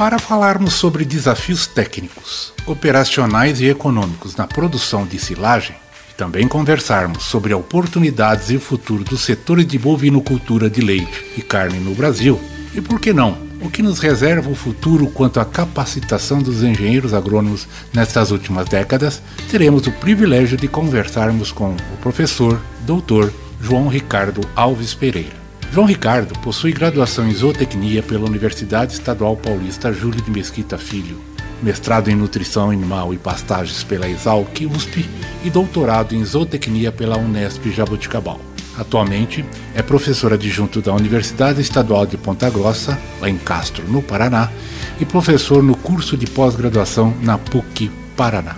Para 0.00 0.18
falarmos 0.18 0.72
sobre 0.72 1.04
desafios 1.04 1.66
técnicos, 1.66 2.54
operacionais 2.64 3.60
e 3.60 3.66
econômicos 3.66 4.34
na 4.34 4.46
produção 4.46 5.04
de 5.04 5.18
silagem, 5.18 5.76
e 6.10 6.14
também 6.14 6.48
conversarmos 6.48 7.24
sobre 7.24 7.52
oportunidades 7.52 8.48
e 8.48 8.56
futuro 8.56 9.04
do 9.04 9.18
setor 9.18 9.62
de 9.62 9.78
bovinocultura 9.78 10.70
de 10.70 10.80
leite 10.80 11.26
e 11.36 11.42
carne 11.42 11.78
no 11.78 11.94
Brasil, 11.94 12.40
e 12.74 12.80
por 12.80 12.98
que 12.98 13.12
não, 13.12 13.36
o 13.60 13.68
que 13.68 13.82
nos 13.82 13.98
reserva 13.98 14.48
o 14.48 14.54
futuro 14.54 15.06
quanto 15.08 15.38
à 15.38 15.44
capacitação 15.44 16.40
dos 16.40 16.62
engenheiros 16.62 17.12
agrônomos 17.12 17.68
nestas 17.92 18.30
últimas 18.30 18.70
décadas, 18.70 19.20
teremos 19.50 19.86
o 19.86 19.92
privilégio 19.92 20.56
de 20.56 20.66
conversarmos 20.66 21.52
com 21.52 21.72
o 21.72 21.96
professor, 22.00 22.58
doutor 22.86 23.30
João 23.60 23.86
Ricardo 23.86 24.40
Alves 24.56 24.94
Pereira. 24.94 25.39
João 25.72 25.86
Ricardo 25.86 26.36
possui 26.40 26.72
graduação 26.72 27.28
em 27.28 27.32
zootecnia 27.32 28.02
pela 28.02 28.26
Universidade 28.26 28.92
Estadual 28.92 29.36
Paulista 29.36 29.92
Júlio 29.92 30.20
de 30.20 30.28
Mesquita 30.28 30.76
Filho, 30.76 31.20
mestrado 31.62 32.08
em 32.08 32.16
nutrição 32.16 32.70
animal 32.70 33.14
e 33.14 33.18
pastagens 33.18 33.84
pela 33.84 34.08
Exalc 34.08 34.66
USP 34.66 35.08
e 35.44 35.48
doutorado 35.50 36.12
em 36.12 36.24
zootecnia 36.24 36.90
pela 36.90 37.16
Unesp 37.16 37.70
Jaboticabal. 37.70 38.40
Atualmente 38.76 39.44
é 39.72 39.80
professor 39.80 40.32
adjunto 40.32 40.82
da 40.82 40.92
Universidade 40.92 41.60
Estadual 41.60 42.04
de 42.04 42.16
Ponta 42.16 42.50
Grossa, 42.50 42.98
lá 43.20 43.30
em 43.30 43.38
Castro, 43.38 43.84
no 43.86 44.02
Paraná, 44.02 44.50
e 44.98 45.04
professor 45.04 45.62
no 45.62 45.76
curso 45.76 46.16
de 46.16 46.26
pós-graduação 46.26 47.14
na 47.22 47.38
PUC 47.38 47.92
Paraná. 48.16 48.56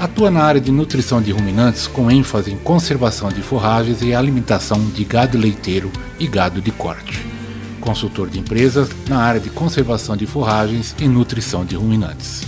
Atua 0.00 0.30
na 0.30 0.42
área 0.42 0.62
de 0.62 0.72
nutrição 0.72 1.20
de 1.20 1.30
ruminantes 1.30 1.86
com 1.86 2.10
ênfase 2.10 2.50
em 2.50 2.56
conservação 2.56 3.28
de 3.28 3.42
forragens 3.42 4.00
e 4.00 4.14
alimentação 4.14 4.82
de 4.82 5.04
gado 5.04 5.36
leiteiro 5.36 5.92
e 6.18 6.26
gado 6.26 6.62
de 6.62 6.70
corte. 6.70 7.22
Consultor 7.82 8.30
de 8.30 8.38
empresas 8.38 8.88
na 9.06 9.18
área 9.18 9.38
de 9.38 9.50
conservação 9.50 10.16
de 10.16 10.24
forragens 10.24 10.96
e 10.98 11.06
nutrição 11.06 11.66
de 11.66 11.76
ruminantes. 11.76 12.40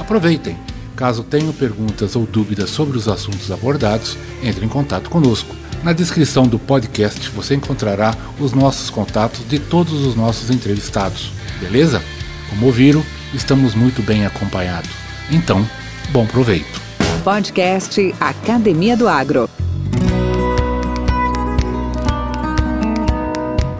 Aproveitem! 0.00 0.58
Caso 0.96 1.22
tenham 1.22 1.52
perguntas 1.52 2.16
ou 2.16 2.26
dúvidas 2.26 2.70
sobre 2.70 2.98
os 2.98 3.06
assuntos 3.06 3.52
abordados, 3.52 4.18
entre 4.42 4.66
em 4.66 4.68
contato 4.68 5.08
conosco. 5.08 5.54
Na 5.84 5.92
descrição 5.92 6.48
do 6.48 6.58
podcast 6.58 7.30
você 7.30 7.54
encontrará 7.54 8.16
os 8.40 8.52
nossos 8.52 8.90
contatos 8.90 9.48
de 9.48 9.60
todos 9.60 10.04
os 10.04 10.16
nossos 10.16 10.50
entrevistados. 10.50 11.30
Beleza? 11.60 12.02
Como 12.50 12.66
ouviram, 12.66 13.04
estamos 13.32 13.76
muito 13.76 14.02
bem 14.02 14.26
acompanhados. 14.26 14.90
Então, 15.30 15.64
bom 16.10 16.26
proveito! 16.26 16.85
Podcast 17.26 18.14
Academia 18.20 18.96
do 18.96 19.08
Agro. 19.08 19.50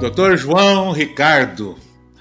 Doutor 0.00 0.36
João 0.36 0.91
Ricardo, 0.91 1.77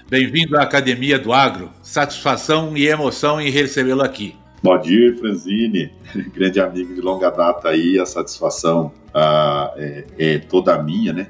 bem-vindo 0.08 0.56
à 0.56 0.62
Academia 0.62 1.18
do 1.18 1.32
Agro. 1.32 1.68
Satisfação 1.82 2.76
e 2.76 2.86
emoção 2.86 3.40
em 3.40 3.50
recebê-lo 3.50 4.02
aqui. 4.02 4.36
Bom 4.62 4.78
dia, 4.78 5.16
Franzini, 5.18 5.90
grande 6.32 6.60
amigo 6.60 6.94
de 6.94 7.00
longa 7.00 7.28
data 7.28 7.70
aí, 7.70 7.98
a 7.98 8.06
satisfação 8.06 8.92
ah, 9.12 9.74
é, 9.76 10.04
é, 10.16 10.38
toda 10.38 10.80
minha, 10.80 11.12
né? 11.12 11.26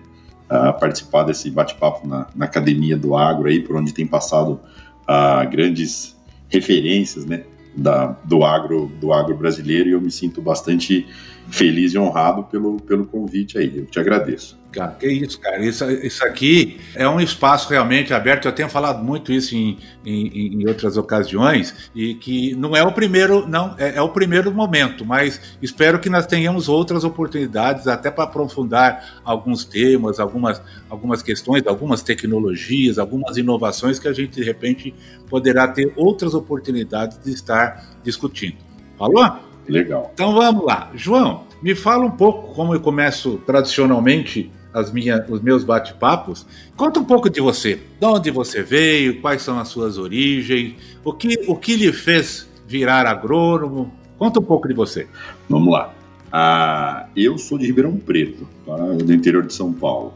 Ah, 0.47 0.75
participar 0.75 1.23
desse 1.23 1.51
bate-papo 1.51 2.07
na, 2.07 2.27
na, 2.37 2.45
Academia 2.45 2.99
do 2.99 3.17
Agro 3.17 3.49
aí, 3.49 3.61
por 3.61 3.77
onde 3.77 3.95
tem 3.95 4.07
passado 4.07 4.61
ah, 5.09 5.43
grandes 5.47 6.15
referências, 6.51 7.25
né? 7.25 7.45
Da, 7.77 8.17
do, 8.25 8.45
agro, 8.45 8.91
do 9.01 9.13
agro 9.13 9.37
brasileiro 9.37 9.89
e 9.89 9.93
eu 9.93 10.01
me 10.01 10.11
sinto 10.11 10.41
bastante 10.41 11.07
feliz 11.51 11.95
e 11.95 11.99
honrado 11.99 12.45
pelo, 12.45 12.81
pelo 12.81 13.07
convite 13.07 13.59
aí. 13.59 13.79
Eu 13.79 13.87
te 13.87 13.99
agradeço. 13.99 14.59
Cara, 14.77 14.93
que 14.93 15.09
isso, 15.09 15.41
cara. 15.41 15.65
Isso, 15.65 15.91
isso 15.91 16.23
aqui 16.23 16.79
é 16.95 17.09
um 17.09 17.19
espaço 17.19 17.71
realmente 17.71 18.13
aberto. 18.13 18.47
Eu 18.47 18.53
tenho 18.53 18.69
falado 18.69 19.03
muito 19.03 19.33
isso 19.33 19.55
em, 19.57 19.79
em, 20.05 20.55
em 20.61 20.69
outras 20.69 20.99
ocasiões 20.99 21.91
e 21.95 22.15
que 22.15 22.55
não 22.55 22.77
é 22.77 22.83
o 22.83 22.93
primeiro, 22.93 23.49
não 23.49 23.75
é, 23.79 23.97
é, 23.97 24.03
o 24.03 24.11
primeiro 24.11 24.53
momento, 24.53 25.03
mas 25.03 25.41
espero 25.63 25.99
que 25.99 26.11
nós 26.11 26.27
tenhamos 26.27 26.69
outras 26.69 27.05
oportunidades 27.05 27.87
até 27.87 28.11
para 28.11 28.25
aprofundar 28.25 29.21
alguns 29.25 29.65
temas, 29.65 30.21
algumas, 30.21 30.61
algumas 30.91 31.23
questões, 31.23 31.67
algumas 31.67 32.03
tecnologias, 32.03 32.99
algumas 32.99 33.39
inovações 33.39 33.99
que 33.99 34.09
a 34.09 34.13
gente 34.13 34.35
de 34.37 34.43
repente 34.43 34.95
poderá 35.31 35.67
ter 35.69 35.91
outras 35.97 36.35
oportunidades 36.35 37.19
de 37.25 37.33
estar 37.33 37.97
discutindo. 38.05 38.57
Falou? 38.99 39.46
Legal. 39.69 40.11
Então 40.15 40.35
vamos 40.35 40.65
lá. 40.65 40.91
João, 40.95 41.45
me 41.63 41.75
fala 41.75 42.05
um 42.05 42.11
pouco 42.11 42.55
como 42.55 42.75
eu 42.75 42.81
começo 42.81 43.39
tradicionalmente 43.47 44.51
as 44.73 44.93
minha, 44.93 45.25
os 45.29 45.41
meus 45.41 45.65
bate-papos. 45.65 46.47
Conta 46.77 47.01
um 47.01 47.05
pouco 47.05 47.31
de 47.31 47.41
você. 47.41 47.81
De 47.99 48.07
onde 48.07 48.31
você 48.31 48.63
veio, 48.63 49.21
quais 49.21 49.43
são 49.43 49.59
as 49.59 49.69
suas 49.69 49.97
origens, 49.97 50.75
o 51.03 51.13
que, 51.13 51.41
o 51.49 51.57
que 51.57 51.77
lhe 51.77 51.93
fez 51.93 52.47
virar 52.67 53.07
agrônomo. 53.07 53.93
Conta 54.19 54.41
um 54.41 54.43
pouco 54.43 54.69
de 54.69 54.75
você. 54.75 55.07
Vamos 55.49 55.73
lá. 55.73 55.95
Ah, 56.31 57.07
eu 57.17 57.39
sou 57.39 57.57
de 57.57 57.67
Ribeirão 57.67 57.97
Preto, 57.97 58.47
tá? 58.67 58.77
do 58.77 59.13
interior 59.13 59.47
de 59.47 59.55
São 59.55 59.73
Paulo. 59.73 60.13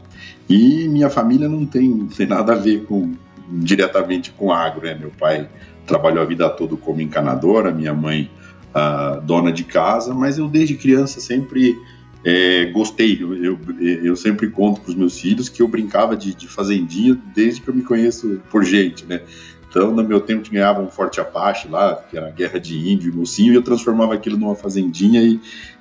E 0.47 0.87
minha 0.87 1.09
família 1.09 1.47
não 1.47 1.65
tem, 1.65 1.89
não 1.89 2.07
tem 2.07 2.27
nada 2.27 2.53
a 2.53 2.57
ver 2.57 2.83
com 2.85 3.13
diretamente 3.49 4.31
com 4.31 4.51
agro, 4.51 4.85
né? 4.85 4.93
Meu 4.93 5.11
pai 5.19 5.49
trabalhou 5.85 6.21
a 6.21 6.25
vida 6.25 6.49
toda 6.49 6.75
como 6.75 7.01
encanadora, 7.01 7.71
minha 7.71 7.93
mãe 7.93 8.29
uh, 8.75 9.21
dona 9.21 9.51
de 9.51 9.63
casa, 9.63 10.13
mas 10.13 10.37
eu 10.37 10.47
desde 10.47 10.75
criança 10.75 11.19
sempre 11.19 11.77
é, 12.23 12.65
gostei. 12.65 13.17
Eu, 13.21 13.35
eu, 13.35 13.59
eu, 14.03 14.15
sempre 14.15 14.49
conto 14.49 14.81
para 14.81 14.89
os 14.89 14.95
meus 14.95 15.19
filhos 15.19 15.49
que 15.49 15.61
eu 15.61 15.67
brincava 15.67 16.15
de, 16.15 16.33
de, 16.33 16.47
fazendinha 16.47 17.17
desde 17.35 17.61
que 17.61 17.69
eu 17.69 17.73
me 17.73 17.83
conheço 17.83 18.41
por 18.49 18.63
gente, 18.63 19.05
né? 19.05 19.21
Então, 19.69 19.91
no 19.93 20.03
meu 20.03 20.19
tempo, 20.19 20.49
ganhava 20.51 20.81
um 20.81 20.89
Forte 20.89 21.21
Apache 21.21 21.67
lá, 21.69 21.95
que 21.95 22.17
era 22.17 22.29
guerra 22.29 22.59
de 22.59 22.77
índio 22.77 23.11
e 23.11 23.15
mocinho, 23.15 23.53
e 23.53 23.55
eu 23.55 23.61
transformava 23.61 24.13
aquilo 24.13 24.37
numa 24.37 24.55
fazendinha 24.55 25.21
e, 25.23 25.39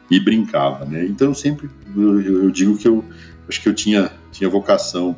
e 0.08 0.20
brincava, 0.20 0.84
né? 0.84 1.04
Então, 1.04 1.28
eu 1.28 1.34
sempre 1.34 1.68
eu, 1.96 2.20
eu, 2.20 2.50
digo 2.50 2.78
que 2.78 2.86
eu 2.86 3.04
acho 3.48 3.60
que 3.60 3.68
eu 3.68 3.74
tinha, 3.74 4.12
tinha 4.30 4.48
vocação 4.48 5.16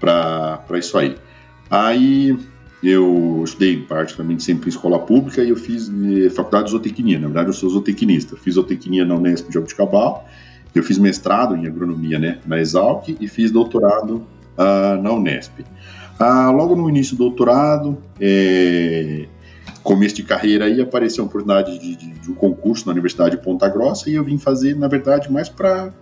para 0.00 0.78
isso 0.78 0.96
aí. 0.96 1.16
Aí 1.68 2.38
eu 2.84 3.42
estudei 3.42 3.78
praticamente 3.78 4.42
sempre 4.42 4.66
em 4.66 4.68
escola 4.68 4.98
pública 4.98 5.42
e 5.42 5.48
eu 5.48 5.56
fiz 5.56 5.88
eh, 5.88 6.28
faculdade 6.28 6.66
de 6.66 6.72
zootecnia. 6.72 7.18
Na 7.18 7.26
verdade, 7.26 7.48
eu 7.48 7.52
sou 7.54 7.70
zootecnista. 7.70 8.36
Fiz 8.36 8.54
zootecnia 8.54 9.04
na 9.04 9.14
Unesp 9.14 9.48
de 9.48 9.54
Jabuticabal. 9.54 10.28
Eu 10.74 10.82
fiz 10.82 10.98
mestrado 10.98 11.56
em 11.56 11.66
agronomia 11.66 12.18
né, 12.18 12.38
na 12.44 12.60
Exalc 12.60 13.08
e 13.08 13.26
fiz 13.26 13.50
doutorado 13.50 14.26
uh, 14.58 15.00
na 15.02 15.12
Unesp. 15.12 15.60
Uh, 16.20 16.52
logo 16.52 16.76
no 16.76 16.88
início 16.88 17.16
do 17.16 17.24
doutorado, 17.24 17.96
é, 18.20 19.26
começo 19.82 20.16
de 20.16 20.22
carreira 20.22 20.66
aí, 20.66 20.80
apareceu 20.80 21.24
a 21.24 21.26
oportunidade 21.26 21.78
de, 21.78 21.96
de, 21.96 22.10
de, 22.12 22.30
um 22.30 22.34
concurso 22.34 22.86
na 22.86 22.92
Universidade 22.92 23.36
de 23.36 23.42
Ponta 23.42 23.68
Grossa 23.68 24.10
e 24.10 24.14
eu 24.14 24.24
vim 24.24 24.38
fazer, 24.38 24.76
na 24.76 24.88
verdade, 24.88 25.32
mais 25.32 25.48
para 25.48 25.92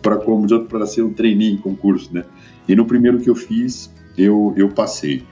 para 0.00 0.86
ser 0.86 1.02
um 1.02 1.12
trainee 1.12 1.52
em 1.52 1.56
concurso, 1.56 2.14
né? 2.14 2.24
E 2.68 2.76
no 2.76 2.86
primeiro 2.86 3.18
que 3.18 3.28
eu 3.28 3.34
fiz, 3.34 3.92
eu, 4.16 4.54
eu 4.56 4.68
passei. 4.68 5.24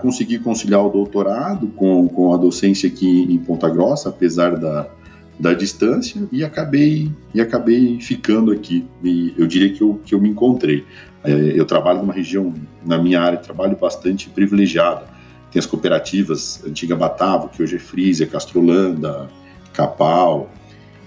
Consegui 0.00 0.38
conciliar 0.38 0.84
o 0.84 0.88
doutorado 0.88 1.66
com, 1.68 2.06
com 2.08 2.32
a 2.32 2.36
docência 2.36 2.88
aqui 2.88 3.22
em 3.28 3.38
Ponta 3.38 3.68
Grossa, 3.68 4.08
apesar 4.08 4.56
da, 4.56 4.88
da 5.38 5.52
distância, 5.52 6.22
e 6.30 6.44
acabei, 6.44 7.10
e 7.34 7.40
acabei 7.40 8.00
ficando 8.00 8.52
aqui. 8.52 8.86
E 9.02 9.34
eu 9.36 9.46
diria 9.46 9.72
que 9.72 9.82
eu, 9.82 10.00
que 10.04 10.14
eu 10.14 10.20
me 10.20 10.28
encontrei. 10.28 10.84
É, 11.24 11.32
eu 11.32 11.64
trabalho 11.64 12.00
numa 12.00 12.12
região, 12.12 12.54
na 12.84 12.98
minha 12.98 13.20
área 13.20 13.38
trabalho, 13.38 13.76
bastante 13.76 14.28
privilegiada. 14.28 15.06
Tem 15.50 15.58
as 15.58 15.66
cooperativas 15.66 16.62
Antiga 16.66 16.96
Batavo, 16.96 17.48
que 17.48 17.62
hoje 17.62 17.76
é 17.76 17.78
Frisia, 17.78 18.26
Castrolanda, 18.26 19.28
Capal. 19.72 20.50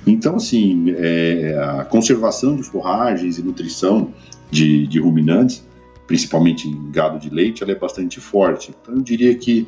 Então, 0.06 0.38
assim, 0.38 0.94
é, 0.98 1.58
a 1.80 1.86
conservação 1.86 2.56
de 2.56 2.64
forragens 2.64 3.38
e 3.38 3.44
nutrição 3.44 4.14
de, 4.50 4.88
de 4.88 5.00
ruminantes 5.00 5.67
principalmente 6.08 6.68
em 6.68 6.90
gado 6.90 7.20
de 7.20 7.30
leite, 7.30 7.62
ela 7.62 7.74
é 7.74 7.76
bastante 7.76 8.20
forte. 8.20 8.74
Então 8.82 8.96
eu 8.96 9.02
diria 9.02 9.36
que 9.36 9.68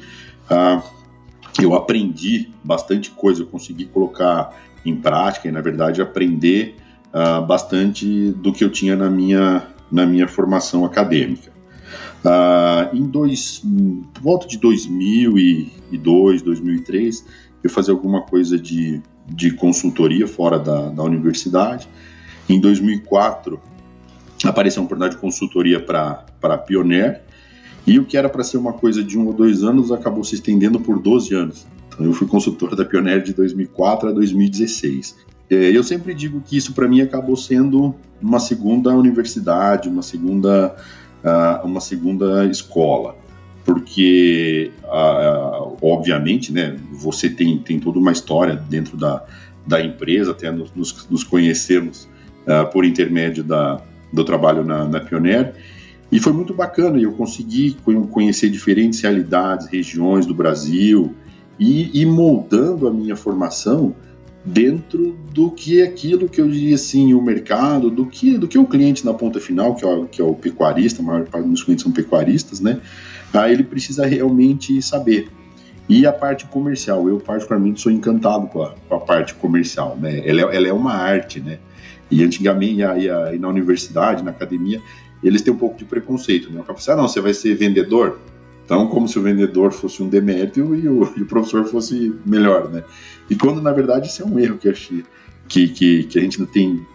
ah, 0.49 0.81
eu 1.61 1.75
aprendi 1.75 2.49
bastante 2.63 3.11
coisa, 3.11 3.43
eu 3.43 3.47
consegui 3.47 3.85
colocar 3.85 4.57
em 4.85 4.95
prática 4.95 5.49
e 5.49 5.51
na 5.51 5.61
verdade 5.61 6.01
aprender 6.01 6.77
ah, 7.13 7.41
bastante 7.41 8.31
do 8.31 8.53
que 8.53 8.63
eu 8.63 8.71
tinha 8.71 8.95
na 8.95 9.09
minha, 9.09 9.67
na 9.91 10.05
minha 10.05 10.27
formação 10.27 10.85
acadêmica. 10.85 11.51
Ah, 12.23 12.89
em 12.93 13.03
dois, 13.03 13.61
volta 14.21 14.47
de 14.47 14.57
2002, 14.57 16.41
2003, 16.41 17.25
eu 17.61 17.69
fazia 17.69 17.93
alguma 17.93 18.21
coisa 18.21 18.57
de, 18.57 19.01
de 19.27 19.51
consultoria 19.51 20.25
fora 20.25 20.57
da, 20.57 20.89
da 20.89 21.03
universidade. 21.03 21.87
Em 22.47 22.59
2004, 22.59 23.59
apareceu 24.43 24.81
uma 24.81 24.85
oportunidade 24.85 25.15
de 25.15 25.21
consultoria 25.21 25.79
para 25.79 26.25
a 26.41 26.57
Pioneer, 26.57 27.21
e 27.85 27.97
o 27.97 28.05
que 28.05 28.17
era 28.17 28.29
para 28.29 28.43
ser 28.43 28.57
uma 28.57 28.73
coisa 28.73 29.03
de 29.03 29.17
um 29.17 29.27
ou 29.27 29.33
dois 29.33 29.63
anos 29.63 29.91
acabou 29.91 30.23
se 30.23 30.35
estendendo 30.35 30.79
por 30.79 30.99
12 30.99 31.33
anos. 31.33 31.65
Então, 31.87 32.05
eu 32.05 32.13
fui 32.13 32.27
consultor 32.27 32.73
da 32.77 32.85
Pioneer 32.85 33.21
de 33.21 33.33
2004 33.33 34.09
a 34.09 34.11
2016. 34.11 35.15
É, 35.49 35.55
eu 35.75 35.83
sempre 35.83 36.13
digo 36.13 36.41
que 36.41 36.55
isso 36.55 36.73
para 36.73 36.87
mim 36.87 37.01
acabou 37.01 37.35
sendo 37.35 37.95
uma 38.21 38.39
segunda 38.39 38.93
universidade, 38.93 39.89
uma 39.89 40.03
segunda, 40.03 40.75
uh, 41.23 41.65
uma 41.65 41.81
segunda 41.81 42.45
escola, 42.45 43.15
porque 43.65 44.71
uh, 44.83 45.75
obviamente, 45.81 46.51
né, 46.51 46.77
você 46.91 47.29
tem, 47.29 47.57
tem 47.57 47.79
toda 47.79 47.97
uma 47.97 48.11
história 48.11 48.55
dentro 48.55 48.95
da, 48.95 49.25
da 49.65 49.83
empresa, 49.83 50.31
até 50.31 50.51
nos, 50.51 50.71
nos 51.09 51.23
conhecemos 51.23 52.07
uh, 52.45 52.69
por 52.71 52.85
intermédio 52.85 53.43
da, 53.43 53.81
do 54.11 54.23
trabalho 54.23 54.63
na, 54.63 54.85
na 54.87 54.99
Pioneer, 54.99 55.53
e 56.11 56.19
foi 56.19 56.33
muito 56.33 56.53
bacana, 56.53 56.99
eu 56.99 57.11
consegui 57.11 57.77
conhecer 58.11 58.49
diferentes 58.49 58.99
realidades, 58.99 59.67
regiões 59.67 60.25
do 60.25 60.33
Brasil, 60.33 61.13
e, 61.59 62.01
e 62.01 62.05
moldando 62.05 62.87
a 62.87 62.91
minha 62.91 63.15
formação 63.15 63.93
dentro 64.43 65.17
do 65.33 65.51
que 65.51 65.81
é 65.81 65.83
aquilo 65.83 66.29
que 66.29 66.39
eu 66.39 66.47
diria 66.47 66.75
assim, 66.75 67.13
o 67.13 67.21
mercado, 67.21 67.91
do 67.91 68.05
que, 68.05 68.37
do 68.37 68.47
que 68.47 68.57
o 68.57 68.65
cliente 68.65 69.05
na 69.05 69.13
ponta 69.13 69.39
final, 69.39 69.75
que 69.75 69.83
é 69.83 69.87
o, 69.87 70.05
que 70.05 70.21
é 70.21 70.25
o 70.25 70.33
pecuarista, 70.33 71.01
a 71.01 71.05
maior 71.05 71.25
parte 71.25 71.47
dos 71.47 71.63
clientes 71.63 71.83
são 71.83 71.91
pecuaristas, 71.91 72.59
né? 72.59 72.79
Aí 73.33 73.53
ele 73.53 73.63
precisa 73.63 74.05
realmente 74.05 74.81
saber. 74.81 75.29
E 75.87 76.05
a 76.05 76.13
parte 76.13 76.45
comercial, 76.45 77.07
eu 77.09 77.19
particularmente 77.19 77.81
sou 77.81 77.91
encantado 77.91 78.47
com 78.47 78.63
a, 78.63 78.73
com 78.87 78.95
a 78.95 78.99
parte 78.99 79.33
comercial, 79.35 79.97
né? 79.99 80.21
Ela 80.25 80.41
é, 80.41 80.55
ela 80.55 80.67
é 80.67 80.73
uma 80.73 80.93
arte, 80.93 81.39
né? 81.39 81.59
E 82.09 82.23
antigamente, 82.23 82.83
aí, 82.83 83.09
aí 83.09 83.37
na 83.37 83.47
universidade, 83.47 84.23
na 84.23 84.31
academia, 84.31 84.81
eles 85.23 85.41
têm 85.41 85.53
um 85.53 85.57
pouco 85.57 85.77
de 85.77 85.85
preconceito, 85.85 86.51
né? 86.51 86.61
O 86.61 86.63
cara 86.63 86.77
fala 86.77 86.79
assim, 86.79 86.91
ah, 86.91 86.95
não, 86.95 87.07
você 87.07 87.21
vai 87.21 87.33
ser 87.33 87.55
vendedor? 87.55 88.19
Então, 88.65 88.87
como 88.87 89.07
se 89.07 89.17
o 89.17 89.21
vendedor 89.21 89.71
fosse 89.71 90.01
um 90.01 90.07
demérito 90.07 90.59
e 90.59 90.87
o, 90.87 91.11
e 91.17 91.21
o 91.21 91.25
professor 91.25 91.65
fosse 91.65 92.13
melhor, 92.25 92.69
né? 92.69 92.83
E 93.29 93.35
quando, 93.35 93.61
na 93.61 93.71
verdade, 93.71 94.07
isso 94.07 94.21
é 94.21 94.25
um 94.25 94.39
erro 94.39 94.57
que, 94.57 94.69
achei, 94.69 95.03
que, 95.47 95.67
que, 95.67 96.03
que 96.03 96.19
a 96.19 96.21
gente 96.21 96.39
não 96.39 96.45
tem, 96.45 96.85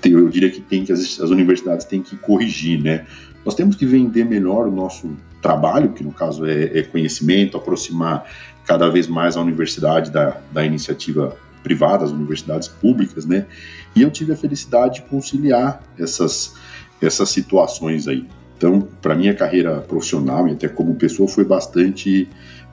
tem, 0.00 0.12
eu 0.12 0.28
diria 0.28 0.50
que 0.50 0.60
tem 0.60 0.84
que 0.84 0.92
as, 0.92 1.20
as 1.20 1.30
universidades 1.30 1.86
têm 1.86 2.02
que 2.02 2.16
corrigir, 2.16 2.80
né? 2.80 3.06
Nós 3.44 3.54
temos 3.54 3.74
que 3.74 3.86
vender 3.86 4.24
melhor 4.24 4.68
o 4.68 4.70
nosso 4.70 5.10
trabalho, 5.40 5.92
que 5.92 6.04
no 6.04 6.12
caso 6.12 6.46
é, 6.46 6.78
é 6.78 6.82
conhecimento, 6.82 7.56
aproximar 7.56 8.24
cada 8.64 8.88
vez 8.88 9.08
mais 9.08 9.36
a 9.36 9.40
universidade 9.40 10.10
da, 10.10 10.40
da 10.52 10.64
iniciativa 10.64 11.36
privada, 11.62 12.04
as 12.04 12.10
universidades 12.10 12.68
públicas, 12.68 13.24
né? 13.24 13.46
E 13.94 14.02
eu 14.02 14.10
tive 14.10 14.32
a 14.32 14.36
felicidade 14.36 14.96
de 14.96 15.02
conciliar 15.02 15.82
essas, 15.98 16.54
essas 17.00 17.28
situações 17.30 18.08
aí. 18.08 18.26
Então, 18.56 18.80
para 19.00 19.14
minha 19.14 19.34
carreira 19.34 19.80
profissional 19.80 20.46
e 20.48 20.52
até 20.52 20.68
como 20.68 20.94
pessoa 20.94 21.28
foi 21.28 21.44
bastante 21.44 22.28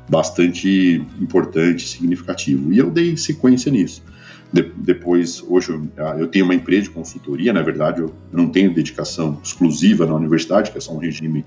bastante 0.09 1.05
importante, 1.21 1.87
significativo. 1.87 2.73
E 2.73 2.79
eu 2.79 2.89
dei 2.89 3.15
sequência 3.15 3.71
nisso. 3.71 4.03
De, 4.51 4.63
depois, 4.75 5.43
hoje 5.47 5.69
eu, 5.69 5.87
ah, 5.97 6.15
eu, 6.17 6.27
tenho 6.27 6.45
uma 6.45 6.55
empresa 6.55 6.83
de 6.83 6.89
consultoria, 6.89 7.53
na 7.53 7.61
verdade 7.61 8.01
eu 8.01 8.11
não 8.31 8.49
tenho 8.49 8.73
dedicação 8.73 9.39
exclusiva 9.43 10.07
na 10.07 10.15
universidade, 10.15 10.71
que 10.71 10.77
é 10.79 10.81
só 10.81 10.91
um 10.91 10.97
regime 10.97 11.45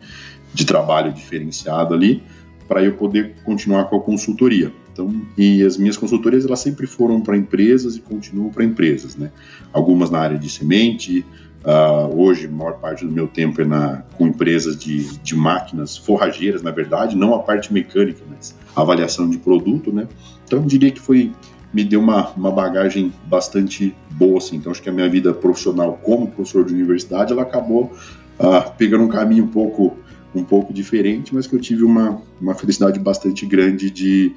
de 0.54 0.64
trabalho 0.64 1.12
diferenciado 1.12 1.92
ali, 1.92 2.22
para 2.68 2.84
eu 2.84 2.94
poder 2.94 3.34
continuar 3.44 3.86
com 3.86 3.96
a 3.96 4.00
consultoria. 4.00 4.72
Então, 4.92 5.10
e 5.38 5.62
as 5.62 5.76
minhas 5.76 5.96
consultorias 5.96 6.44
elas 6.44 6.60
sempre 6.60 6.86
foram 6.86 7.20
para 7.20 7.36
empresas 7.36 7.96
e 7.96 8.00
continuam 8.00 8.50
para 8.50 8.64
empresas, 8.64 9.16
né? 9.16 9.30
Algumas 9.72 10.10
na 10.10 10.18
área 10.18 10.38
de 10.38 10.50
semente, 10.50 11.24
Uh, 11.64 12.20
hoje, 12.20 12.46
a 12.46 12.50
maior 12.50 12.80
parte 12.80 13.04
do 13.04 13.12
meu 13.12 13.28
tempo 13.28 13.62
é 13.62 13.64
na, 13.64 14.02
com 14.16 14.26
empresas 14.26 14.76
de, 14.76 15.16
de 15.18 15.36
máquinas 15.36 15.96
forrageiras, 15.96 16.60
na 16.60 16.72
verdade, 16.72 17.16
não 17.16 17.34
a 17.34 17.38
parte 17.38 17.72
mecânica, 17.72 18.20
mas 18.28 18.52
avaliação 18.74 19.30
de 19.30 19.38
produto, 19.38 19.92
né? 19.92 20.08
Então, 20.44 20.66
diria 20.66 20.90
que 20.90 21.00
foi 21.00 21.32
me 21.72 21.84
deu 21.84 22.00
uma, 22.00 22.30
uma 22.32 22.50
bagagem 22.50 23.12
bastante 23.26 23.94
boa, 24.10 24.38
assim. 24.38 24.56
Então, 24.56 24.72
acho 24.72 24.82
que 24.82 24.88
a 24.88 24.92
minha 24.92 25.08
vida 25.08 25.32
profissional 25.32 25.98
como 26.02 26.26
professor 26.26 26.64
de 26.64 26.74
universidade, 26.74 27.32
ela 27.32 27.42
acabou 27.42 27.92
uh, 28.38 28.70
pegando 28.76 29.04
um 29.04 29.08
caminho 29.08 29.44
um 29.44 29.48
pouco, 29.48 29.96
um 30.34 30.44
pouco 30.44 30.72
diferente, 30.72 31.34
mas 31.34 31.46
que 31.46 31.54
eu 31.54 31.60
tive 31.60 31.82
uma, 31.82 32.20
uma 32.40 32.54
felicidade 32.54 32.98
bastante 32.98 33.46
grande 33.46 33.88
de, 33.88 34.34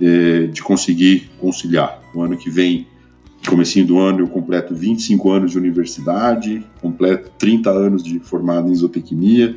eh, 0.00 0.48
de 0.52 0.62
conseguir 0.62 1.30
conciliar. 1.40 2.00
No 2.14 2.22
ano 2.22 2.36
que 2.36 2.50
vem, 2.50 2.86
comecinho 3.48 3.86
do 3.86 3.98
ano 3.98 4.20
eu 4.20 4.28
completo 4.28 4.74
25 4.74 5.30
anos 5.30 5.52
de 5.52 5.58
universidade, 5.58 6.64
completo 6.80 7.30
30 7.38 7.70
anos 7.70 8.02
de 8.02 8.18
formado 8.18 8.68
em 8.68 8.72
isotecnia. 8.72 9.56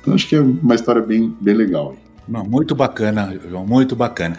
Então 0.00 0.14
acho 0.14 0.28
que 0.28 0.36
é 0.36 0.40
uma 0.40 0.74
história 0.74 1.02
bem, 1.02 1.34
bem 1.40 1.54
legal. 1.54 1.96
Não, 2.28 2.44
muito 2.44 2.74
bacana, 2.74 3.38
João, 3.48 3.66
muito 3.66 3.96
bacana. 3.96 4.36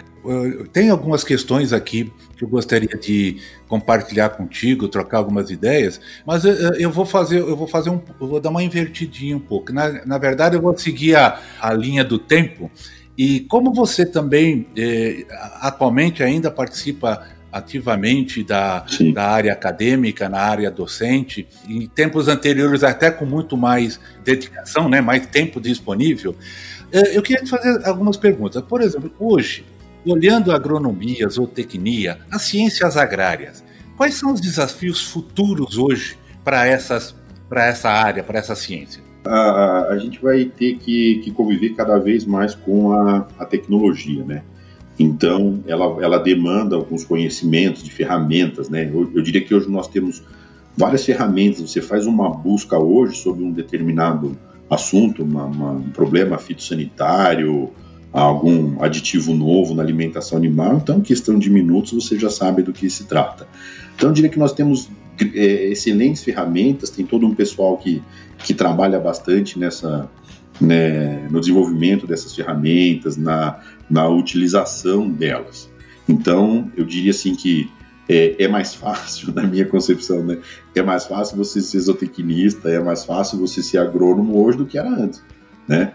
Tem 0.72 0.90
algumas 0.90 1.24
questões 1.24 1.72
aqui 1.72 2.12
que 2.36 2.44
eu 2.44 2.48
gostaria 2.48 2.96
de 2.96 3.38
compartilhar 3.66 4.28
contigo, 4.30 4.86
trocar 4.86 5.18
algumas 5.18 5.50
ideias, 5.50 6.00
mas 6.24 6.44
eu 6.44 6.90
vou 6.90 7.06
fazer, 7.06 7.40
eu 7.40 7.56
vou 7.56 7.66
fazer 7.66 7.90
um, 7.90 8.00
vou 8.18 8.38
dar 8.38 8.50
uma 8.50 8.62
invertidinha 8.62 9.36
um 9.36 9.40
pouco. 9.40 9.72
Na, 9.72 10.04
na 10.04 10.18
verdade, 10.18 10.56
eu 10.56 10.62
vou 10.62 10.76
seguir 10.76 11.16
a, 11.16 11.40
a 11.60 11.72
linha 11.72 12.04
do 12.04 12.18
tempo. 12.18 12.70
E 13.16 13.40
como 13.40 13.72
você 13.72 14.06
também 14.06 14.66
eh, 14.76 15.26
atualmente 15.60 16.22
ainda 16.22 16.50
participa 16.50 17.26
ativamente 17.52 18.44
da, 18.44 18.84
da 19.12 19.28
área 19.28 19.52
acadêmica, 19.52 20.28
na 20.28 20.40
área 20.40 20.70
docente, 20.70 21.46
em 21.68 21.86
tempos 21.86 22.28
anteriores 22.28 22.84
até 22.84 23.10
com 23.10 23.26
muito 23.26 23.56
mais 23.56 24.00
dedicação, 24.24 24.88
né, 24.88 25.00
mais 25.00 25.26
tempo 25.26 25.60
disponível. 25.60 26.34
Eh, 26.92 27.16
eu 27.16 27.22
queria 27.22 27.42
te 27.42 27.50
fazer 27.50 27.86
algumas 27.86 28.16
perguntas. 28.16 28.62
Por 28.62 28.80
exemplo, 28.80 29.12
hoje, 29.18 29.64
olhando 30.06 30.52
a 30.52 30.56
agronomia, 30.56 31.26
a 31.26 31.28
zootecnia, 31.28 32.18
as 32.30 32.42
ciências 32.42 32.96
agrárias, 32.96 33.64
quais 33.96 34.14
são 34.14 34.32
os 34.32 34.40
desafios 34.40 35.02
futuros 35.04 35.76
hoje 35.76 36.16
para 36.44 36.66
essas 36.66 37.14
para 37.48 37.66
essa 37.66 37.90
área, 37.90 38.22
para 38.22 38.38
essa 38.38 38.54
ciência? 38.54 39.02
A, 39.24 39.88
a 39.90 39.98
gente 39.98 40.20
vai 40.20 40.44
ter 40.44 40.76
que, 40.76 41.16
que, 41.16 41.30
conviver 41.30 41.70
cada 41.70 41.98
vez 41.98 42.24
mais 42.24 42.54
com 42.54 42.92
a, 42.92 43.26
a 43.38 43.44
tecnologia, 43.44 44.24
né? 44.24 44.42
Então, 44.98 45.62
ela, 45.66 46.02
ela 46.02 46.18
demanda 46.18 46.76
alguns 46.76 47.04
conhecimentos 47.04 47.82
de 47.82 47.90
ferramentas, 47.90 48.68
né? 48.68 48.90
Eu, 48.92 49.10
eu, 49.14 49.22
diria 49.22 49.40
que 49.40 49.54
hoje 49.54 49.68
nós 49.68 49.88
temos 49.88 50.22
várias 50.76 51.04
ferramentas. 51.04 51.60
Você 51.60 51.80
faz 51.80 52.06
uma 52.06 52.28
busca 52.30 52.78
hoje 52.78 53.16
sobre 53.16 53.44
um 53.44 53.52
determinado 53.52 54.36
assunto, 54.68 55.22
uma, 55.22 55.44
uma, 55.44 55.72
um 55.72 55.90
problema 55.90 56.38
fitossanitário, 56.38 57.70
algum 58.12 58.82
aditivo 58.82 59.34
novo 59.34 59.74
na 59.74 59.82
alimentação 59.82 60.36
animal, 60.36 60.76
então, 60.76 61.00
questão 61.00 61.38
de 61.38 61.48
minutos, 61.48 61.92
você 61.92 62.18
já 62.18 62.30
sabe 62.30 62.62
do 62.62 62.72
que 62.72 62.88
se 62.90 63.04
trata. 63.04 63.46
Então, 63.94 64.08
eu 64.08 64.12
diria 64.12 64.30
que 64.30 64.38
nós 64.38 64.52
temos 64.52 64.88
excelentes 65.18 66.22
ferramentas, 66.22 66.90
tem 66.90 67.04
todo 67.04 67.26
um 67.26 67.34
pessoal 67.34 67.76
que, 67.76 68.02
que 68.38 68.54
trabalha 68.54 68.98
bastante 68.98 69.58
nessa, 69.58 70.08
né, 70.60 71.26
no 71.30 71.40
desenvolvimento 71.40 72.06
dessas 72.06 72.34
ferramentas, 72.34 73.16
na, 73.16 73.58
na 73.88 74.08
utilização 74.08 75.08
delas. 75.08 75.70
Então, 76.08 76.70
eu 76.76 76.84
diria 76.84 77.10
assim 77.10 77.34
que 77.34 77.70
é, 78.08 78.44
é, 78.44 78.48
mais 78.48 78.74
fácil, 78.74 79.32
na 79.34 79.44
minha 79.44 79.64
concepção, 79.64 80.24
né? 80.24 80.38
É 80.74 80.82
mais 80.82 81.06
fácil 81.06 81.36
você 81.36 81.60
ser 81.60 81.78
zootecnista, 81.78 82.68
é 82.68 82.80
mais 82.80 83.04
fácil 83.04 83.38
você 83.38 83.62
ser 83.62 83.78
agrônomo 83.78 84.42
hoje 84.44 84.58
do 84.58 84.66
que 84.66 84.76
era 84.76 84.90
antes, 84.90 85.22
né? 85.68 85.92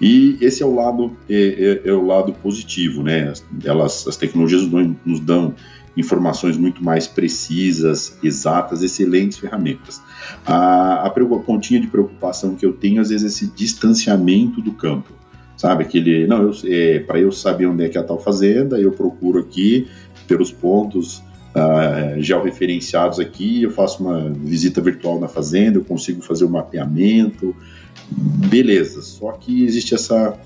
E 0.00 0.36
esse 0.40 0.62
é 0.62 0.66
o 0.66 0.74
lado 0.74 1.16
é, 1.30 1.80
é, 1.84 1.88
é 1.88 1.92
o 1.92 2.04
lado 2.04 2.32
positivo, 2.34 3.02
né? 3.02 3.32
Elas, 3.64 4.06
as 4.06 4.16
tecnologias 4.16 4.62
nos 5.04 5.20
dão 5.20 5.54
informações 5.96 6.56
muito 6.56 6.82
mais 6.82 7.06
precisas, 7.06 8.18
exatas, 8.22 8.82
excelentes 8.82 9.38
ferramentas. 9.38 10.02
A, 10.44 10.54
a, 10.54 11.06
a 11.06 11.10
pontinha 11.10 11.80
de 11.80 11.86
preocupação 11.86 12.54
que 12.54 12.66
eu 12.66 12.72
tenho, 12.72 13.00
às 13.00 13.10
vezes, 13.10 13.24
é 13.24 13.28
esse 13.28 13.54
distanciamento 13.54 14.60
do 14.60 14.72
campo. 14.72 15.12
Sabe, 15.56 15.84
aquele, 15.84 16.26
não, 16.26 16.50
é, 16.64 16.98
para 16.98 17.20
eu 17.20 17.30
saber 17.30 17.66
onde 17.66 17.84
é 17.84 17.88
que 17.88 17.96
é 17.96 18.00
a 18.00 18.04
tal 18.04 18.18
fazenda, 18.18 18.78
eu 18.78 18.90
procuro 18.90 19.38
aqui 19.38 19.86
pelos 20.26 20.50
pontos 20.50 21.22
uh, 21.54 22.20
georreferenciados 22.20 23.20
aqui, 23.20 23.62
eu 23.62 23.70
faço 23.70 24.02
uma 24.02 24.30
visita 24.30 24.80
virtual 24.80 25.20
na 25.20 25.28
fazenda, 25.28 25.78
eu 25.78 25.84
consigo 25.84 26.22
fazer 26.22 26.44
o 26.44 26.50
mapeamento, 26.50 27.54
beleza. 28.48 29.00
Só 29.00 29.30
que 29.32 29.64
existe 29.64 29.94
essa, 29.94 30.36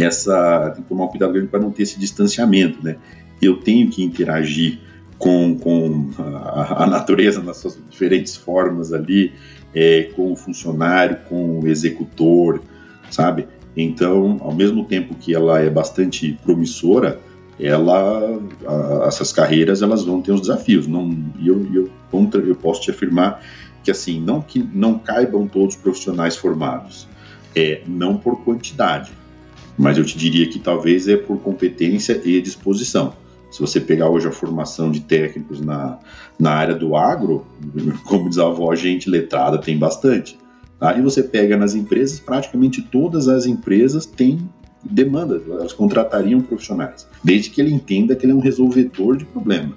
essa 0.00 0.70
tem 0.74 0.82
que 0.82 0.88
tomar 0.88 1.04
um 1.04 1.08
cuidado 1.08 1.32
grande 1.34 1.48
para 1.48 1.60
não 1.60 1.70
ter 1.70 1.82
esse 1.82 1.98
distanciamento, 1.98 2.82
né? 2.82 2.96
Eu 3.42 3.56
tenho 3.56 3.90
que 3.90 4.02
interagir 4.02 4.78
com, 5.18 5.58
com 5.58 6.10
a, 6.18 6.84
a 6.84 6.86
natureza 6.86 7.42
nas 7.42 7.58
suas 7.58 7.78
diferentes 7.90 8.36
formas 8.36 8.92
ali, 8.92 9.32
é, 9.74 10.04
com 10.14 10.32
o 10.32 10.36
funcionário, 10.36 11.18
com 11.28 11.60
o 11.60 11.66
executor, 11.66 12.62
sabe? 13.10 13.46
Então, 13.76 14.38
ao 14.40 14.54
mesmo 14.54 14.84
tempo 14.84 15.14
que 15.14 15.34
ela 15.34 15.60
é 15.60 15.68
bastante 15.68 16.38
promissora, 16.42 17.20
ela, 17.58 18.40
a, 18.66 19.06
essas 19.06 19.32
carreiras 19.32 19.82
elas 19.82 20.04
vão 20.04 20.20
ter 20.20 20.32
os 20.32 20.42
desafios. 20.42 20.86
Não, 20.86 21.10
eu, 21.44 21.66
eu, 21.72 21.90
eu 22.46 22.56
posso 22.56 22.82
te 22.82 22.90
afirmar 22.90 23.42
que 23.82 23.90
assim, 23.90 24.20
não 24.20 24.40
que 24.40 24.62
não 24.72 24.98
caibam 24.98 25.46
todos 25.46 25.74
os 25.74 25.80
profissionais 25.80 26.36
formados, 26.36 27.08
é 27.54 27.82
não 27.86 28.16
por 28.16 28.42
quantidade, 28.44 29.12
mas 29.76 29.98
eu 29.98 30.04
te 30.04 30.16
diria 30.16 30.48
que 30.48 30.58
talvez 30.58 31.08
é 31.08 31.16
por 31.16 31.38
competência 31.38 32.20
e 32.24 32.40
disposição. 32.40 33.14
Se 33.52 33.60
você 33.60 33.78
pegar 33.78 34.08
hoje 34.08 34.26
a 34.26 34.32
formação 34.32 34.90
de 34.90 35.00
técnicos 35.00 35.60
na, 35.60 35.98
na 36.38 36.52
área 36.52 36.74
do 36.74 36.96
agro, 36.96 37.46
como 38.04 38.28
diz 38.28 38.38
a 38.38 38.46
avó, 38.46 38.74
gente 38.74 39.10
letrada 39.10 39.58
tem 39.58 39.78
bastante. 39.78 40.38
Tá? 40.80 40.98
E 40.98 41.02
você 41.02 41.22
pega 41.22 41.56
nas 41.56 41.74
empresas, 41.74 42.18
praticamente 42.18 42.80
todas 42.82 43.28
as 43.28 43.46
empresas 43.46 44.06
têm 44.06 44.48
demanda, 44.82 45.40
elas 45.48 45.72
contratariam 45.72 46.40
profissionais, 46.40 47.06
desde 47.22 47.50
que 47.50 47.60
ele 47.60 47.72
entenda 47.72 48.16
que 48.16 48.24
ele 48.24 48.32
é 48.32 48.34
um 48.34 48.40
resolvedor 48.40 49.16
de 49.16 49.24
problema, 49.24 49.76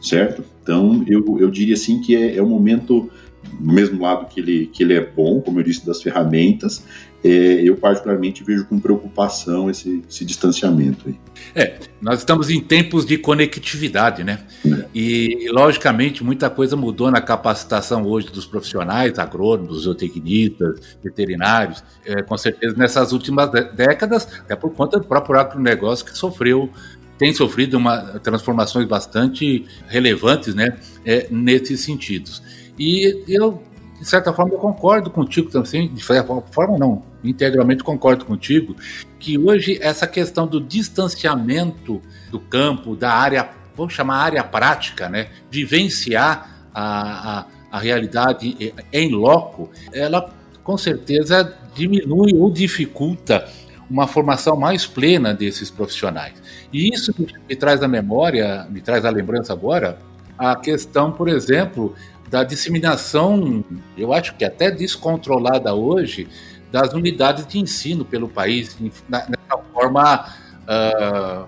certo? 0.00 0.44
Então, 0.62 1.04
eu, 1.08 1.38
eu 1.40 1.50
diria 1.50 1.74
assim 1.74 2.00
que 2.00 2.14
é, 2.14 2.36
é 2.36 2.42
um 2.42 2.48
momento, 2.48 3.10
do 3.52 3.72
mesmo 3.72 4.02
lado 4.02 4.26
que 4.26 4.40
ele, 4.40 4.66
que 4.66 4.82
ele 4.82 4.94
é 4.94 5.00
bom, 5.00 5.40
como 5.40 5.60
eu 5.60 5.64
disse, 5.64 5.84
das 5.86 6.02
ferramentas, 6.02 6.84
é, 7.24 7.28
eu 7.62 7.76
particularmente 7.76 8.44
vejo 8.44 8.64
com 8.66 8.78
preocupação 8.78 9.68
esse, 9.68 10.02
esse, 10.08 10.24
distanciamento. 10.24 11.08
Aí. 11.08 11.16
É, 11.54 11.78
nós 12.00 12.20
estamos 12.20 12.50
em 12.50 12.60
tempos 12.60 13.04
de 13.04 13.18
conectividade, 13.18 14.22
né? 14.22 14.40
É. 14.64 14.84
E, 14.94 15.48
logicamente, 15.50 16.22
muita 16.22 16.48
coisa 16.48 16.76
mudou 16.76 17.10
na 17.10 17.20
capacitação 17.20 18.04
hoje 18.04 18.28
dos 18.28 18.46
profissionais, 18.46 19.18
agrônomos, 19.18 19.82
zootecnistas, 19.82 20.96
veterinários, 21.02 21.82
é, 22.04 22.22
com 22.22 22.36
certeza 22.36 22.76
nessas 22.76 23.12
últimas 23.12 23.50
décadas, 23.50 24.28
até 24.40 24.54
por 24.54 24.72
conta 24.72 24.98
do 24.98 25.06
próprio 25.06 25.40
agronegócio 25.40 26.04
que 26.04 26.16
sofreu 26.16 26.70
tem 27.18 27.32
sofrido 27.32 27.76
uma, 27.76 28.18
transformações 28.20 28.86
bastante 28.86 29.64
relevantes 29.88 30.54
né, 30.54 30.76
é, 31.04 31.26
nesses 31.30 31.80
sentidos. 31.80 32.42
E 32.78 33.24
eu 33.28 33.62
de 33.98 34.04
certa 34.04 34.32
forma, 34.32 34.54
eu 34.54 34.58
concordo 34.58 35.10
contigo 35.10 35.50
também, 35.50 35.92
de 35.92 36.04
certa 36.04 36.42
forma 36.52 36.78
não, 36.78 37.02
integralmente 37.24 37.82
concordo 37.82 38.24
contigo, 38.24 38.76
que 39.18 39.38
hoje 39.38 39.78
essa 39.80 40.06
questão 40.06 40.46
do 40.46 40.60
distanciamento 40.60 42.00
do 42.30 42.38
campo, 42.38 42.94
da 42.94 43.12
área, 43.12 43.48
vamos 43.74 43.94
chamar 43.94 44.18
área 44.18 44.44
prática, 44.44 45.08
né, 45.08 45.28
vivenciar 45.50 46.68
a, 46.74 47.38
a, 47.38 47.46
a 47.72 47.78
realidade 47.78 48.74
em 48.92 49.10
loco, 49.10 49.70
ela 49.92 50.30
com 50.62 50.76
certeza 50.76 51.56
diminui 51.74 52.34
ou 52.34 52.50
dificulta 52.50 53.48
uma 53.88 54.06
formação 54.06 54.56
mais 54.56 54.84
plena 54.84 55.32
desses 55.32 55.70
profissionais. 55.70 56.34
E 56.72 56.92
isso 56.92 57.14
me 57.48 57.56
traz 57.56 57.82
à 57.82 57.88
memória, 57.88 58.66
me 58.68 58.80
traz 58.80 59.04
à 59.04 59.10
lembrança 59.10 59.52
agora, 59.52 59.98
a 60.36 60.54
questão, 60.56 61.12
por 61.12 61.28
exemplo, 61.28 61.94
da 62.28 62.42
disseminação, 62.42 63.64
eu 63.96 64.12
acho 64.12 64.34
que 64.36 64.44
até 64.44 64.70
descontrolada 64.70 65.74
hoje, 65.74 66.28
das 66.70 66.92
unidades 66.92 67.46
de 67.46 67.58
ensino 67.58 68.04
pelo 68.04 68.28
país, 68.28 68.76
nessa 69.08 69.62
forma 69.72 70.34
uh, 70.62 71.46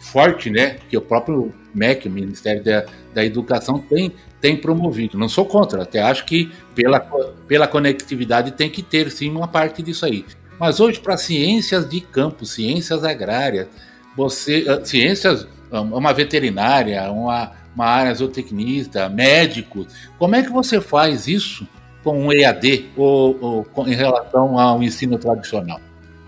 forte, 0.00 0.50
né, 0.50 0.78
que 0.88 0.96
o 0.96 1.00
próprio 1.00 1.54
MEC, 1.74 2.08
o 2.08 2.10
Ministério 2.10 2.62
da, 2.62 2.84
da 3.14 3.24
Educação, 3.24 3.78
tem, 3.78 4.12
tem 4.40 4.56
promovido. 4.56 5.16
Não 5.16 5.28
sou 5.28 5.46
contra, 5.46 5.82
até 5.82 6.02
acho 6.02 6.24
que 6.24 6.50
pela, 6.74 7.00
pela 7.46 7.68
conectividade 7.68 8.50
tem 8.52 8.68
que 8.68 8.82
ter 8.82 9.10
sim 9.10 9.30
uma 9.30 9.48
parte 9.48 9.82
disso 9.82 10.04
aí. 10.04 10.24
Mas 10.58 10.80
hoje, 10.80 10.98
para 10.98 11.16
ciências 11.16 11.88
de 11.88 12.00
campo, 12.00 12.46
ciências 12.46 13.04
agrárias, 13.04 13.68
você, 14.16 14.66
uh, 14.70 14.84
ciências, 14.84 15.46
uma 15.70 16.12
veterinária, 16.12 17.10
uma 17.10 17.52
uma 17.76 17.84
área 17.84 18.14
zootecnista, 18.14 19.08
médicos. 19.10 19.86
Como 20.18 20.34
é 20.34 20.42
que 20.42 20.50
você 20.50 20.80
faz 20.80 21.28
isso 21.28 21.68
com 22.02 22.26
um 22.26 22.32
EAD 22.32 22.86
ou, 22.96 23.38
ou 23.38 23.64
com, 23.64 23.86
em 23.86 23.94
relação 23.94 24.58
ao 24.58 24.82
ensino 24.82 25.18
tradicional? 25.18 25.78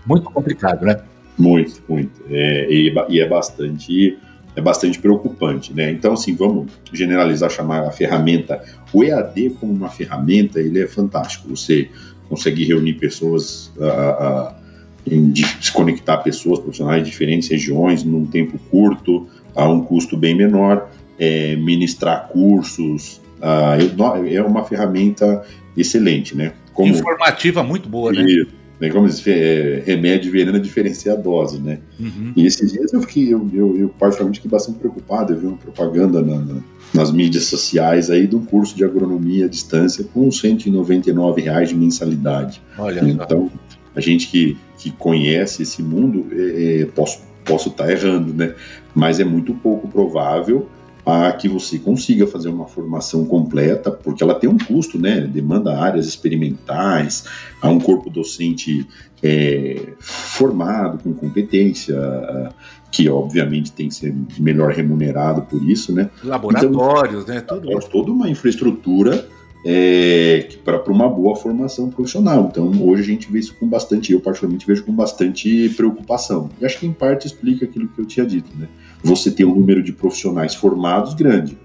Muito 0.06 0.30
complicado, 0.30 0.84
né? 0.84 1.00
Muito, 1.38 1.82
muito. 1.88 2.22
É, 2.30 2.70
e, 2.70 2.94
e, 3.08 3.20
é 3.20 3.26
bastante 3.26 4.18
é 4.54 4.60
bastante 4.60 4.98
preocupante, 4.98 5.72
né? 5.72 5.90
Então, 5.90 6.14
assim, 6.14 6.34
vamos 6.34 6.66
generalizar, 6.92 7.48
chamar 7.48 7.84
a 7.84 7.92
ferramenta. 7.92 8.60
O 8.92 9.04
EAD 9.04 9.50
como 9.60 9.72
uma 9.72 9.88
ferramenta, 9.88 10.60
ele 10.60 10.82
é 10.82 10.86
fantástico. 10.86 11.48
Você 11.48 11.88
consegue 12.28 12.64
reunir 12.64 12.94
pessoas, 12.94 13.72
uh, 13.76 14.50
uh, 14.50 14.54
em, 15.06 15.32
se 15.34 15.70
conectar 15.72 16.18
pessoas 16.18 16.58
profissionais 16.58 17.04
de 17.04 17.10
diferentes 17.10 17.48
regiões 17.48 18.02
num 18.02 18.26
tempo 18.26 18.58
curto, 18.68 19.28
a 19.54 19.68
um 19.68 19.80
custo 19.80 20.16
bem 20.16 20.34
menor 20.34 20.88
é, 21.18 21.56
ministrar 21.56 22.28
cursos. 22.28 23.20
Ah, 23.40 23.76
é 24.30 24.42
uma 24.42 24.64
ferramenta 24.64 25.44
excelente, 25.76 26.36
né? 26.36 26.52
Como, 26.72 26.92
Informativa 26.92 27.62
muito 27.62 27.88
boa, 27.88 28.12
né? 28.12 28.24
né? 28.80 28.90
Como 28.90 29.06
diz, 29.06 29.24
é, 29.26 29.82
remédio 29.84 30.30
veneno 30.30 30.58
diferenciar 30.60 31.16
a 31.16 31.20
dose, 31.20 31.60
né? 31.60 31.78
Uhum. 31.98 32.32
E 32.36 32.46
esses 32.46 32.72
dias 32.72 32.92
eu 32.92 33.00
fiquei, 33.00 33.32
eu, 33.32 33.48
eu, 33.52 33.76
eu 33.76 33.88
particularmente 33.90 34.38
fiquei 34.38 34.50
bastante 34.50 34.78
preocupado, 34.78 35.32
eu 35.32 35.38
vi 35.38 35.46
uma 35.46 35.56
propaganda 35.56 36.22
na, 36.22 36.38
na, 36.38 36.60
nas 36.94 37.12
mídias 37.12 37.44
sociais 37.44 38.10
aí 38.10 38.26
de 38.26 38.36
um 38.36 38.44
curso 38.44 38.76
de 38.76 38.84
agronomia 38.84 39.46
à 39.46 39.48
distância 39.48 40.04
com 40.04 40.30
199 40.30 41.42
reais 41.42 41.68
de 41.68 41.76
mensalidade. 41.76 42.62
Olha 42.76 43.00
então, 43.00 43.50
a 43.94 44.00
gente 44.00 44.28
que, 44.28 44.56
que 44.78 44.90
conhece 44.92 45.62
esse 45.62 45.82
mundo, 45.82 46.26
é, 46.32 46.82
é 46.82 46.86
posso 46.86 47.28
posso 47.44 47.70
estar 47.70 47.90
errando, 47.90 48.34
né? 48.34 48.54
Mas 48.94 49.18
é 49.18 49.24
muito 49.24 49.54
pouco 49.54 49.88
provável 49.88 50.68
que 51.38 51.48
você 51.48 51.78
consiga 51.78 52.26
fazer 52.26 52.48
uma 52.48 52.66
formação 52.66 53.24
completa, 53.24 53.90
porque 53.90 54.22
ela 54.22 54.34
tem 54.34 54.48
um 54.48 54.58
custo, 54.58 54.98
né? 54.98 55.20
Demanda 55.20 55.78
áreas 55.78 56.06
experimentais, 56.06 57.24
há 57.62 57.68
um 57.68 57.78
corpo 57.78 58.10
docente 58.10 58.86
é, 59.22 59.94
formado, 60.00 60.98
com 60.98 61.12
competência, 61.12 61.96
que 62.90 63.08
obviamente 63.08 63.72
tem 63.72 63.88
que 63.88 63.94
ser 63.94 64.14
melhor 64.38 64.72
remunerado 64.72 65.42
por 65.42 65.62
isso, 65.62 65.92
né? 65.92 66.10
Laboratórios, 66.24 67.22
então, 67.28 67.34
né? 67.60 67.62
Tudo. 67.62 67.88
Toda 67.90 68.12
uma 68.12 68.28
infraestrutura 68.28 69.28
é, 69.64 70.48
para 70.64 70.90
uma 70.90 71.08
boa 71.08 71.36
formação 71.36 71.90
profissional. 71.90 72.48
Então, 72.50 72.70
hoje 72.82 73.02
a 73.02 73.06
gente 73.06 73.30
vê 73.30 73.38
isso 73.38 73.54
com 73.58 73.66
bastante, 73.66 74.12
eu 74.12 74.20
particularmente 74.20 74.66
vejo 74.66 74.84
com 74.84 74.92
bastante 74.92 75.68
preocupação. 75.70 76.50
E 76.60 76.64
acho 76.64 76.78
que 76.78 76.86
em 76.86 76.92
parte 76.92 77.26
explica 77.26 77.64
aquilo 77.64 77.88
que 77.88 78.00
eu 78.00 78.06
tinha 78.06 78.24
dito, 78.24 78.50
né? 78.56 78.68
Você 79.02 79.30
tem 79.30 79.46
um 79.46 79.54
número 79.54 79.82
de 79.82 79.92
profissionais 79.92 80.54
formados 80.54 81.14
grande 81.14 81.56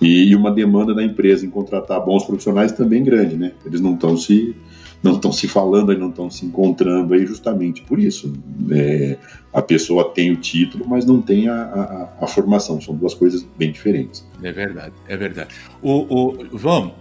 e 0.00 0.34
uma 0.34 0.50
demanda 0.50 0.94
da 0.94 1.02
empresa 1.02 1.46
em 1.46 1.50
contratar 1.50 2.04
bons 2.04 2.24
profissionais 2.24 2.72
também 2.72 3.04
grande, 3.04 3.36
né? 3.36 3.52
Eles 3.64 3.80
não 3.80 3.94
estão 3.94 4.16
se 4.16 4.54
não 5.02 5.16
estão 5.16 5.32
se 5.32 5.48
falando 5.48 5.90
aí, 5.90 5.98
não 5.98 6.10
estão 6.10 6.30
se 6.30 6.46
encontrando 6.46 7.12
aí 7.12 7.26
justamente 7.26 7.82
por 7.82 7.98
isso. 7.98 8.32
É, 8.70 9.18
a 9.52 9.60
pessoa 9.60 10.10
tem 10.10 10.30
o 10.30 10.36
título, 10.36 10.84
mas 10.88 11.04
não 11.04 11.20
tem 11.20 11.48
a, 11.48 11.54
a, 11.54 12.24
a, 12.24 12.26
formação. 12.28 12.80
São 12.80 12.94
duas 12.94 13.12
coisas 13.12 13.44
bem 13.58 13.72
diferentes. 13.72 14.24
É 14.40 14.52
verdade, 14.52 14.94
é 15.08 15.16
verdade. 15.16 15.56
O, 15.82 16.06
o, 16.08 16.46
vamos, 16.52 16.92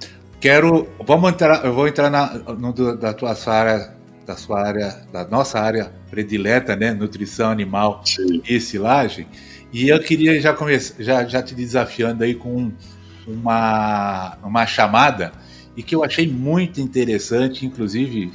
Quero, 0.42 0.88
vamos 1.06 1.30
entrar, 1.30 1.64
eu 1.64 1.72
vou 1.72 1.88
entrar 1.88 2.10
na, 2.10 2.34
no, 2.58 2.74
da 2.98 3.14
tua 3.14 3.38
área, 3.46 3.94
da 4.26 4.36
sua 4.36 4.60
área, 4.60 5.04
da 5.14 5.24
nossa 5.24 5.60
área 5.60 5.94
predileta, 6.10 6.76
né, 6.76 6.92
nutrição 6.92 7.52
animal 7.52 8.02
Sim. 8.04 8.42
e 8.50 8.60
silagem. 8.60 9.28
E 9.72 9.90
eu 9.90 10.00
queria 10.00 10.40
já 10.40 10.54
começar, 10.54 11.02
já, 11.02 11.26
já 11.26 11.42
te 11.42 11.56
desafiando 11.56 12.24
aí 12.24 12.36
com 12.36 12.72
uma, 13.26 14.38
uma 14.44 14.66
chamada 14.66 15.32
e 15.76 15.84
que 15.84 15.96
eu 15.96 16.04
achei 16.04 16.28
muito 16.28 16.82
interessante, 16.82 17.66
inclusive 17.66 18.32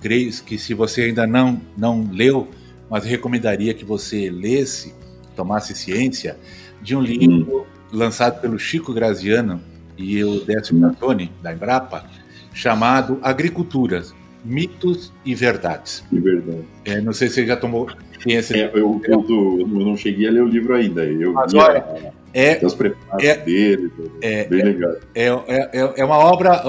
creio 0.00 0.32
que 0.42 0.58
se 0.58 0.74
você 0.74 1.02
ainda 1.02 1.26
não 1.26 1.60
não 1.76 2.08
leu, 2.10 2.48
mas 2.88 3.04
recomendaria 3.04 3.74
que 3.74 3.84
você 3.84 4.30
lesse, 4.30 4.94
tomasse 5.36 5.74
ciência 5.74 6.36
de 6.82 6.96
um 6.96 7.00
livro 7.00 7.66
lançado 7.92 8.40
pelo 8.40 8.58
Chico 8.58 8.92
Graziano, 8.92 9.60
e 10.00 10.24
o 10.24 10.40
Décio 10.44 10.80
Catoni, 10.80 11.30
da 11.42 11.52
Embrapa, 11.52 12.04
chamado 12.52 13.18
Agricultura, 13.22 14.02
Mitos 14.44 15.12
e 15.24 15.34
Verdades. 15.34 16.02
E 16.10 16.18
verdade. 16.18 16.64
É, 16.84 17.00
não 17.00 17.12
sei 17.12 17.28
se 17.28 17.34
você 17.34 17.46
já 17.46 17.56
tomou 17.56 17.88
ciência. 18.22 18.56
É, 18.56 18.70
eu, 18.74 19.00
eu, 19.04 19.26
eu, 19.28 19.66
não 19.66 19.96
cheguei 19.96 20.28
a 20.28 20.30
ler 20.30 20.42
o 20.42 20.48
livro 20.48 20.74
ainda. 20.74 21.04
Eu 21.04 21.32
Mas 21.32 21.54
olha, 21.54 21.84
é, 22.32 22.64
os 22.64 22.74
preparos 22.74 23.24
é, 23.24 23.36
dele, 23.36 23.92
é, 24.22 24.44
bem 24.44 24.60
é, 24.60 24.64
legal. 24.64 24.92
É, 25.14 25.26
é, 25.26 25.92
é 25.96 26.04
uma 26.04 26.18
obra, 26.18 26.62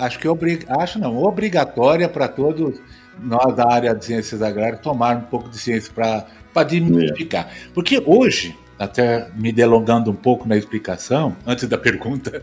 acho 0.00 0.18
que 0.18 0.28
obrig, 0.28 0.64
acho 0.68 0.98
não, 0.98 1.16
obrigatória 1.16 2.08
para 2.08 2.28
todos 2.28 2.80
nós 3.20 3.54
da 3.54 3.68
área 3.68 3.94
de 3.94 4.04
ciências 4.04 4.42
agrárias 4.42 4.80
tomar 4.80 5.16
um 5.16 5.22
pouco 5.22 5.48
de 5.48 5.58
ciência 5.58 5.92
para 5.92 6.64
dignificar. 6.64 7.48
É. 7.48 7.68
Porque 7.74 8.02
hoje, 8.04 8.56
até 8.78 9.28
me 9.34 9.50
delongando 9.50 10.10
um 10.10 10.14
pouco 10.14 10.48
na 10.48 10.56
explicação, 10.56 11.36
antes 11.46 11.66
da 11.68 11.76
pergunta, 11.76 12.42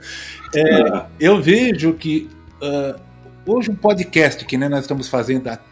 é, 0.53 1.05
eu 1.19 1.41
vejo 1.41 1.93
que 1.93 2.29
uh, 2.61 2.99
hoje 3.45 3.71
um 3.71 3.75
podcast 3.75 4.43
que 4.43 4.57
né, 4.57 4.67
nós 4.67 4.81
estamos 4.81 5.07
fazendo 5.07 5.47
aqui, 5.47 5.63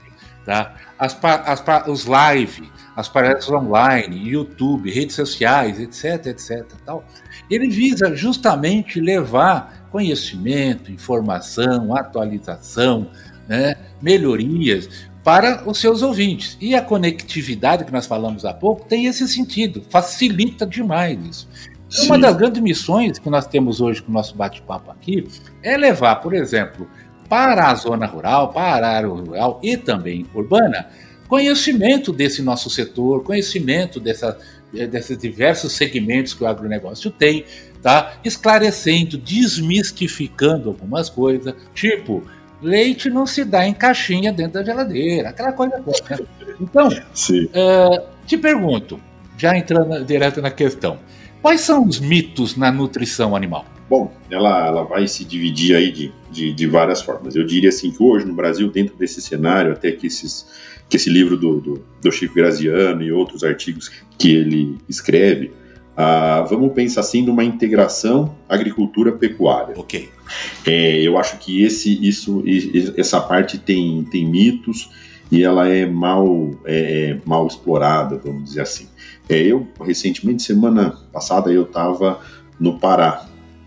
tá? 0.46 0.74
as, 0.98 1.18
as, 1.22 1.88
os 1.88 2.06
live, 2.06 2.72
as 2.96 3.08
palestras 3.10 3.50
online, 3.50 4.30
YouTube, 4.30 4.92
redes 4.92 5.16
sociais, 5.16 5.80
etc, 5.80 6.28
etc, 6.28 6.66
tal, 6.86 7.04
ele 7.50 7.70
visa 7.70 8.16
justamente 8.16 9.00
levar 9.00 9.88
conhecimento, 9.92 10.92
informação, 10.92 11.96
atualização, 11.96 13.10
né, 13.48 13.76
melhorias 14.02 14.90
para 15.24 15.68
os 15.68 15.80
seus 15.80 16.02
ouvintes. 16.02 16.58
E 16.60 16.76
a 16.76 16.82
conectividade 16.82 17.86
que 17.86 17.92
nós 17.92 18.06
falamos 18.06 18.46
há 18.46 18.54
pouco 18.54 18.86
tem 18.86 19.06
esse 19.06 19.28
sentido, 19.28 19.84
facilita 19.90 20.66
demais 20.66 21.20
isso. 21.26 21.50
Sim. 21.90 22.08
Uma 22.08 22.18
das 22.18 22.36
grandes 22.36 22.62
missões 22.62 23.20
que 23.20 23.30
nós 23.30 23.46
temos 23.46 23.80
hoje 23.80 24.02
com 24.02 24.10
o 24.10 24.14
nosso 24.14 24.36
bate-papo 24.36 24.90
aqui 24.90 25.28
é 25.62 25.78
levar, 25.78 26.16
por 26.18 26.34
exemplo, 26.34 26.88
para 27.30 27.70
a 27.70 27.76
zona 27.76 28.08
rural, 28.08 28.50
para 28.50 28.88
a 28.88 28.96
área 28.98 29.08
rural 29.08 29.60
e 29.62 29.78
também 29.78 30.26
urbana, 30.34 30.88
conhecimento 31.34 32.14
desse 32.14 32.44
nosso 32.44 32.70
setor, 32.70 33.24
conhecimento 33.24 34.00
dessa, 34.00 34.38
desses 34.72 35.18
diversos 35.18 35.74
segmentos 35.74 36.32
que 36.32 36.44
o 36.44 36.48
agronegócio 36.48 37.10
tem, 37.10 37.44
tá? 37.82 38.18
esclarecendo, 38.24 39.18
desmistificando 39.18 40.70
algumas 40.70 41.10
coisas, 41.10 41.56
tipo 41.74 42.22
leite 42.62 43.10
não 43.10 43.26
se 43.26 43.44
dá 43.44 43.68
em 43.68 43.74
caixinha 43.74 44.32
dentro 44.32 44.54
da 44.54 44.64
geladeira, 44.64 45.30
aquela 45.30 45.52
coisa 45.52 45.82
toda. 45.82 46.22
Né? 46.22 46.56
Então, 46.62 46.88
uh, 46.88 48.08
te 48.28 48.38
pergunto, 48.38 49.00
já 49.36 49.58
entrando 49.58 50.06
direto 50.06 50.40
na 50.40 50.52
questão, 50.52 51.00
quais 51.42 51.62
são 51.62 51.84
os 51.84 52.00
mitos 52.00 52.56
na 52.56 52.72
nutrição 52.72 53.36
animal? 53.36 53.66
Bom, 53.90 54.14
ela, 54.30 54.68
ela 54.68 54.84
vai 54.84 55.08
se 55.08 55.26
dividir 55.26 55.76
aí 55.76 55.92
de, 55.92 56.12
de, 56.32 56.54
de, 56.54 56.68
várias 56.68 57.02
formas. 57.02 57.36
Eu 57.36 57.44
diria 57.44 57.70
assim 57.70 57.92
que 57.92 58.02
hoje 58.02 58.24
no 58.24 58.34
Brasil, 58.34 58.70
dentro 58.72 58.96
desse 58.96 59.20
cenário, 59.20 59.74
até 59.74 59.92
que, 59.92 60.08
esses, 60.08 60.48
que 60.94 60.98
esse 60.98 61.10
livro 61.10 61.36
do, 61.36 61.60
do, 61.60 61.86
do 62.00 62.12
Chico 62.12 62.36
Graziano 62.36 63.02
e 63.02 63.12
outros 63.12 63.44
artigos 63.44 63.90
que 64.16 64.32
ele 64.32 64.78
escreve, 64.88 65.52
ah, 65.98 66.46
vamos 66.48 66.72
pensar 66.74 67.02
assim 67.02 67.26
numa 67.26 67.44
integração 67.44 68.36
agricultura-pecuária. 68.48 69.74
Ok. 69.76 70.08
É, 70.64 71.02
eu 71.02 71.18
acho 71.18 71.40
que 71.40 71.64
esse, 71.64 72.08
isso, 72.08 72.44
essa 72.96 73.20
parte 73.20 73.58
tem, 73.58 74.04
tem 74.12 74.24
mitos 74.24 74.92
e 75.32 75.42
ela 75.42 75.68
é 75.68 75.84
mal, 75.84 76.52
é, 76.64 77.10
é 77.10 77.20
mal 77.26 77.48
explorada, 77.48 78.22
vamos 78.24 78.44
dizer 78.44 78.62
assim. 78.62 78.88
É, 79.28 79.40
eu 79.40 79.68
recentemente, 79.82 80.44
semana 80.44 80.96
passada, 81.12 81.52
eu 81.52 81.64
estava 81.64 82.20
no 82.60 82.78
Pará, 82.78 83.26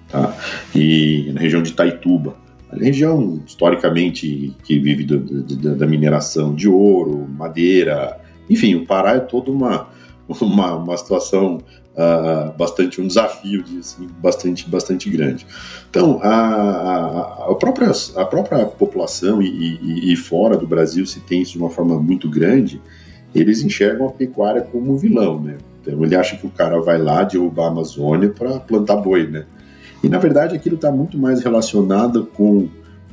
tá? 0.08 0.32
E 0.72 1.32
na 1.34 1.40
região 1.40 1.60
de 1.60 1.72
Taituba, 1.72 2.36
região 2.78 3.40
historicamente 3.46 4.54
que 4.62 4.78
vive 4.78 5.04
do, 5.04 5.18
do, 5.18 5.74
da 5.74 5.86
mineração 5.86 6.54
de 6.54 6.68
ouro, 6.68 7.26
madeira, 7.28 8.20
enfim, 8.48 8.74
o 8.74 8.86
Pará 8.86 9.14
é 9.16 9.20
toda 9.20 9.50
uma 9.50 9.88
uma, 10.28 10.74
uma 10.74 10.96
situação 10.96 11.58
uh, 11.94 12.56
bastante 12.56 13.00
um 13.00 13.06
desafio 13.06 13.62
de, 13.62 13.78
assim, 13.78 14.08
bastante 14.18 14.68
bastante 14.68 15.08
grande. 15.08 15.46
Então 15.88 16.20
a, 16.22 17.50
a, 17.50 17.54
própria, 17.54 17.92
a 18.16 18.24
própria 18.24 18.66
população 18.66 19.40
e, 19.40 19.48
e, 19.48 20.12
e, 20.12 20.16
fora 20.16 20.56
do 20.56 20.66
Brasil 20.66 21.06
se 21.06 21.20
tem 21.20 21.42
isso 21.42 21.52
de 21.52 21.58
uma 21.58 21.70
forma 21.70 22.00
muito 22.00 22.28
grande, 22.28 22.80
eles 23.34 23.62
enxergam 23.62 24.06
a 24.06 24.10
pecuária 24.10 24.62
como 24.62 24.96
vilão, 24.96 25.40
né? 25.40 25.58
Então 25.80 26.02
ele 26.04 26.16
acha 26.16 26.36
que 26.36 26.46
o 26.46 26.50
cara 26.50 26.80
vai 26.80 26.98
lá 26.98 27.22
derrubar 27.22 27.66
a 27.66 27.68
Amazônia 27.68 28.30
para 28.30 28.58
plantar 28.58 28.96
boi, 28.96 29.26
né? 29.26 29.46
E 30.06 30.08
na 30.08 30.18
verdade 30.18 30.54
aquilo 30.54 30.76
está 30.76 30.92
muito 30.92 31.18
mais 31.18 31.42
relacionado 31.42 32.26
com 32.26 32.68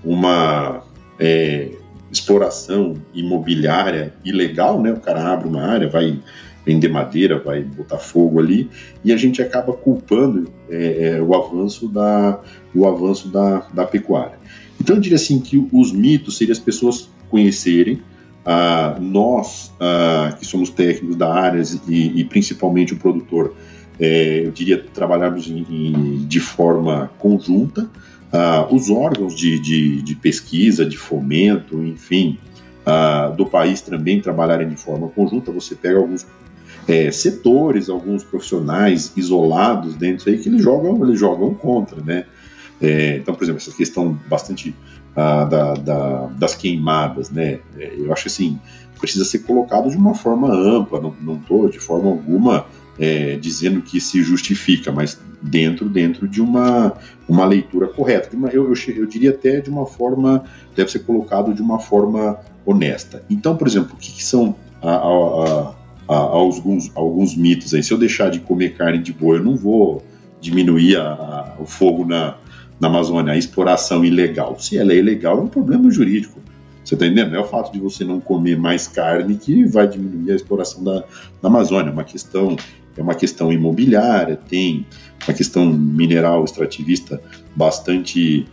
uma 0.05 0.83
é, 1.19 1.71
exploração 2.11 2.93
imobiliária 3.15 4.13
ilegal, 4.23 4.79
né? 4.79 4.93
O 4.93 4.99
cara 4.99 5.33
abre 5.33 5.49
uma 5.49 5.63
área, 5.63 5.89
vai 5.89 6.19
vender 6.63 6.89
madeira, 6.89 7.39
vai 7.39 7.63
botar 7.63 7.97
fogo 7.97 8.39
ali, 8.39 8.69
e 9.03 9.11
a 9.11 9.17
gente 9.17 9.41
acaba 9.41 9.73
culpando 9.73 10.47
é, 10.69 11.15
é, 11.15 11.21
o 11.21 11.33
avanço 11.33 11.87
da, 11.87 12.39
o 12.75 12.87
avanço 12.87 13.27
da, 13.27 13.65
da 13.73 13.85
pecuária. 13.87 14.37
Então 14.79 14.95
eu 14.95 15.01
diria 15.01 15.15
assim 15.15 15.39
que 15.39 15.67
os 15.73 15.91
mitos 15.91 16.37
seriam 16.37 16.53
as 16.53 16.59
pessoas 16.59 17.09
conhecerem, 17.27 18.03
ah, 18.45 18.97
nós 19.01 19.73
ah, 19.79 20.35
que 20.37 20.45
somos 20.45 20.69
técnicos 20.69 21.15
da 21.15 21.33
área 21.33 21.63
e, 21.87 22.19
e 22.19 22.23
principalmente 22.23 22.93
o 22.93 22.97
produtor, 22.97 23.55
é, 23.99 24.45
eu 24.45 24.51
diria 24.51 24.83
trabalharmos 24.93 25.47
em, 25.47 25.65
em, 25.69 26.25
de 26.25 26.39
forma 26.39 27.11
conjunta, 27.19 27.89
ah, 28.31 28.67
os 28.71 28.89
órgãos 28.89 29.35
de, 29.35 29.59
de, 29.59 30.01
de, 30.01 30.15
pesquisa, 30.15 30.83
de 30.83 30.97
fomento, 30.97 31.83
enfim, 31.83 32.39
ah, 32.85 33.27
do 33.37 33.45
país 33.45 33.81
também 33.81 34.19
trabalharem 34.19 34.67
de 34.67 34.75
forma 34.75 35.07
conjunta. 35.09 35.51
Você 35.51 35.75
pega 35.75 35.99
alguns 35.99 36.25
é, 36.87 37.11
setores, 37.11 37.89
alguns 37.89 38.23
profissionais 38.23 39.13
isolados 39.15 39.95
dentro 39.95 40.29
aí 40.29 40.39
que 40.39 40.49
eles 40.49 40.63
jogam, 40.63 41.03
eles 41.05 41.19
jogam 41.19 41.53
contra, 41.53 42.01
né? 42.01 42.25
É, 42.81 43.17
então, 43.17 43.35
por 43.35 43.43
exemplo, 43.43 43.61
essa 43.61 43.71
questão 43.71 44.19
bastante 44.27 44.75
ah, 45.15 45.45
da, 45.45 45.73
da, 45.75 46.25
das 46.37 46.55
queimadas, 46.55 47.29
né? 47.29 47.59
É, 47.77 47.93
eu 47.95 48.11
acho 48.11 48.27
assim, 48.27 48.59
precisa 48.99 49.25
ser 49.25 49.39
colocado 49.39 49.89
de 49.89 49.95
uma 49.95 50.15
forma 50.15 50.51
ampla, 50.51 50.99
não 51.21 51.35
estou 51.35 51.69
de 51.69 51.77
forma 51.77 52.09
alguma 52.09 52.65
é, 52.99 53.35
dizendo 53.37 53.81
que 53.81 53.99
se 53.99 54.21
justifica, 54.21 54.91
mas 54.91 55.19
dentro 55.41 55.89
dentro 55.89 56.27
de 56.27 56.41
uma, 56.41 56.93
uma 57.27 57.45
leitura 57.45 57.87
correta. 57.87 58.29
Eu, 58.51 58.73
eu, 58.73 58.73
eu 58.95 59.05
diria 59.05 59.31
até 59.31 59.59
de 59.59 59.69
uma 59.69 59.85
forma, 59.85 60.43
deve 60.75 60.91
ser 60.91 60.99
colocado 60.99 61.53
de 61.53 61.61
uma 61.61 61.79
forma 61.79 62.39
honesta. 62.65 63.23
Então, 63.29 63.57
por 63.57 63.67
exemplo, 63.67 63.93
o 63.93 63.97
que, 63.97 64.11
que 64.11 64.23
são 64.23 64.55
a, 64.81 64.95
a, 64.95 65.75
a, 66.07 66.15
alguns, 66.15 66.91
alguns 66.95 67.35
mitos 67.35 67.73
aí. 67.73 67.81
Se 67.81 67.91
eu 67.91 67.97
deixar 67.97 68.29
de 68.29 68.39
comer 68.39 68.75
carne 68.75 68.99
de 68.99 69.13
boi, 69.13 69.37
eu 69.37 69.43
não 69.43 69.55
vou 69.55 70.03
diminuir 70.41 70.97
o 71.57 71.65
fogo 71.65 72.05
na, 72.05 72.35
na 72.79 72.87
Amazônia, 72.89 73.33
a 73.33 73.37
exploração 73.37 74.03
ilegal. 74.03 74.59
Se 74.59 74.77
ela 74.77 74.91
é 74.91 74.97
ilegal, 74.97 75.37
é 75.37 75.41
um 75.41 75.47
problema 75.47 75.89
jurídico. 75.89 76.39
Você 76.83 76.95
está 76.95 77.05
entendendo? 77.05 77.33
É 77.33 77.39
o 77.39 77.45
fato 77.45 77.71
de 77.71 77.79
você 77.79 78.03
não 78.03 78.19
comer 78.19 78.57
mais 78.57 78.87
carne 78.87 79.35
que 79.35 79.63
vai 79.63 79.87
diminuir 79.87 80.33
a 80.33 80.35
exploração 80.35 80.83
da, 80.83 80.99
da 81.41 81.47
Amazônia. 81.47 81.89
É 81.89 81.93
uma 81.93 82.03
questão, 82.03 82.57
é 82.97 83.01
uma 83.01 83.15
questão 83.15 83.51
imobiliária, 83.51 84.35
tem 84.35 84.85
uma 85.27 85.33
questão 85.33 85.65
mineral 85.65 86.43
extrativista 86.43 87.21
bastante 87.55 88.45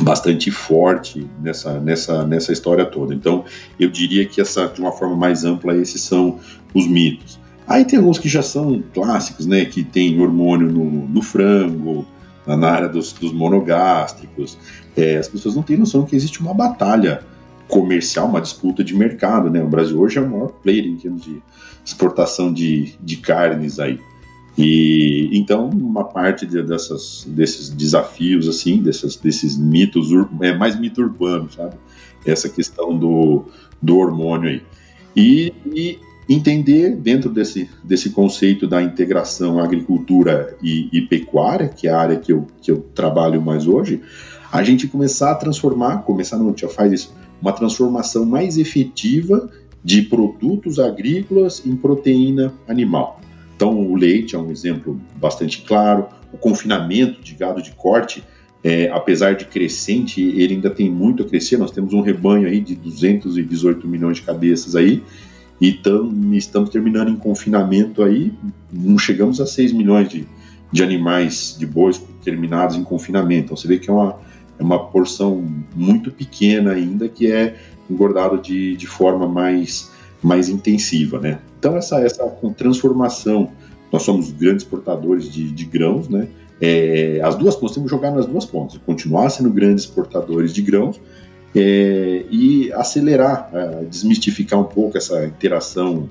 bastante 0.00 0.50
forte 0.50 1.26
nessa, 1.40 1.80
nessa, 1.80 2.24
nessa 2.24 2.52
história 2.52 2.86
toda. 2.86 3.12
Então, 3.12 3.44
eu 3.80 3.90
diria 3.90 4.24
que 4.26 4.40
essa, 4.40 4.68
de 4.68 4.80
uma 4.80 4.92
forma 4.92 5.16
mais 5.16 5.44
ampla, 5.44 5.76
esses 5.76 6.00
são 6.02 6.38
os 6.72 6.86
mitos. 6.86 7.38
Aí 7.66 7.84
tem 7.84 7.98
alguns 7.98 8.18
que 8.18 8.28
já 8.28 8.42
são 8.42 8.82
clássicos, 8.94 9.44
né? 9.44 9.64
Que 9.64 9.82
tem 9.82 10.20
hormônio 10.20 10.70
no, 10.70 11.08
no 11.08 11.20
frango, 11.20 12.06
na 12.46 12.70
área 12.70 12.88
dos, 12.88 13.12
dos 13.12 13.32
monogástricos. 13.32 14.56
É, 14.96 15.16
as 15.16 15.28
pessoas 15.28 15.56
não 15.56 15.62
têm 15.62 15.76
noção 15.76 16.04
que 16.04 16.16
existe 16.16 16.40
uma 16.40 16.54
batalha 16.54 17.22
comercial, 17.68 18.26
uma 18.26 18.40
disputa 18.40 18.82
de 18.82 18.94
mercado, 18.94 19.50
né? 19.50 19.62
O 19.62 19.68
Brasil 19.68 20.00
hoje 20.00 20.18
é 20.18 20.20
o 20.20 20.28
maior 20.28 20.48
player 20.48 20.86
em 20.86 20.96
termos 20.96 21.22
de 21.22 21.42
exportação 21.84 22.52
de, 22.52 22.94
de 23.00 23.16
carnes 23.18 23.78
aí. 23.78 24.00
E 24.56 25.30
então 25.32 25.68
uma 25.70 26.04
parte 26.04 26.44
de, 26.44 26.60
dessas, 26.62 27.24
desses 27.28 27.68
desafios 27.68 28.48
assim, 28.48 28.82
desses, 28.82 29.14
desses 29.16 29.56
mitos, 29.56 30.08
é 30.40 30.56
mais 30.56 30.78
mito 30.78 31.00
urbano, 31.00 31.50
sabe? 31.50 31.76
Essa 32.26 32.48
questão 32.48 32.98
do, 32.98 33.44
do 33.80 33.98
hormônio 33.98 34.50
aí. 34.50 34.62
E, 35.14 35.52
e 35.66 35.98
entender 36.28 36.96
dentro 36.96 37.30
desse, 37.30 37.70
desse 37.82 38.10
conceito 38.10 38.66
da 38.66 38.82
integração 38.82 39.58
agricultura 39.58 40.56
e, 40.62 40.88
e, 40.92 41.00
pecuária, 41.02 41.68
que 41.68 41.88
é 41.88 41.90
a 41.90 41.98
área 41.98 42.16
que 42.16 42.32
eu, 42.32 42.46
que 42.60 42.70
eu 42.70 42.80
trabalho 42.94 43.40
mais 43.40 43.66
hoje, 43.66 44.02
a 44.52 44.62
gente 44.62 44.86
começar 44.86 45.32
a 45.32 45.34
transformar, 45.34 45.98
começar 45.98 46.36
não, 46.36 46.54
já 46.56 46.68
faz 46.68 46.92
isso, 46.92 47.14
uma 47.40 47.52
transformação 47.52 48.24
mais 48.24 48.58
efetiva 48.58 49.50
de 49.82 50.02
produtos 50.02 50.78
agrícolas 50.78 51.64
em 51.64 51.76
proteína 51.76 52.52
animal. 52.66 53.20
Então, 53.56 53.76
o 53.76 53.96
leite 53.96 54.36
é 54.36 54.38
um 54.38 54.50
exemplo 54.50 55.00
bastante 55.16 55.62
claro. 55.62 56.06
O 56.32 56.38
confinamento 56.38 57.20
de 57.22 57.34
gado 57.34 57.62
de 57.62 57.72
corte, 57.72 58.22
é, 58.62 58.88
apesar 58.90 59.34
de 59.34 59.46
crescente, 59.46 60.22
ele 60.22 60.54
ainda 60.54 60.70
tem 60.70 60.90
muito 60.90 61.22
a 61.22 61.26
crescer. 61.26 61.56
Nós 61.56 61.70
temos 61.70 61.92
um 61.92 62.00
rebanho 62.00 62.46
aí 62.46 62.60
de 62.60 62.74
218 62.74 63.86
milhões 63.88 64.18
de 64.18 64.22
cabeças 64.22 64.76
aí, 64.76 65.02
e 65.60 65.72
tam, 65.72 66.12
estamos 66.34 66.70
terminando 66.70 67.08
em 67.08 67.16
confinamento 67.16 68.04
aí, 68.04 68.32
não 68.72 68.96
chegamos 68.96 69.40
a 69.40 69.46
6 69.46 69.72
milhões 69.72 70.08
de, 70.08 70.24
de 70.70 70.82
animais, 70.84 71.56
de 71.58 71.66
bois 71.66 72.00
terminados 72.22 72.76
em 72.76 72.84
confinamento. 72.84 73.46
Então, 73.46 73.56
você 73.56 73.66
vê 73.66 73.78
que 73.78 73.90
é 73.90 73.92
uma, 73.92 74.20
é 74.58 74.62
uma 74.62 74.86
porção 74.88 75.46
muito 75.74 76.10
pequena 76.10 76.72
ainda 76.72 77.08
que 77.08 77.30
é 77.30 77.56
engordado 77.88 78.38
de, 78.38 78.76
de 78.76 78.86
forma 78.86 79.26
mais, 79.26 79.90
mais 80.22 80.48
intensiva, 80.48 81.18
né? 81.18 81.38
Então, 81.58 81.76
essa, 81.76 82.00
essa 82.00 82.24
transformação, 82.56 83.50
nós 83.92 84.02
somos 84.02 84.30
grandes 84.30 84.62
exportadores 84.62 85.30
de, 85.30 85.50
de 85.50 85.64
grãos, 85.64 86.08
né? 86.08 86.28
É, 86.60 87.20
as 87.22 87.36
duas 87.36 87.60
nós 87.60 87.72
temos 87.72 87.88
que 87.88 87.96
jogar 87.96 88.10
nas 88.10 88.26
duas 88.26 88.44
pontas, 88.44 88.78
continuar 88.84 89.30
sendo 89.30 89.50
grandes 89.50 89.84
exportadores 89.84 90.52
de 90.52 90.60
grãos 90.60 91.00
é, 91.54 92.24
e 92.30 92.72
acelerar, 92.72 93.48
é, 93.52 93.84
desmistificar 93.84 94.58
um 94.58 94.64
pouco 94.64 94.98
essa 94.98 95.24
interação 95.24 96.08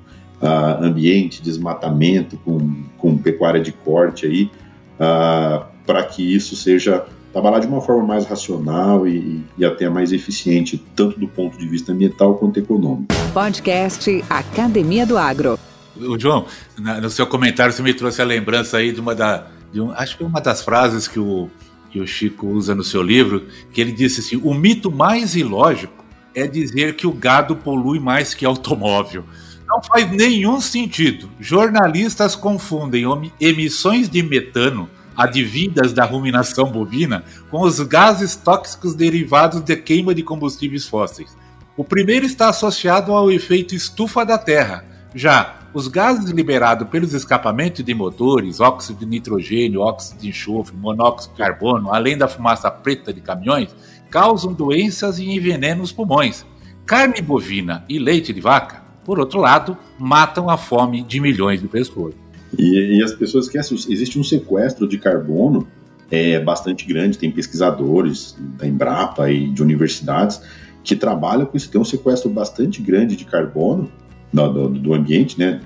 ambiente, 0.80 1.42
desmatamento 1.42 2.38
com, 2.46 2.84
com 3.00 3.18
pecuária 3.18 3.60
de 3.60 3.72
corte 3.72 4.28
aí, 4.28 4.52
para 4.96 6.04
que 6.04 6.22
isso 6.22 6.56
seja 6.56 7.08
trabalhar 7.32 7.60
de 7.60 7.68
uma 7.68 7.82
forma 7.82 8.04
mais 8.04 8.26
racional 8.26 9.08
e, 9.08 9.44
e, 9.58 9.66
até 9.66 9.90
mais 9.90 10.12
eficiente, 10.12 10.84
tanto 10.96 11.20
do 11.20 11.28
ponto 11.28 11.58
de 11.58 11.68
vista 11.68 11.92
ambiental 11.92 12.36
quanto 12.36 12.60
econômico. 12.60 13.14
Podcast 13.34 14.24
Academia 14.30 15.06
do 15.06 15.18
Agro. 15.18 15.60
O 15.96 16.20
João, 16.20 16.46
no 16.78 17.10
seu 17.10 17.26
comentário 17.26 17.74
você 17.74 17.82
me 17.82 17.94
trouxe 17.94 18.22
a 18.22 18.26
lembrança 18.26 18.78
aí 18.78 18.92
de 18.92 19.00
uma 19.00 19.16
da, 19.16 19.48
de 19.72 19.82
um, 19.82 19.92
acho 19.92 20.18
que 20.18 20.24
uma 20.24 20.40
das 20.40 20.62
frases 20.62 21.08
que 21.08 21.20
o 21.20 21.50
que 21.90 22.00
o 22.00 22.08
Chico 22.08 22.48
usa 22.48 22.76
no 22.76 22.84
seu 22.84 23.02
livro, 23.02 23.48
que 23.72 23.82
ele 23.82 23.92
disse 23.92 24.20
assim: 24.20 24.40
o 24.44 24.54
mito 24.54 24.92
mais 24.92 25.36
ilógico 25.36 26.06
é 26.36 26.46
dizer 26.46 26.96
que 26.96 27.08
o 27.08 27.12
gado 27.12 27.56
polui 27.56 28.00
mais 28.00 28.34
que 28.34 28.46
automóvel. 28.46 29.24
Não 29.68 29.82
faz 29.82 30.10
nenhum 30.10 30.62
sentido. 30.62 31.30
Jornalistas 31.40 32.36
confundem 32.36 33.04
emissões 33.40 34.10
de 34.10 34.24
metano 34.24 34.90
advindas 35.18 35.92
da 35.92 36.06
ruminação 36.06 36.72
bovina 36.72 37.24
com 37.50 37.62
os 37.62 37.80
gases 37.80 38.36
tóxicos 38.36 38.94
derivados 38.94 39.62
de 39.62 39.76
queima 39.76 40.14
de 40.14 40.22
combustíveis 40.22 40.88
fósseis. 40.88 41.36
O 41.76 41.84
primeiro 41.84 42.26
está 42.26 42.50
associado 42.50 43.12
ao 43.12 43.32
efeito 43.32 43.74
estufa 43.74 44.24
da 44.24 44.38
Terra. 44.38 44.86
Já 45.16 45.56
os 45.74 45.88
gases 45.88 46.30
liberados 46.30 46.88
pelos 46.88 47.14
escapamentos 47.14 47.84
de 47.84 47.94
motores, 47.94 48.60
óxido 48.60 49.00
de 49.00 49.06
nitrogênio, 49.06 49.82
óxido 49.82 50.22
de 50.22 50.30
enxofre, 50.30 50.76
monóxido 50.76 51.34
de 51.34 51.40
carbono, 51.40 51.94
além 51.94 52.18
da 52.18 52.28
fumaça 52.28 52.70
preta 52.70 53.12
de 53.12 53.22
caminhões, 53.22 53.76
causam 54.10 54.54
doenças 54.54 55.20
e 55.20 55.26
envenenam 55.26 55.84
os 55.84 55.92
pulmões. 55.92 56.46
Carne 56.86 57.22
bovina 57.22 57.84
e 57.90 58.00
leite 58.00 58.32
de 58.32 58.40
vaca 58.40 58.88
por 59.08 59.20
outro 59.20 59.40
lado, 59.40 59.78
matam 59.98 60.50
a 60.50 60.58
fome 60.58 61.02
de 61.02 61.22
milhões 61.22 61.62
de 61.62 61.68
pessoas. 61.70 62.14
E, 62.58 62.98
e 62.98 63.04
as 63.04 63.14
pessoas 63.14 63.46
esquecem, 63.46 63.78
existe 63.90 64.20
um 64.20 64.24
sequestro 64.24 64.88
de 64.88 64.98
carbono 64.98 65.68
é, 66.10 66.40
bastante 66.40 66.86
grande, 66.86 67.18
tem 67.18 67.32
pesquisadores 67.32 68.38
da 68.58 68.68
Embrapa 68.68 69.30
e 69.30 69.50
de 69.50 69.62
universidades 69.62 70.42
que 70.84 70.96
trabalham 70.96 71.46
com 71.46 71.58
isso, 71.58 71.70
tem 71.70 71.82
um 71.82 71.86
sequestro 71.86 72.30
bastante 72.30 72.82
grande 72.82 73.16
de 73.16 73.26
carbono 73.26 73.92
do, 74.32 74.54
do, 74.54 74.70
do 74.70 74.94
ambiente, 74.94 75.38
né, 75.38 75.60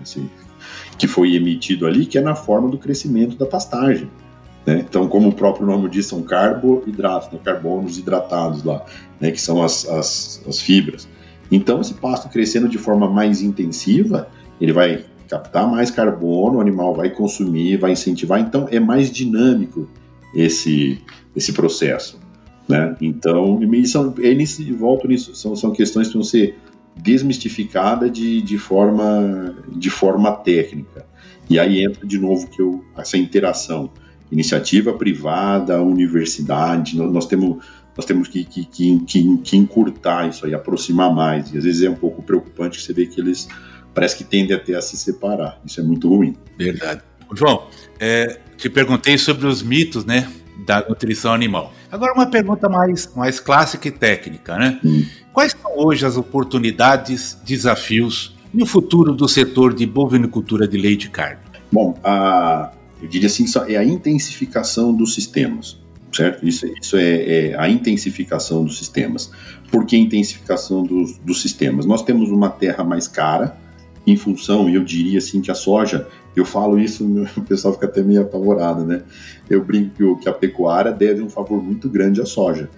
que 0.97 1.07
foi 1.07 1.35
emitido 1.35 1.85
ali, 1.85 2.05
que 2.05 2.17
é 2.17 2.21
na 2.21 2.33
forma 2.33 2.69
do 2.69 2.77
crescimento 2.77 3.35
da 3.37 3.45
pastagem. 3.45 4.09
Né? 4.65 4.83
Então, 4.87 5.07
como 5.07 5.29
o 5.29 5.33
próprio 5.33 5.65
nome 5.65 5.89
diz, 5.89 6.07
são 6.07 6.21
carboidratos, 6.21 7.31
né? 7.31 7.39
carbonos 7.43 7.97
hidratados 7.97 8.63
lá, 8.63 8.85
né? 9.19 9.31
que 9.31 9.41
são 9.41 9.63
as, 9.63 9.87
as, 9.87 10.43
as 10.47 10.59
fibras. 10.59 11.07
Então, 11.51 11.81
esse 11.81 11.95
pasto 11.95 12.29
crescendo 12.29 12.69
de 12.69 12.77
forma 12.77 13.09
mais 13.09 13.41
intensiva, 13.41 14.27
ele 14.59 14.71
vai 14.71 15.05
captar 15.31 15.65
mais 15.65 15.89
carbono, 15.89 16.57
o 16.57 16.61
animal 16.61 16.93
vai 16.93 17.09
consumir, 17.09 17.77
vai 17.77 17.93
incentivar. 17.93 18.41
Então, 18.41 18.67
é 18.69 18.81
mais 18.81 19.09
dinâmico 19.09 19.89
esse, 20.35 20.99
esse 21.33 21.53
processo. 21.53 22.19
Né? 22.67 22.97
Então, 22.99 23.57
são, 23.85 24.13
eles 24.17 24.59
voltam 24.77 25.09
nisso, 25.09 25.33
são, 25.33 25.55
são 25.55 25.71
questões 25.71 26.09
que 26.09 26.15
vão 26.15 26.23
ser 26.23 26.59
desmistificadas 26.97 28.11
de, 28.11 28.41
de, 28.41 28.57
forma, 28.57 29.55
de 29.69 29.89
forma 29.89 30.33
técnica. 30.33 31.05
E 31.49 31.57
aí 31.57 31.81
entra 31.81 32.05
de 32.05 32.19
novo 32.19 32.49
que 32.49 32.61
eu, 32.61 32.83
essa 32.97 33.17
interação, 33.17 33.89
iniciativa 34.29 34.91
privada, 34.91 35.81
universidade, 35.81 36.97
nós, 36.97 37.11
nós 37.11 37.25
temos 37.25 37.65
nós 37.95 38.05
temos 38.05 38.29
que, 38.29 38.45
que, 38.45 38.63
que, 38.65 39.37
que, 39.37 39.57
encurtar 39.57 40.29
isso 40.29 40.45
aí, 40.45 40.53
aproximar 40.53 41.13
mais. 41.13 41.53
E 41.53 41.57
às 41.57 41.65
vezes 41.65 41.81
é 41.83 41.89
um 41.89 41.95
pouco 41.95 42.23
preocupante 42.23 42.77
que 42.77 42.85
você 42.85 42.93
vê 42.93 43.05
que 43.05 43.19
eles 43.19 43.49
parece 43.93 44.17
que 44.17 44.23
tendem 44.23 44.55
até 44.55 44.75
a 44.75 44.81
se 44.81 44.97
separar. 44.97 45.59
Isso 45.65 45.79
é 45.79 45.83
muito 45.83 46.09
ruim. 46.09 46.35
Verdade. 46.57 47.01
João, 47.33 47.67
é, 47.99 48.39
te 48.57 48.69
perguntei 48.69 49.17
sobre 49.17 49.47
os 49.47 49.63
mitos, 49.63 50.05
né, 50.05 50.29
da 50.65 50.85
nutrição 50.87 51.33
animal. 51.33 51.73
Agora 51.91 52.13
uma 52.13 52.27
pergunta 52.27 52.69
mais, 52.69 53.11
mais 53.15 53.39
clássica 53.39 53.87
e 53.87 53.91
técnica, 53.91 54.57
né? 54.57 54.79
Hum. 54.83 55.05
Quais 55.33 55.53
são 55.53 55.77
hoje 55.77 56.05
as 56.05 56.17
oportunidades, 56.17 57.37
desafios 57.45 58.35
e 58.53 58.61
o 58.61 58.65
futuro 58.65 59.13
do 59.13 59.27
setor 59.27 59.73
de 59.73 59.85
bovinicultura 59.85 60.67
de 60.67 60.77
leite 60.77 61.07
e 61.07 61.09
carne? 61.09 61.39
Bom, 61.71 61.97
a, 62.03 62.71
eu 63.01 63.07
diria 63.07 63.27
assim, 63.27 63.45
é 63.67 63.77
a 63.77 63.83
intensificação 63.83 64.93
dos 64.93 65.13
sistemas 65.13 65.81
certo? 66.15 66.45
Isso, 66.45 66.65
isso 66.79 66.97
é, 66.97 67.51
é, 67.51 67.55
a 67.57 67.69
intensificação 67.69 68.63
dos 68.63 68.77
sistemas. 68.77 69.31
Por 69.71 69.85
que 69.85 69.97
intensificação 69.97 70.83
dos, 70.83 71.17
dos 71.19 71.41
sistemas? 71.41 71.85
Nós 71.85 72.03
temos 72.03 72.29
uma 72.29 72.49
terra 72.49 72.83
mais 72.83 73.07
cara, 73.07 73.57
em 74.05 74.15
função, 74.15 74.69
eu 74.69 74.83
diria 74.83 75.19
assim 75.19 75.41
que 75.41 75.51
a 75.51 75.55
soja, 75.55 76.07
eu 76.35 76.45
falo 76.45 76.79
isso, 76.79 77.05
o 77.37 77.41
pessoal 77.41 77.73
fica 77.73 77.85
até 77.85 78.01
meio 78.01 78.21
apavorado, 78.21 78.83
né? 78.83 79.01
Eu 79.49 79.63
brinco 79.63 80.17
que, 80.19 80.29
a 80.29 80.33
pecuária 80.33 80.91
deve 80.91 81.21
um 81.21 81.29
favor 81.29 81.61
muito 81.61 81.89
grande 81.89 82.21
à 82.21 82.25
soja, 82.25 82.69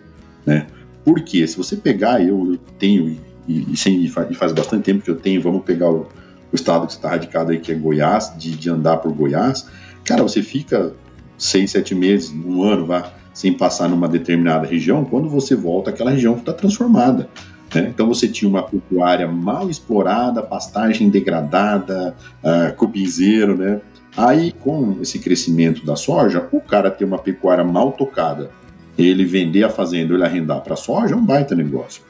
né? 0.46 0.68
Porque 1.06 1.46
se 1.48 1.58
você 1.58 1.76
pegar, 1.76 2.26
eu, 2.26 2.58
tenho, 2.80 3.18
e, 3.48 3.60
e, 3.60 4.06
e 4.06 4.36
faz 4.36 4.52
bastante 4.54 4.84
tempo 4.84 5.04
que 5.04 5.12
eu 5.12 5.16
tenho, 5.16 5.42
vamos 5.42 5.64
pegar 5.64 5.90
o, 5.92 6.08
o 6.52 6.56
estado 6.56 6.88
que 6.88 6.94
está 6.94 7.10
radicado 7.10 7.52
aí, 7.52 7.60
que 7.60 7.72
é 7.72 7.76
Goiás, 7.76 8.34
de, 8.38 8.56
de 8.56 8.70
andar 8.70 8.98
por 8.98 9.12
Goiás, 9.12 9.68
cara, 10.06 10.24
você 10.24 10.42
fica 10.42 10.94
seis, 11.38 11.72
sete 11.72 11.94
meses, 11.94 12.32
um 12.32 12.64
ano, 12.64 12.86
vá, 12.86 13.12
sem 13.34 13.54
passar 13.54 13.90
numa 13.90 14.08
determinada 14.08 14.68
região, 14.68 15.04
quando 15.04 15.28
você 15.28 15.56
volta, 15.56 15.90
aquela 15.90 16.12
região 16.12 16.36
está 16.36 16.54
transformada. 16.54 17.30
Né? 17.74 17.88
Então 17.90 18.08
você 18.08 18.28
tinha 18.28 18.50
uma 18.50 18.64
pecuária 18.64 19.28
mal 19.28 19.70
explorada, 19.70 20.42
pastagem 20.42 21.10
degradada, 21.10 22.16
uh, 22.44 23.58
né? 23.58 23.82
Aí, 24.16 24.52
com 24.52 25.00
esse 25.02 25.18
crescimento 25.18 25.84
da 25.84 25.96
soja, 25.96 26.48
o 26.52 26.62
cara 26.62 26.92
ter 26.92 27.04
uma 27.04 27.18
pecuária 27.18 27.64
mal 27.64 27.92
tocada, 27.94 28.52
ele 28.96 29.26
vender 29.26 29.64
a 29.64 29.70
fazenda, 29.70 30.14
ele 30.14 30.24
arrendar 30.24 30.62
para 30.62 30.76
soja, 30.76 31.16
é 31.16 31.18
um 31.18 31.26
baita 31.26 31.56
negócio. 31.56 32.04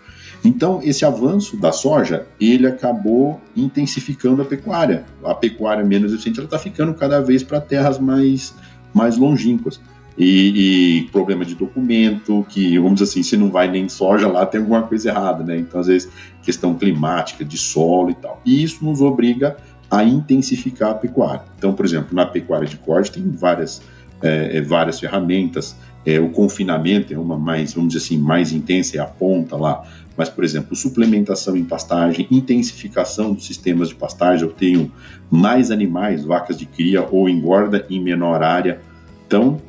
Então, 0.44 0.82
esse 0.84 1.06
avanço 1.06 1.56
da 1.56 1.72
soja, 1.72 2.28
ele 2.42 2.68
acabou 2.68 3.40
intensificando 3.56 4.42
a 4.42 4.46
pecuária. 4.46 5.06
A 5.24 5.34
pecuária 5.34 5.86
menos 5.86 6.12
eficiente, 6.12 6.40
ela 6.40 6.48
está 6.48 6.60
ficando 6.60 6.94
cada 6.94 7.22
vez 7.22 7.42
para 7.42 7.62
terras 7.62 7.98
mais, 7.98 8.54
mais 8.94 9.18
longínquas 9.18 9.80
e, 10.18 11.00
e, 11.00 11.04
problema 11.12 11.44
de 11.44 11.56
documento, 11.56 12.46
que, 12.50 12.78
vamos 12.78 12.96
dizer 12.96 13.06
assim, 13.06 13.24
se 13.24 13.36
não 13.36 13.50
vai 13.50 13.70
nem 13.70 13.90
soja 13.90 14.28
lá, 14.28 14.46
tem 14.46 14.62
alguma 14.62 14.84
coisa 14.84 15.10
errada, 15.10 15.44
né? 15.44 15.58
Então, 15.58 15.80
às 15.80 15.88
vezes, 15.88 16.10
questão 16.44 16.76
climática, 16.76 17.44
de 17.44 17.58
solo 17.58 18.12
e 18.12 18.16
tal. 18.16 18.40
E 18.46 18.64
isso 18.64 18.86
nos 18.86 19.02
obriga 19.02 19.58
a 19.90 20.04
intensificar 20.04 20.92
a 20.92 20.96
pecuária. 20.96 21.44
Então, 21.58 21.74
por 21.74 21.86
exemplo, 21.86 22.16
na 22.16 22.26
pecuária 22.26 22.68
de 22.68 22.78
corte 22.78 23.12
tem 23.12 23.30
várias, 23.32 23.82
é, 24.22 24.58
é, 24.58 24.62
várias 24.62 25.00
ferramentas, 25.00 25.76
é, 26.06 26.20
o 26.20 26.30
confinamento 26.30 27.14
é 27.14 27.18
uma 27.18 27.38
mais, 27.38 27.74
vamos 27.74 27.94
dizer 27.94 28.06
assim, 28.06 28.18
mais 28.18 28.52
intensa, 28.52 28.98
é 28.98 29.00
a 29.00 29.06
ponta 29.06 29.56
lá, 29.56 29.84
mas, 30.18 30.30
por 30.30 30.44
exemplo, 30.44 30.76
suplementação 30.76 31.56
em 31.56 31.64
pastagem, 31.64 32.28
intensificação 32.30 33.34
dos 33.34 33.46
sistemas 33.46 33.90
de 33.90 33.96
pastagem, 33.96 34.46
eu 34.46 34.52
tenho 34.52 34.92
mais 35.32 35.72
animais, 35.72 36.24
vacas 36.24 36.58
de 36.58 36.66
cria 36.66 37.08
ou 37.10 37.28
engorda 37.28 37.86
em 37.90 38.00
menor 38.00 38.44
área, 38.44 38.80
então 39.26 39.60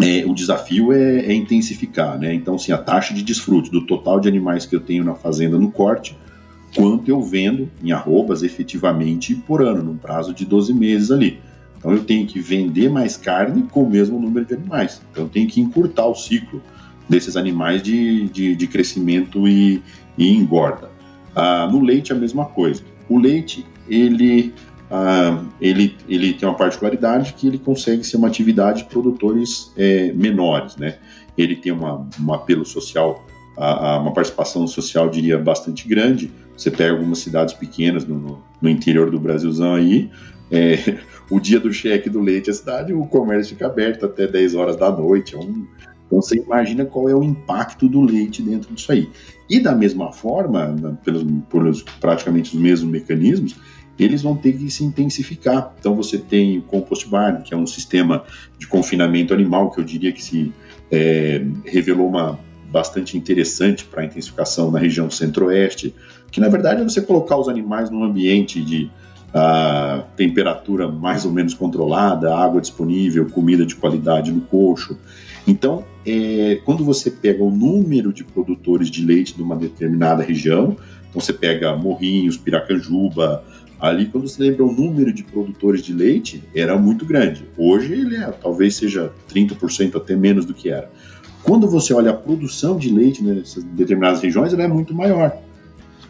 é, 0.00 0.24
o 0.26 0.34
desafio 0.34 0.92
é, 0.92 1.26
é, 1.26 1.34
intensificar, 1.34 2.18
né? 2.18 2.32
Então, 2.32 2.54
assim, 2.54 2.72
a 2.72 2.78
taxa 2.78 3.12
de 3.12 3.22
desfrute 3.22 3.70
do 3.70 3.84
total 3.86 4.20
de 4.20 4.28
animais 4.28 4.64
que 4.64 4.74
eu 4.74 4.80
tenho 4.80 5.04
na 5.04 5.14
fazenda 5.14 5.58
no 5.58 5.70
corte, 5.70 6.16
quanto 6.74 7.10
eu 7.10 7.20
vendo 7.22 7.70
em 7.82 7.92
arrobas 7.92 8.42
efetivamente 8.42 9.34
por 9.34 9.62
ano, 9.62 9.82
num 9.82 9.96
prazo 9.96 10.32
de 10.32 10.46
12 10.46 10.72
meses 10.72 11.10
ali. 11.10 11.38
Então, 11.76 11.92
eu 11.92 12.04
tenho 12.04 12.26
que 12.26 12.40
vender 12.40 12.88
mais 12.88 13.16
carne 13.16 13.64
com 13.70 13.82
o 13.82 13.90
mesmo 13.90 14.18
número 14.18 14.46
de 14.46 14.54
animais. 14.54 15.02
Então, 15.10 15.24
eu 15.24 15.28
tenho 15.28 15.48
que 15.48 15.60
encurtar 15.60 16.06
o 16.06 16.14
ciclo 16.14 16.62
desses 17.08 17.36
animais 17.36 17.82
de, 17.82 18.28
de, 18.28 18.56
de 18.56 18.66
crescimento 18.66 19.46
e, 19.46 19.82
e 20.16 20.32
engorda. 20.32 20.90
Ah, 21.34 21.68
no 21.70 21.80
leite, 21.80 22.12
a 22.12 22.14
mesma 22.14 22.46
coisa. 22.46 22.82
O 23.08 23.18
leite, 23.18 23.66
ele 23.88 24.54
ah, 24.94 25.42
ele, 25.58 25.96
ele 26.06 26.34
tem 26.34 26.46
uma 26.46 26.54
particularidade 26.54 27.32
que 27.32 27.46
ele 27.46 27.58
consegue 27.58 28.04
ser 28.04 28.18
uma 28.18 28.28
atividade 28.28 28.82
de 28.82 28.90
produtores 28.90 29.72
é, 29.74 30.12
menores, 30.12 30.76
né? 30.76 30.98
Ele 31.36 31.56
tem 31.56 31.72
uma, 31.72 32.06
um 32.20 32.34
apelo 32.34 32.62
social, 32.62 33.24
a, 33.56 33.94
a, 33.94 33.98
uma 33.98 34.12
participação 34.12 34.66
social, 34.66 35.08
diria, 35.08 35.38
bastante 35.38 35.88
grande. 35.88 36.30
Você 36.54 36.70
pega 36.70 36.92
algumas 36.92 37.20
cidades 37.20 37.54
pequenas 37.54 38.04
no, 38.04 38.44
no 38.60 38.68
interior 38.68 39.10
do 39.10 39.18
Brasilzão 39.18 39.76
aí, 39.76 40.10
é, 40.50 40.98
o 41.30 41.40
dia 41.40 41.58
do 41.58 41.72
cheque 41.72 42.10
do 42.10 42.20
leite, 42.20 42.50
a 42.50 42.52
cidade, 42.54 42.92
o 42.92 43.06
comércio 43.06 43.54
fica 43.54 43.68
aberto 43.68 44.04
até 44.04 44.26
10 44.26 44.54
horas 44.54 44.76
da 44.76 44.90
noite. 44.90 45.34
É 45.34 45.38
um, 45.38 45.66
então 46.04 46.20
você 46.20 46.36
imagina 46.36 46.84
qual 46.84 47.08
é 47.08 47.14
o 47.14 47.22
impacto 47.22 47.88
do 47.88 48.02
leite 48.02 48.42
dentro 48.42 48.74
disso 48.74 48.92
aí. 48.92 49.08
E 49.48 49.58
da 49.58 49.74
mesma 49.74 50.12
forma, 50.12 50.98
pelos, 51.02 51.24
pelos 51.50 51.82
praticamente 51.98 52.54
os 52.54 52.60
mesmos 52.60 52.90
mecanismos, 52.90 53.56
eles 53.98 54.22
vão 54.22 54.36
ter 54.36 54.52
que 54.52 54.70
se 54.70 54.84
intensificar. 54.84 55.72
Então 55.78 55.94
você 55.94 56.18
tem 56.18 56.58
o 56.58 56.62
compost 56.62 57.08
barn, 57.08 57.42
que 57.42 57.54
é 57.54 57.56
um 57.56 57.66
sistema 57.66 58.24
de 58.58 58.66
confinamento 58.66 59.32
animal 59.32 59.70
que 59.70 59.80
eu 59.80 59.84
diria 59.84 60.12
que 60.12 60.22
se 60.22 60.52
é, 60.90 61.44
revelou 61.64 62.08
uma 62.08 62.38
bastante 62.70 63.18
interessante 63.18 63.84
para 63.84 64.02
a 64.02 64.04
intensificação 64.06 64.70
na 64.70 64.78
região 64.78 65.10
centro-oeste, 65.10 65.94
que 66.30 66.40
na 66.40 66.48
verdade 66.48 66.80
é 66.80 66.84
você 66.84 67.02
colocar 67.02 67.36
os 67.36 67.48
animais 67.48 67.90
num 67.90 68.02
ambiente 68.02 68.62
de 68.62 68.90
uh, 69.34 70.02
temperatura 70.16 70.88
mais 70.88 71.26
ou 71.26 71.32
menos 71.32 71.52
controlada, 71.52 72.34
água 72.34 72.60
disponível, 72.60 73.26
comida 73.26 73.66
de 73.66 73.76
qualidade 73.76 74.32
no 74.32 74.40
coxo. 74.40 74.98
Então, 75.46 75.84
é, 76.06 76.60
quando 76.64 76.84
você 76.84 77.10
pega 77.10 77.42
o 77.42 77.50
número 77.50 78.12
de 78.12 78.24
produtores 78.24 78.90
de 78.90 79.04
leite 79.04 79.34
de 79.34 79.42
uma 79.42 79.56
determinada 79.56 80.22
região, 80.22 80.76
então 81.10 81.20
você 81.20 81.32
pega 81.32 81.76
Morrinhos, 81.76 82.36
Piracanjuba, 82.36 83.44
ali 83.82 84.06
quando 84.06 84.28
você 84.28 84.40
lembra 84.40 84.64
o 84.64 84.72
número 84.72 85.12
de 85.12 85.24
produtores 85.24 85.82
de 85.82 85.92
leite, 85.92 86.40
era 86.54 86.78
muito 86.78 87.04
grande. 87.04 87.44
Hoje 87.58 87.92
ele 87.92 88.16
é, 88.16 88.30
talvez 88.30 88.76
seja 88.76 89.12
30% 89.28 89.96
até 89.96 90.14
menos 90.14 90.46
do 90.46 90.54
que 90.54 90.70
era. 90.70 90.88
Quando 91.42 91.68
você 91.68 91.92
olha 91.92 92.12
a 92.12 92.14
produção 92.14 92.78
de 92.78 92.88
leite 92.94 93.24
nessas 93.24 93.64
determinadas 93.64 94.22
regiões, 94.22 94.52
ela 94.52 94.62
é 94.62 94.68
muito 94.68 94.94
maior. 94.94 95.36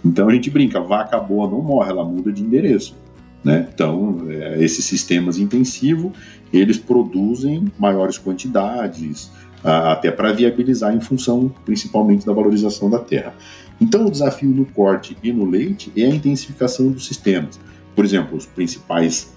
Então 0.05 0.29
a 0.29 0.35
gente 0.35 0.51
brinca, 0.51 0.81
vaca 0.81 1.19
boa 1.19 1.49
não 1.51 1.63
morre, 1.63 1.91
ela 1.91 2.05
muda 2.05 2.31
de 2.31 2.43
endereço. 2.43 2.95
Né? 3.43 3.67
Então, 3.73 4.27
é, 4.29 4.63
esses 4.63 4.85
sistemas 4.85 5.39
intensivos, 5.39 6.13
eles 6.53 6.77
produzem 6.77 7.73
maiores 7.79 8.19
quantidades, 8.19 9.31
a, 9.65 9.93
até 9.93 10.11
para 10.11 10.31
viabilizar 10.31 10.95
em 10.95 11.01
função 11.01 11.53
principalmente 11.65 12.27
da 12.27 12.35
valorização 12.35 12.91
da 12.91 12.99
terra. 12.99 13.35
Então, 13.81 14.07
o 14.07 14.11
desafio 14.11 14.51
no 14.51 14.65
corte 14.67 15.17
e 15.23 15.33
no 15.33 15.45
leite 15.45 15.93
é 15.97 16.05
a 16.05 16.09
intensificação 16.09 16.91
dos 16.91 17.07
sistemas. 17.07 17.59
Por 17.95 18.05
exemplo, 18.05 18.37
os 18.37 18.47
principais 18.47 19.33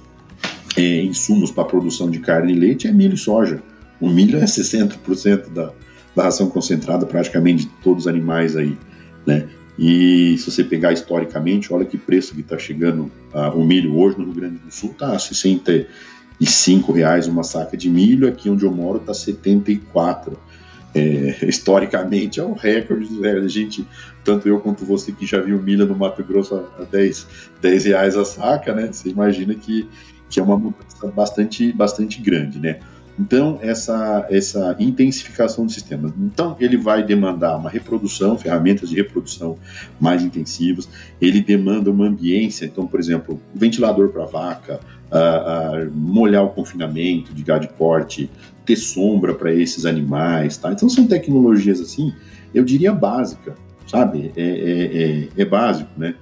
é, 0.78 1.02
insumos 1.04 1.52
para 1.52 1.64
a 1.64 1.68
produção 1.68 2.10
de 2.10 2.20
carne 2.20 2.54
e 2.54 2.56
leite 2.56 2.88
é 2.88 2.92
milho 2.92 3.16
e 3.16 3.18
soja. 3.18 3.62
O 4.00 4.10
milho 4.10 4.38
é 4.38 4.46
60% 4.46 5.50
da, 5.54 5.72
da 6.16 6.24
ração 6.24 6.50
concentrada 6.50 7.06
praticamente 7.06 7.66
de 7.66 7.72
todos 7.84 8.04
os 8.04 8.08
animais 8.08 8.56
aí, 8.56 8.78
né? 9.26 9.48
E 9.78 10.38
se 10.38 10.50
você 10.50 10.64
pegar 10.64 10.94
historicamente, 10.94 11.74
olha 11.74 11.86
que 11.86 11.98
preço 11.98 12.34
que 12.34 12.42
está 12.42 12.58
chegando 12.58 13.12
uh, 13.34 13.50
o 13.56 13.66
milho 13.66 13.98
hoje 13.98 14.18
no 14.18 14.26
Rio 14.26 14.34
Grande 14.34 14.58
do 14.58 14.72
Sul, 14.72 14.92
está 14.92 15.12
a 15.12 15.20
65 15.20 16.92
reais 16.94 17.28
uma 17.28 17.44
saca 17.44 17.76
de 17.76 17.90
milho, 17.90 18.28
aqui 18.28 18.50
onde 18.50 18.64
eu 18.64 18.72
moro 18.72 19.00
está 19.00 19.14
74. 19.14 20.40
É, 20.98 21.46
historicamente 21.46 22.40
é 22.40 22.44
um 22.44 22.54
recorde, 22.54 23.14
né? 23.20 23.34
a 23.34 23.48
gente, 23.50 23.86
tanto 24.24 24.48
eu 24.48 24.62
quanto 24.62 24.86
você 24.86 25.12
que 25.12 25.26
já 25.26 25.42
viu 25.42 25.62
milho 25.62 25.86
no 25.86 25.94
Mato 25.94 26.24
Grosso 26.24 26.56
a 26.80 26.84
10, 26.86 27.28
10 27.62 27.86
reais 27.86 28.16
a 28.16 28.24
saca, 28.24 28.74
né? 28.74 28.88
Você 28.90 29.10
imagina 29.10 29.54
que, 29.54 29.90
que 30.30 30.40
é 30.40 30.44
uma 30.44 30.58
mudança 30.58 31.08
bastante, 31.08 31.74
bastante 31.74 32.22
grande, 32.22 32.60
né? 32.60 32.80
Então, 33.18 33.60
essa, 33.62 34.28
essa 34.30 34.76
intensificação 34.78 35.66
do 35.66 35.72
sistema. 35.72 36.14
Então, 36.20 36.56
ele 36.60 36.76
vai 36.76 37.02
demandar 37.04 37.58
uma 37.58 37.70
reprodução, 37.70 38.38
ferramentas 38.38 38.90
de 38.90 38.96
reprodução 38.96 39.58
mais 40.00 40.22
intensivas, 40.24 40.90
ele 41.22 41.42
demanda 41.42 41.90
uma 41.90 42.08
ambiência, 42.08 42.66
então, 42.66 42.86
por 42.86 43.00
exemplo, 43.00 43.42
ventilador 43.54 44.10
para 44.10 44.26
vaca, 44.26 44.80
molhar 45.94 46.44
o 46.44 46.50
confinamento 46.50 47.34
de 47.34 47.44
gado 47.44 47.68
de 47.68 47.74
porte, 47.74 48.30
ter 48.66 48.76
sombra 48.76 49.34
para 49.34 49.54
esses 49.54 49.86
animais, 49.86 50.58
tá? 50.58 50.72
Então, 50.72 50.90
são 50.90 51.06
tecnologias 51.08 51.80
assim, 51.80 52.14
eu 52.54 52.64
diria 52.64 52.92
básica, 52.92 53.56
sabe? 53.88 54.32
É, 54.36 54.42
é, 54.42 55.04
é, 55.04 55.28
é 55.38 55.46
básico, 55.46 55.90
né? 55.98 56.16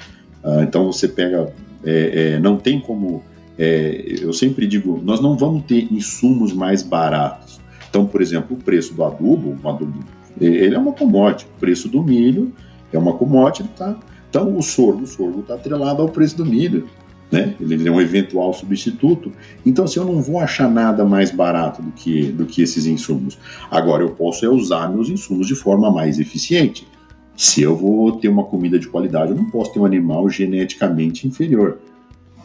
Ah, 0.43 0.61
então, 0.61 0.91
você 0.91 1.07
pega, 1.07 1.53
é, 1.85 2.33
é, 2.33 2.39
não 2.39 2.57
tem 2.57 2.79
como 2.79 3.23
é, 3.57 4.15
eu 4.19 4.33
sempre 4.33 4.65
digo, 4.65 4.99
nós 5.03 5.21
não 5.21 5.37
vamos 5.37 5.63
ter 5.63 5.87
insumos 5.91 6.53
mais 6.53 6.81
baratos. 6.81 7.61
Então, 7.89 8.05
por 8.05 8.21
exemplo, 8.21 8.57
o 8.57 8.59
preço 8.59 8.93
do 8.93 9.03
adubo, 9.03 9.57
adubo 9.67 10.03
ele 10.41 10.73
é 10.73 10.79
uma 10.79 10.93
commodity. 10.93 11.45
O 11.45 11.59
preço 11.59 11.87
do 11.87 12.01
milho 12.01 12.51
é 12.91 12.97
uma 12.97 13.13
commodity, 13.13 13.69
tá? 13.75 13.95
Então, 14.29 14.57
o 14.57 14.63
sorgo, 14.63 15.03
o 15.03 15.07
sorgo 15.07 15.41
está 15.41 15.53
atrelado 15.53 16.01
ao 16.01 16.09
preço 16.09 16.37
do 16.37 16.45
milho, 16.45 16.89
né? 17.31 17.55
Ele 17.59 17.88
é 17.88 17.91
um 17.91 17.99
eventual 17.99 18.53
substituto. 18.53 19.31
Então, 19.65 19.86
assim, 19.86 19.99
eu 19.99 20.05
não 20.05 20.21
vou 20.21 20.39
achar 20.39 20.69
nada 20.69 21.03
mais 21.03 21.31
barato 21.31 21.81
do 21.81 21.91
que, 21.91 22.31
do 22.31 22.45
que 22.45 22.62
esses 22.62 22.86
insumos. 22.86 23.38
Agora, 23.71 24.03
eu 24.03 24.12
posso 24.12 24.45
é 24.45 24.49
usar 24.49 24.88
meus 24.89 25.09
insumos 25.09 25.47
de 25.47 25.55
forma 25.55 25.91
mais 25.91 26.19
eficiente. 26.19 26.88
Se 27.36 27.62
eu 27.62 27.75
vou 27.75 28.12
ter 28.13 28.27
uma 28.27 28.43
comida 28.43 28.77
de 28.77 28.88
qualidade, 28.88 29.31
eu 29.31 29.38
não 29.38 29.49
posso 29.49 29.73
ter 29.73 29.79
um 29.79 29.86
animal 29.86 30.29
geneticamente 30.29 31.27
inferior. 31.27 31.79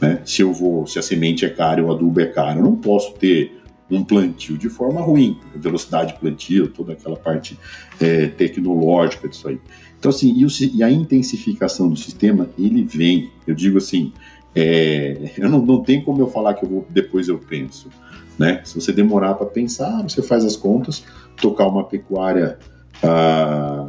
Né? 0.00 0.20
Se 0.24 0.42
eu 0.42 0.52
vou, 0.52 0.86
se 0.86 0.98
a 0.98 1.02
semente 1.02 1.44
é 1.44 1.50
cara 1.50 1.80
e 1.80 1.84
o 1.84 1.92
adubo 1.92 2.20
é 2.20 2.26
caro, 2.26 2.60
eu 2.60 2.64
não 2.64 2.76
posso 2.76 3.12
ter 3.14 3.58
um 3.90 4.04
plantio 4.04 4.56
de 4.56 4.68
forma 4.68 5.00
ruim, 5.00 5.38
velocidade 5.54 6.12
de 6.12 6.20
plantio, 6.20 6.68
toda 6.68 6.92
aquela 6.92 7.16
parte 7.16 7.58
é, 8.00 8.26
tecnológica 8.26 9.28
disso 9.28 9.48
aí. 9.48 9.58
Então, 9.98 10.10
assim, 10.10 10.32
e, 10.36 10.44
o, 10.44 10.48
e, 10.74 10.82
a 10.82 10.90
intensificação 10.90 11.88
do 11.88 11.96
sistema, 11.96 12.48
ele 12.58 12.84
vem, 12.84 13.30
eu 13.46 13.54
digo 13.54 13.78
assim, 13.78 14.12
é, 14.54 15.32
eu 15.36 15.48
não, 15.48 15.64
não 15.64 15.82
tem 15.82 16.02
como 16.02 16.20
eu 16.20 16.28
falar 16.28 16.54
que 16.54 16.64
eu 16.64 16.68
vou, 16.68 16.86
depois 16.90 17.28
eu 17.28 17.38
penso, 17.38 17.88
né? 18.38 18.60
Se 18.64 18.74
você 18.80 18.92
demorar 18.92 19.34
para 19.34 19.46
pensar, 19.46 20.02
você 20.02 20.22
faz 20.22 20.44
as 20.44 20.56
contas, 20.56 21.04
tocar 21.36 21.66
uma 21.66 21.84
pecuária 21.84 22.58
ah, 23.02 23.86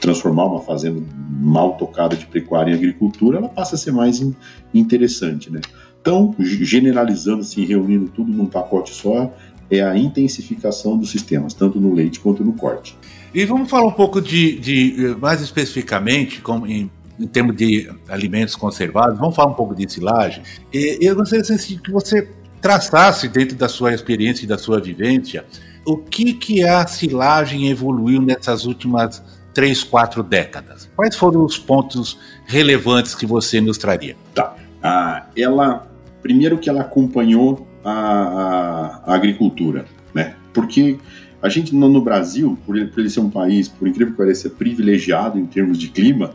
transformar 0.00 0.46
uma 0.46 0.60
fazenda 0.60 1.02
mal 1.28 1.76
tocada 1.76 2.16
de 2.16 2.26
pecuária 2.26 2.72
em 2.72 2.74
agricultura, 2.74 3.38
ela 3.38 3.48
passa 3.48 3.74
a 3.74 3.78
ser 3.78 3.92
mais 3.92 4.20
in, 4.20 4.34
interessante, 4.72 5.52
né? 5.52 5.60
Então, 6.00 6.34
generalizando, 6.38 7.40
assim, 7.40 7.64
reunindo 7.66 8.08
tudo 8.08 8.32
num 8.32 8.46
pacote 8.46 8.94
só, 8.94 9.30
é 9.70 9.82
a 9.82 9.96
intensificação 9.96 10.96
dos 10.96 11.10
sistemas, 11.10 11.52
tanto 11.52 11.78
no 11.78 11.92
leite 11.92 12.18
quanto 12.18 12.42
no 12.42 12.54
corte. 12.54 12.96
E 13.34 13.44
vamos 13.44 13.68
falar 13.68 13.86
um 13.86 13.92
pouco 13.92 14.20
de, 14.20 14.58
de 14.58 15.16
mais 15.20 15.42
especificamente, 15.42 16.40
como 16.40 16.66
em, 16.66 16.90
em, 17.20 17.26
termos 17.26 17.54
de 17.56 17.90
alimentos 18.08 18.56
conservados, 18.56 19.18
vamos 19.18 19.36
falar 19.36 19.50
um 19.50 19.54
pouco 19.54 19.74
de 19.74 19.90
silagem. 19.90 20.42
Eu 20.72 21.14
gostaria 21.14 21.44
que 21.44 21.90
você 21.90 22.28
traçasse, 22.60 23.28
dentro 23.28 23.56
da 23.56 23.68
sua 23.68 23.94
experiência 23.94 24.44
e 24.44 24.48
da 24.48 24.58
sua 24.58 24.80
vivência, 24.80 25.44
o 25.84 25.96
que, 25.96 26.32
que 26.34 26.62
a 26.62 26.86
silagem 26.86 27.68
evoluiu 27.68 28.20
nessas 28.20 28.64
últimas 28.64 29.22
três, 29.54 29.82
quatro 29.82 30.22
décadas? 30.22 30.88
Quais 30.94 31.16
foram 31.16 31.44
os 31.44 31.58
pontos 31.58 32.18
relevantes 32.46 33.14
que 33.14 33.26
você 33.26 33.60
nos 33.60 33.78
traria? 33.78 34.16
Tá. 34.34 34.54
Ah, 34.82 35.26
ela, 35.36 35.86
primeiro 36.22 36.58
que 36.58 36.68
ela 36.68 36.82
acompanhou 36.82 37.66
a, 37.84 37.92
a, 37.92 39.12
a 39.12 39.14
agricultura, 39.14 39.84
né? 40.14 40.34
Porque 40.52 40.98
a 41.42 41.48
gente 41.48 41.74
no, 41.74 41.88
no 41.88 42.02
Brasil, 42.02 42.58
por 42.66 42.76
ele, 42.76 42.86
por 42.86 43.00
ele, 43.00 43.10
ser 43.10 43.20
um 43.20 43.30
país, 43.30 43.68
por 43.68 43.88
incrível 43.88 44.12
que 44.12 44.18
pareça, 44.18 44.50
privilegiado 44.50 45.38
em 45.38 45.46
termos 45.46 45.78
de 45.78 45.88
clima, 45.88 46.32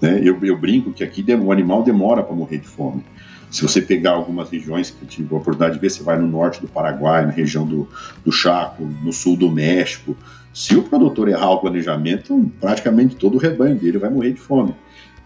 né? 0.00 0.20
Eu, 0.22 0.38
eu 0.42 0.56
brinco 0.56 0.92
que 0.92 1.04
aqui 1.04 1.24
o 1.34 1.52
animal 1.52 1.82
demora 1.82 2.22
para 2.22 2.34
morrer 2.34 2.58
de 2.58 2.66
fome. 2.66 3.04
Se 3.50 3.62
você 3.62 3.82
pegar 3.82 4.12
algumas 4.12 4.48
regiões 4.48 4.90
que 4.90 5.02
eu 5.02 5.08
tive 5.08 5.34
a 5.34 5.38
oportunidade 5.38 5.74
de 5.74 5.80
ver, 5.80 5.90
você 5.90 6.02
vai 6.02 6.16
no 6.16 6.26
norte 6.26 6.60
do 6.60 6.68
Paraguai, 6.68 7.26
na 7.26 7.32
região 7.32 7.66
do, 7.66 7.88
do 8.24 8.30
Chaco, 8.30 8.84
no 9.02 9.12
sul 9.12 9.36
do 9.36 9.50
México, 9.50 10.16
se 10.52 10.76
o 10.76 10.82
produtor 10.82 11.28
errar 11.28 11.50
o 11.50 11.58
planejamento, 11.58 12.50
praticamente 12.60 13.16
todo 13.16 13.34
o 13.34 13.38
rebanho 13.38 13.76
dele 13.76 13.98
vai 13.98 14.10
morrer 14.10 14.32
de 14.32 14.40
fome. 14.40 14.74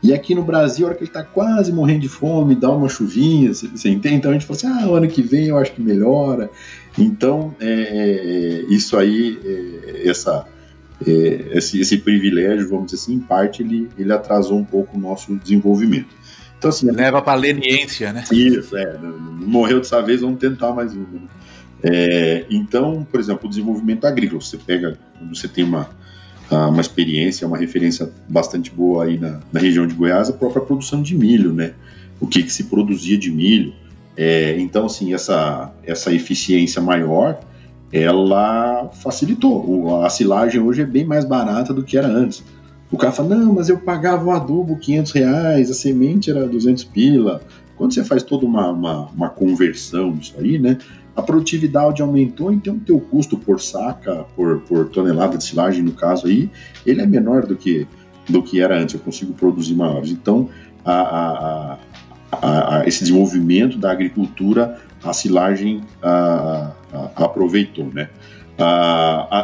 E 0.03 0.13
aqui 0.13 0.35
no 0.35 0.43
Brasil, 0.43 0.85
a 0.85 0.89
hora 0.89 0.99
que 0.99 1.05
ele 1.05 1.09
está 1.09 1.23
quase 1.23 1.73
morrendo 1.73 2.01
de 2.01 2.11
fome, 2.11 2.55
dá 2.55 2.71
uma 2.71 2.91
chuvinha, 2.91 3.55
você 3.55 3.89
entende? 3.89 4.17
Então 4.17 4.31
a 4.31 4.35
gente 4.35 4.45
fala 4.45 4.57
assim, 4.57 4.67
ah, 4.67 4.95
ano 4.95 5.09
que 5.09 5.23
vem 5.23 5.47
eu 5.47 5.57
acho 5.57 5.73
que 5.73 5.81
melhora. 5.81 6.51
Então, 6.99 7.55
é, 7.59 7.67
é, 7.67 8.65
isso 8.69 8.99
aí, 8.99 9.39
é, 9.43 10.09
essa, 10.09 10.47
esse, 11.01 11.81
esse, 11.81 11.99
privilégio, 11.99 12.69
vamos 12.69 12.87
dizer 12.87 13.03
assim, 13.03 13.15
em 13.15 13.21
parte, 13.21 13.63
ele, 13.63 13.89
ele 13.99 14.13
atrasou 14.13 14.59
um 14.59 14.65
pouco 14.65 14.97
o 14.97 15.01
nosso 15.01 15.35
desenvolvimento. 15.37 16.15
Então, 16.59 16.71
assim, 16.71 16.91
Leva 16.91 17.21
para 17.21 17.33
a 17.33 17.37
leniência, 17.37 18.13
né? 18.13 18.25
Isso, 18.33 18.77
é. 18.77 18.97
Morreu 18.99 19.81
dessa 19.81 20.01
vez, 20.01 20.21
vamos 20.21 20.39
tentar 20.39 20.73
mais 20.73 20.95
uma. 20.95 21.07
Né? 21.07 21.21
É, 21.83 22.47
então, 22.49 23.07
por 23.11 23.21
exemplo, 23.21 23.47
o 23.47 23.49
desenvolvimento 23.49 24.07
agrícola, 24.07 24.41
você 24.41 24.57
pega, 24.57 24.97
você 25.29 25.47
tem 25.47 25.65
uma, 25.65 25.91
uma 26.51 26.81
experiência, 26.81 27.47
uma 27.47 27.59
referência 27.59 28.11
bastante 28.27 28.71
boa 28.71 29.05
aí 29.05 29.19
na, 29.19 29.41
na 29.53 29.61
região 29.61 29.87
de 29.87 29.95
Goiás, 29.95 30.31
a 30.31 30.33
própria 30.33 30.63
produção 30.63 31.03
de 31.03 31.15
milho, 31.15 31.53
né? 31.53 31.75
O 32.19 32.27
que, 32.27 32.43
que 32.43 32.51
se 32.51 32.65
produzia 32.65 33.19
de 33.19 33.31
milho. 33.31 33.75
É, 34.17 34.59
então, 34.59 34.87
assim, 34.87 35.13
essa, 35.13 35.71
essa 35.85 36.15
eficiência 36.15 36.81
maior, 36.81 37.41
ela 37.95 38.91
facilitou. 38.93 40.03
A 40.03 40.11
silagem 40.11 40.61
hoje 40.61 40.83
é 40.83 40.85
bem 40.85 41.05
mais 41.05 41.25
barata 41.25 41.73
do 41.73 41.85
que 41.85 41.97
era 41.97 42.09
antes. 42.09 42.43
O 42.91 42.97
cara 42.99 43.13
fala, 43.13 43.37
não, 43.37 43.55
mas 43.55 43.69
eu 43.69 43.79
pagava 43.79 44.25
o 44.25 44.33
adubo 44.33 44.77
500 44.77 45.13
reais, 45.13 45.71
a 45.71 45.75
semente 45.75 46.29
era 46.29 46.49
200 46.49 46.83
pila. 46.85 47.41
Quando 47.77 47.95
você 47.95 48.05
faz 48.05 48.25
toda 48.25 48.45
uma, 48.45 48.71
uma, 48.71 49.07
uma 49.07 49.29
conversão 49.29 50.13
disso 50.13 50.35
aí, 50.39 50.59
né? 50.59 50.77
a 51.17 51.23
produtividade 51.23 52.03
aumentou, 52.03 52.53
então 52.53 52.75
o 52.75 52.81
teu 52.81 52.99
custo 52.99 53.39
por 53.39 53.61
saca, 53.61 54.27
por, 54.35 54.63
por 54.63 54.89
tonelada 54.89 55.39
de 55.39 55.45
silagem, 55.45 55.81
no 55.81 55.93
caso 55.93 56.27
aí, 56.27 56.51
ele 56.85 57.01
é 57.01 57.07
menor 57.07 57.47
do 57.47 57.55
que, 57.55 57.87
do 58.29 58.43
que 58.43 58.61
era 58.61 58.77
antes, 58.77 58.97
eu 58.97 59.01
consigo 59.01 59.33
produzir 59.33 59.77
maiores. 59.77 60.11
Então, 60.11 60.49
a, 60.85 61.79
a, 62.33 62.79
a, 62.79 62.87
esse 62.89 63.05
desenvolvimento 63.05 63.79
da 63.79 63.93
agricultura, 63.93 64.81
a 65.05 65.13
silagem 65.13 65.83
aproveitou, 67.17 67.87
né? 67.93 68.09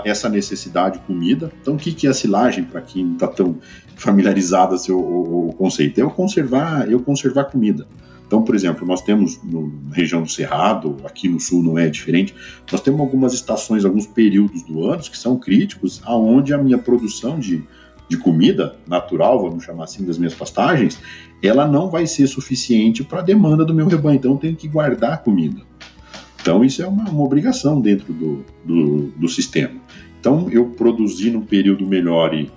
essa 0.04 0.28
necessidade 0.28 0.98
de 0.98 1.04
comida. 1.04 1.52
Então, 1.60 1.74
o 1.74 1.76
que, 1.76 2.06
é 2.06 2.10
a 2.10 2.14
silagem, 2.14 2.64
para 2.64 2.80
quem 2.80 3.04
não 3.04 3.14
está 3.14 3.26
tão 3.26 3.58
familiarizado 3.96 4.74
assim, 4.74 4.92
o, 4.92 4.98
o, 4.98 5.48
o, 5.48 5.52
conceito? 5.54 5.98
É 5.98 6.02
eu 6.02 6.10
conservar, 6.10 6.90
eu 6.90 7.00
conservar 7.00 7.44
comida. 7.44 7.86
Então, 8.26 8.44
por 8.44 8.54
exemplo, 8.54 8.86
nós 8.86 9.02
temos 9.02 9.40
na 9.42 9.92
região 9.92 10.22
do 10.22 10.30
Cerrado, 10.30 10.98
aqui 11.04 11.28
no 11.28 11.40
sul 11.40 11.64
não 11.64 11.76
é 11.76 11.88
diferente, 11.88 12.32
nós 12.70 12.80
temos 12.80 13.00
algumas 13.00 13.34
estações, 13.34 13.84
alguns 13.84 14.06
períodos 14.06 14.62
do 14.62 14.84
ano 14.88 15.02
que 15.02 15.18
são 15.18 15.36
críticos, 15.36 16.00
aonde 16.04 16.54
a 16.54 16.58
minha 16.58 16.78
produção 16.78 17.40
de, 17.40 17.64
de 18.08 18.16
comida 18.16 18.76
natural, 18.86 19.42
vamos 19.42 19.64
chamar 19.64 19.84
assim, 19.84 20.04
das 20.04 20.16
minhas 20.16 20.34
pastagens, 20.34 21.00
ela 21.42 21.66
não 21.66 21.90
vai 21.90 22.06
ser 22.06 22.28
suficiente 22.28 23.02
para 23.02 23.18
a 23.18 23.22
demanda 23.22 23.64
do 23.64 23.74
meu 23.74 23.88
rebanho. 23.88 24.18
Então, 24.18 24.32
eu 24.32 24.38
tenho 24.38 24.54
que 24.54 24.68
guardar 24.68 25.24
comida. 25.24 25.62
Então, 26.40 26.64
isso 26.64 26.82
é 26.82 26.86
uma, 26.86 27.08
uma 27.08 27.22
obrigação 27.22 27.80
dentro 27.80 28.12
do, 28.12 28.44
do, 28.64 29.12
do, 29.16 29.28
sistema. 29.28 29.80
Então, 30.18 30.48
eu 30.50 30.66
produzir 30.66 31.30
num 31.30 31.42
período 31.42 31.86
melhor 31.86 32.32
e, 32.34 32.50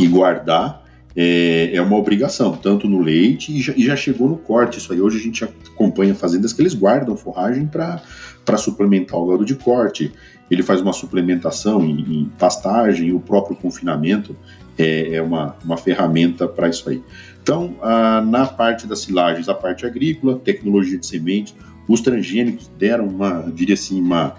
e 0.00 0.06
guardar 0.06 0.82
é, 1.14 1.70
é, 1.74 1.82
uma 1.82 1.96
obrigação, 1.96 2.56
tanto 2.56 2.88
no 2.88 3.00
leite 3.00 3.56
e 3.56 3.60
já, 3.60 3.72
e 3.76 3.84
já, 3.84 3.96
chegou 3.96 4.28
no 4.28 4.36
corte. 4.36 4.78
Isso 4.78 4.92
aí, 4.92 5.00
hoje 5.00 5.18
a 5.18 5.22
gente 5.22 5.44
acompanha 5.44 6.14
fazendas 6.14 6.52
que 6.52 6.62
eles 6.62 6.74
guardam 6.74 7.16
forragem 7.16 7.66
para 7.66 8.56
suplementar 8.56 9.18
o 9.18 9.26
gado 9.26 9.44
de 9.44 9.56
corte. 9.56 10.12
Ele 10.50 10.62
faz 10.62 10.80
uma 10.80 10.92
suplementação 10.92 11.84
em, 11.84 12.00
em 12.00 12.32
pastagem, 12.38 13.12
o 13.12 13.20
próprio 13.20 13.56
confinamento 13.56 14.36
é, 14.78 15.14
é 15.14 15.22
uma, 15.22 15.56
uma 15.64 15.76
ferramenta 15.76 16.46
para 16.46 16.68
isso 16.68 16.88
aí. 16.88 17.02
Então, 17.42 17.74
na 18.26 18.46
parte 18.46 18.86
das 18.86 19.00
silagens, 19.00 19.48
a 19.48 19.54
parte 19.54 19.84
agrícola, 19.84 20.38
tecnologia 20.38 20.96
de 20.96 21.04
sementes, 21.04 21.54
os 21.88 22.00
transgênicos 22.00 22.70
deram 22.78 23.06
uma, 23.06 23.50
diria 23.52 23.74
assim, 23.74 24.00
uma, 24.00 24.36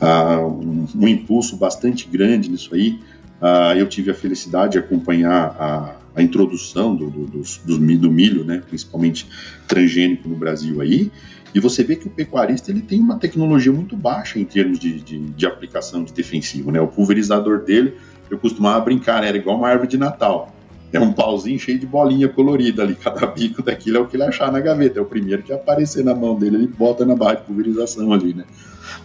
uh, 0.00 0.46
um, 0.46 0.86
um, 0.94 1.08
impulso 1.08 1.56
bastante 1.56 2.08
grande 2.08 2.50
nisso 2.50 2.74
aí. 2.74 3.00
Uh, 3.40 3.76
eu 3.76 3.86
tive 3.88 4.10
a 4.10 4.14
felicidade 4.14 4.72
de 4.72 4.78
acompanhar 4.78 5.54
a, 5.58 5.96
a 6.14 6.22
introdução 6.22 6.96
do, 6.96 7.10
do, 7.10 7.26
do, 7.26 7.98
do, 7.98 8.10
milho, 8.10 8.44
né, 8.44 8.62
principalmente 8.66 9.28
transgênico 9.68 10.28
no 10.28 10.34
Brasil 10.34 10.80
aí, 10.80 11.10
e 11.54 11.60
você 11.60 11.84
vê 11.84 11.96
que 11.96 12.06
o 12.06 12.10
pecuarista 12.10 12.70
ele 12.70 12.80
tem 12.80 12.98
uma 12.98 13.18
tecnologia 13.18 13.72
muito 13.72 13.96
baixa 13.96 14.38
em 14.38 14.44
termos 14.44 14.78
de, 14.78 15.00
de, 15.00 15.18
de 15.18 15.46
aplicação 15.46 16.02
de 16.02 16.12
defensivo. 16.12 16.70
Né? 16.70 16.80
O 16.80 16.88
pulverizador 16.88 17.64
dele, 17.64 17.94
eu 18.30 18.38
costumava 18.38 18.80
brincar, 18.80 19.20
né, 19.20 19.28
era 19.28 19.36
igual 19.36 19.58
uma 19.58 19.68
árvore 19.68 19.88
de 19.88 19.98
Natal 19.98 20.55
é 20.92 21.00
um 21.00 21.12
pauzinho 21.12 21.58
cheio 21.58 21.78
de 21.78 21.86
bolinha 21.86 22.28
colorida 22.28 22.82
ali. 22.82 22.94
Cada 22.94 23.26
bico 23.26 23.62
daquilo 23.62 23.98
é 23.98 24.00
o 24.00 24.06
que 24.06 24.16
ele 24.16 24.24
achar 24.24 24.50
na 24.50 24.60
gaveta. 24.60 24.98
É 24.98 25.02
o 25.02 25.06
primeiro 25.06 25.42
que 25.42 25.52
aparecer 25.52 26.04
na 26.04 26.14
mão 26.14 26.38
dele, 26.38 26.56
ele 26.56 26.66
bota 26.66 27.04
na 27.04 27.14
barra 27.14 27.34
de 27.34 27.42
pulverização 27.42 28.12
ali, 28.12 28.34
né? 28.34 28.44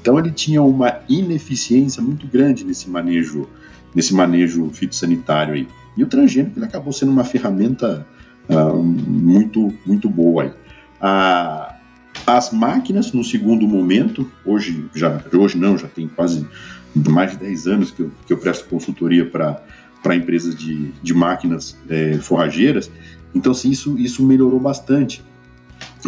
Então 0.01 0.17
ele 0.17 0.31
tinha 0.31 0.61
uma 0.61 0.99
ineficiência 1.09 2.01
muito 2.01 2.27
grande 2.27 2.63
nesse 2.63 2.89
manejo, 2.89 3.47
nesse 3.95 4.13
manejo 4.13 4.69
fitossanitário 4.71 5.53
aí. 5.53 5.67
E 5.97 6.03
o 6.03 6.07
transgênico 6.07 6.57
ele 6.57 6.65
acabou 6.65 6.93
sendo 6.93 7.11
uma 7.11 7.23
ferramenta 7.23 8.05
uh, 8.49 8.81
muito, 8.81 9.73
muito 9.85 10.09
boa 10.09 10.43
aí. 10.43 10.49
Uh, 11.01 11.73
as 12.25 12.51
máquinas, 12.51 13.11
no 13.11 13.23
segundo 13.23 13.67
momento, 13.67 14.29
hoje 14.45 14.85
já, 14.93 15.21
hoje 15.33 15.57
não, 15.57 15.77
já 15.77 15.87
tem 15.87 16.07
quase 16.07 16.45
mais 16.95 17.31
de 17.31 17.37
10 17.37 17.67
anos 17.67 17.91
que 17.91 18.01
eu, 18.01 18.11
que 18.27 18.33
eu 18.33 18.37
presto 18.37 18.67
consultoria 18.67 19.25
para 19.25 19.61
para 20.01 20.15
empresas 20.15 20.55
de, 20.55 20.91
de 21.01 21.13
máquinas 21.13 21.77
é, 21.89 22.17
forrageiras. 22.19 22.91
Então, 23.33 23.51
assim, 23.51 23.69
isso, 23.69 23.97
isso 23.97 24.23
melhorou 24.23 24.59
bastante. 24.59 25.23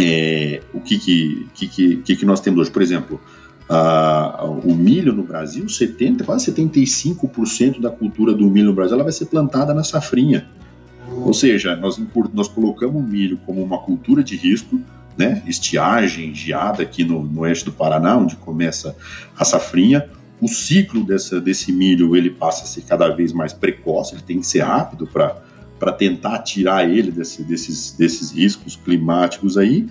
É, 0.02 0.62
o 0.74 0.80
que 0.80 0.98
que, 0.98 1.48
que, 1.54 1.98
que, 1.98 2.16
que 2.16 2.26
nós 2.26 2.40
temos 2.40 2.60
hoje? 2.62 2.72
Por 2.72 2.82
exemplo, 2.82 3.22
a, 3.70 4.44
o 4.44 4.74
milho 4.76 5.14
no 5.14 5.24
Brasil, 5.24 5.68
70, 5.68 6.24
quase 6.24 6.52
75% 6.52 7.80
da 7.80 7.90
cultura 7.90 8.34
do 8.34 8.46
milho 8.50 8.68
no 8.68 8.74
Brasil 8.74 8.96
ela 8.96 9.04
vai 9.04 9.14
ser 9.14 9.26
plantada 9.26 9.74
na 9.74 9.84
safrinha. 9.84 10.48
Ou 11.08 11.34
seja, 11.34 11.76
nós, 11.76 12.02
nós 12.34 12.48
colocamos 12.48 13.02
o 13.02 13.06
milho 13.06 13.38
como 13.46 13.62
uma 13.62 13.78
cultura 13.78 14.24
de 14.24 14.36
risco, 14.36 14.80
né? 15.18 15.44
estiagem, 15.46 16.34
geada 16.34 16.82
aqui 16.82 17.04
no, 17.04 17.24
no 17.24 17.42
oeste 17.42 17.66
do 17.66 17.72
Paraná, 17.72 18.18
onde 18.18 18.36
começa 18.36 18.96
a 19.38 19.46
safrinha 19.46 20.10
o 20.44 20.48
ciclo 20.48 21.06
dessa, 21.06 21.40
desse 21.40 21.72
milho 21.72 22.18
ele 22.18 22.30
passa 22.30 22.66
a 22.66 22.68
ser 22.68 22.82
cada 22.82 23.08
vez 23.10 23.32
mais 23.32 23.54
precoce, 23.54 24.14
ele 24.14 24.24
tem 24.24 24.40
que 24.42 24.46
ser 24.46 24.60
rápido 24.60 25.08
para 25.08 25.92
tentar 25.94 26.40
tirar 26.40 26.90
ele 26.90 27.12
desse, 27.12 27.44
desses, 27.44 27.94
desses 27.94 28.32
riscos 28.32 28.76
climáticos 28.76 29.58
aí. 29.58 29.88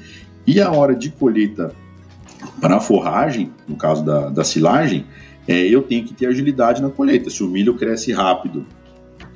E 0.46 0.60
a 0.60 0.70
hora 0.70 0.94
de 0.94 1.08
colheita 1.10 1.74
para 2.60 2.78
forragem, 2.80 3.50
no 3.66 3.76
caso 3.76 4.04
da, 4.04 4.28
da 4.28 4.44
silagem, 4.44 5.06
é, 5.48 5.66
eu 5.66 5.80
tenho 5.80 6.04
que 6.04 6.12
ter 6.12 6.26
agilidade 6.26 6.82
na 6.82 6.90
colheita. 6.90 7.30
Se 7.30 7.42
o 7.42 7.48
milho 7.48 7.74
cresce 7.74 8.12
rápido, 8.12 8.66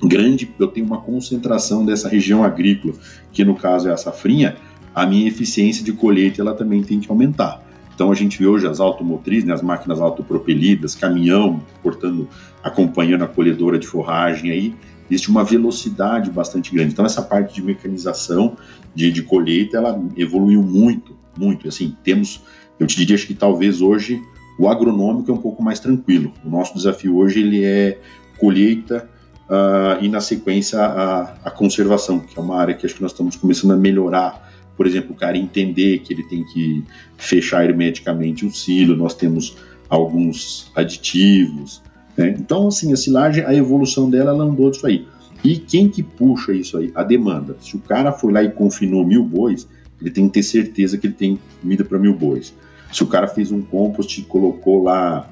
grande, 0.03 0.55
eu 0.59 0.67
tenho 0.69 0.85
uma 0.85 1.01
concentração 1.01 1.85
dessa 1.87 2.11
região 2.11 2.45
agrícola, 2.45 2.93
que 3.33 3.43
no 3.43 3.55
caso 3.55 3.89
é 3.89 3.93
a 3.93 3.97
safrinha, 3.97 4.57
a 4.95 5.07
minha 5.07 5.27
eficiência 5.27 5.83
de 5.83 5.93
colheita 5.93 6.43
ela 6.43 6.53
também 6.53 6.83
tem 6.83 7.01
que 7.01 7.11
aumentar. 7.11 7.66
Então 7.97 8.13
a 8.13 8.15
gente 8.15 8.39
vê 8.39 8.47
hoje 8.47 8.67
as 8.67 8.79
automotrizes, 8.79 9.47
né, 9.47 9.55
as 9.55 9.63
máquinas 9.63 10.03
autopropelidas, 10.03 10.95
caminhão 10.95 11.63
cortando, 11.83 12.29
acompanhando 12.63 13.25
a 13.25 13.27
colhedora 13.27 13.79
de 13.79 13.87
forragem 13.87 14.51
aí, 14.51 14.75
existe 15.11 15.31
uma 15.31 15.43
velocidade 15.43 16.31
bastante 16.31 16.75
grande. 16.75 16.93
Então 16.93 17.07
essa 17.07 17.23
parte 17.23 17.55
de 17.55 17.63
mecanização 17.63 18.55
de, 18.95 19.11
de 19.11 19.23
colheita, 19.23 19.79
ela 19.79 19.99
evoluiu 20.15 20.63
muito, 20.63 21.17
muito. 21.39 21.67
Assim, 21.67 21.97
temos, 22.05 22.43
eu 22.79 22.87
te 22.87 22.97
diria 22.97 23.17
que 23.17 23.33
talvez 23.33 23.81
hoje 23.81 24.21
o 24.59 24.69
agronômico 24.69 25.31
é 25.31 25.35
um 25.35 25.39
pouco 25.39 25.63
mais 25.63 25.81
tranquilo. 25.81 26.35
O 26.45 26.51
nosso 26.51 26.75
desafio 26.75 27.17
hoje 27.17 27.41
ele 27.41 27.65
é 27.65 27.99
colheita 28.37 29.09
uh, 29.49 30.05
e 30.05 30.09
na 30.09 30.21
sequência 30.21 30.79
a, 30.83 31.35
a 31.45 31.51
conservação, 31.51 32.21
que 32.21 32.39
é 32.39 32.43
uma 32.43 32.59
área 32.59 32.75
que 32.75 32.85
acho 32.85 32.95
que 32.95 33.03
nós 33.03 33.13
estamos 33.13 33.37
começando 33.37 33.71
a 33.71 33.77
melhorar 33.77 34.46
por 34.77 34.87
exemplo, 34.87 35.13
o 35.13 35.17
cara 35.17 35.37
entender 35.37 36.01
que 36.01 36.13
ele 36.13 36.23
tem 36.25 36.45
que 36.45 36.85
fechar 37.17 37.65
hermeticamente 37.65 38.45
o 38.45 38.53
silo, 38.53 38.95
nós 38.95 39.15
temos 39.15 39.57
alguns 39.89 40.71
aditivos. 40.75 41.83
Né? 42.17 42.35
Então, 42.39 42.69
assim, 42.69 42.93
a 42.93 42.97
silagem, 42.97 43.45
a 43.45 43.55
evolução 43.55 44.11
dela, 44.11 44.31
ela 44.31 44.45
andou 44.45 44.71
disso 44.71 44.87
aí. 44.87 45.07
E 45.45 45.57
quem 45.59 45.89
que 45.89 46.03
puxa 46.03 46.53
isso 46.53 46.77
aí? 46.77 46.91
A 46.95 47.03
demanda. 47.03 47.57
Se 47.61 47.77
o 47.77 47.79
cara 47.79 48.13
foi 48.13 48.33
lá 48.33 48.43
e 48.43 48.51
confinou 48.51 49.07
mil 49.07 49.25
bois, 49.25 49.67
ele 50.01 50.11
tem 50.11 50.27
que 50.27 50.35
ter 50.35 50.43
certeza 50.43 50.99
que 50.99 51.07
ele 51.07 51.15
tem 51.15 51.39
comida 51.61 51.85
para 51.85 51.99
mil 51.99 52.15
bois. 52.15 52.55
Se 52.93 53.03
o 53.03 53.07
cara 53.07 53.27
fez 53.27 53.51
um 53.53 53.63
compost 53.63 54.21
e 54.21 54.25
colocou 54.25 54.83
lá 54.83 55.29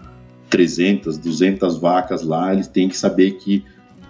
300, 0.50 1.18
200 1.18 1.78
vacas 1.78 2.22
lá, 2.22 2.52
ele 2.52 2.64
tem 2.64 2.88
que 2.88 2.96
saber 2.96 3.33
que 3.33 3.64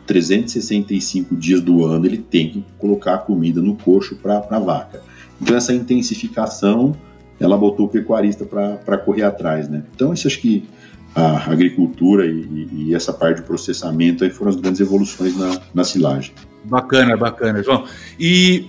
365 0.06 1.34
dias 1.36 1.60
do 1.60 1.84
ano 1.84 2.06
ele 2.06 2.18
tem 2.18 2.50
que 2.50 2.64
colocar 2.78 3.18
comida 3.18 3.62
no 3.62 3.76
coxo 3.76 4.16
para 4.16 4.46
a 4.50 4.58
vaca. 4.58 5.02
Então 5.40 5.56
essa 5.56 5.72
intensificação, 5.72 6.94
ela 7.38 7.56
botou 7.56 7.86
o 7.86 7.88
pecuarista 7.88 8.44
para 8.44 8.98
correr 8.98 9.22
atrás, 9.22 9.68
né? 9.68 9.82
Então 9.94 10.12
isso 10.12 10.26
acho 10.26 10.40
que 10.40 10.68
a 11.14 11.50
agricultura 11.50 12.26
e, 12.26 12.68
e, 12.72 12.94
essa 12.94 13.12
parte 13.12 13.40
de 13.40 13.46
processamento 13.46 14.24
aí 14.24 14.30
foram 14.30 14.50
as 14.50 14.56
grandes 14.56 14.80
evoluções 14.80 15.36
na, 15.36 15.60
na 15.72 15.84
silagem. 15.84 16.32
Bacana, 16.64 17.16
bacana, 17.16 17.62
João. 17.62 17.84
E 18.18 18.66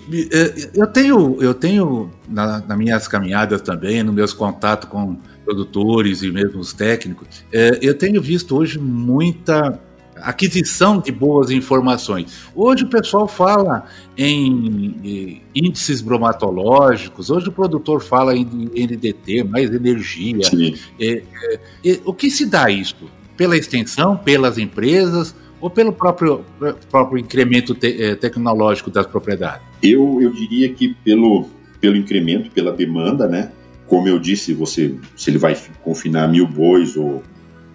eu 0.74 0.86
tenho, 0.86 1.42
eu 1.42 1.54
tenho 1.54 2.12
na, 2.28 2.60
nas 2.60 2.78
minhas 2.78 3.08
caminhadas 3.08 3.62
também, 3.62 4.04
nos 4.04 4.14
meus 4.14 4.34
contatos 4.34 4.90
com 4.90 5.18
produtores 5.46 6.22
e 6.22 6.32
mesmo 6.32 6.60
os 6.60 6.74
técnicos, 6.74 7.28
é, 7.54 7.80
eu 7.82 7.96
tenho 7.96 8.22
visto 8.22 8.58
hoje 8.58 8.80
muita 8.80 9.80
aquisição 10.22 11.00
de 11.00 11.12
boas 11.12 11.52
informações. 11.52 12.48
Hoje 12.56 12.84
o 12.84 12.88
pessoal 12.88 13.28
fala 13.28 13.86
em 14.18 15.42
índices 15.54 16.02
bromatológicos, 16.02 17.30
hoje 17.30 17.50
o 17.50 17.52
produtor 17.52 18.02
fala 18.02 18.36
em 18.36 18.46
NDT, 18.46 19.44
mais 19.44 19.74
energia. 19.74 20.46
É, 21.00 21.06
é, 21.06 21.22
é, 21.86 22.00
o 22.06 22.14
que 22.14 22.30
se 22.30 22.46
dá 22.46 22.70
isso? 22.70 23.10
Pela 23.36 23.58
extensão, 23.58 24.16
pelas 24.16 24.58
empresas 24.58 25.36
ou 25.60 25.70
pelo 25.70 25.92
próprio, 25.92 26.46
próprio 26.90 27.18
incremento 27.18 27.74
te, 27.74 28.02
é, 28.02 28.16
tecnológico 28.16 28.90
das 28.90 29.06
propriedades? 29.06 29.66
Eu, 29.82 30.22
eu 30.22 30.32
diria 30.32 30.70
que 30.70 30.96
pelo, 31.04 31.50
pelo 31.80 31.96
incremento, 31.96 32.52
pela 32.52 32.72
demanda, 32.72 33.28
né? 33.28 33.52
Como 33.88 34.08
eu 34.08 34.18
disse, 34.18 34.54
você, 34.54 34.96
se 35.16 35.30
ele 35.30 35.38
vai 35.38 35.56
confinar 35.84 36.28
mil 36.28 36.48
bois 36.48 36.98
ou 36.98 37.22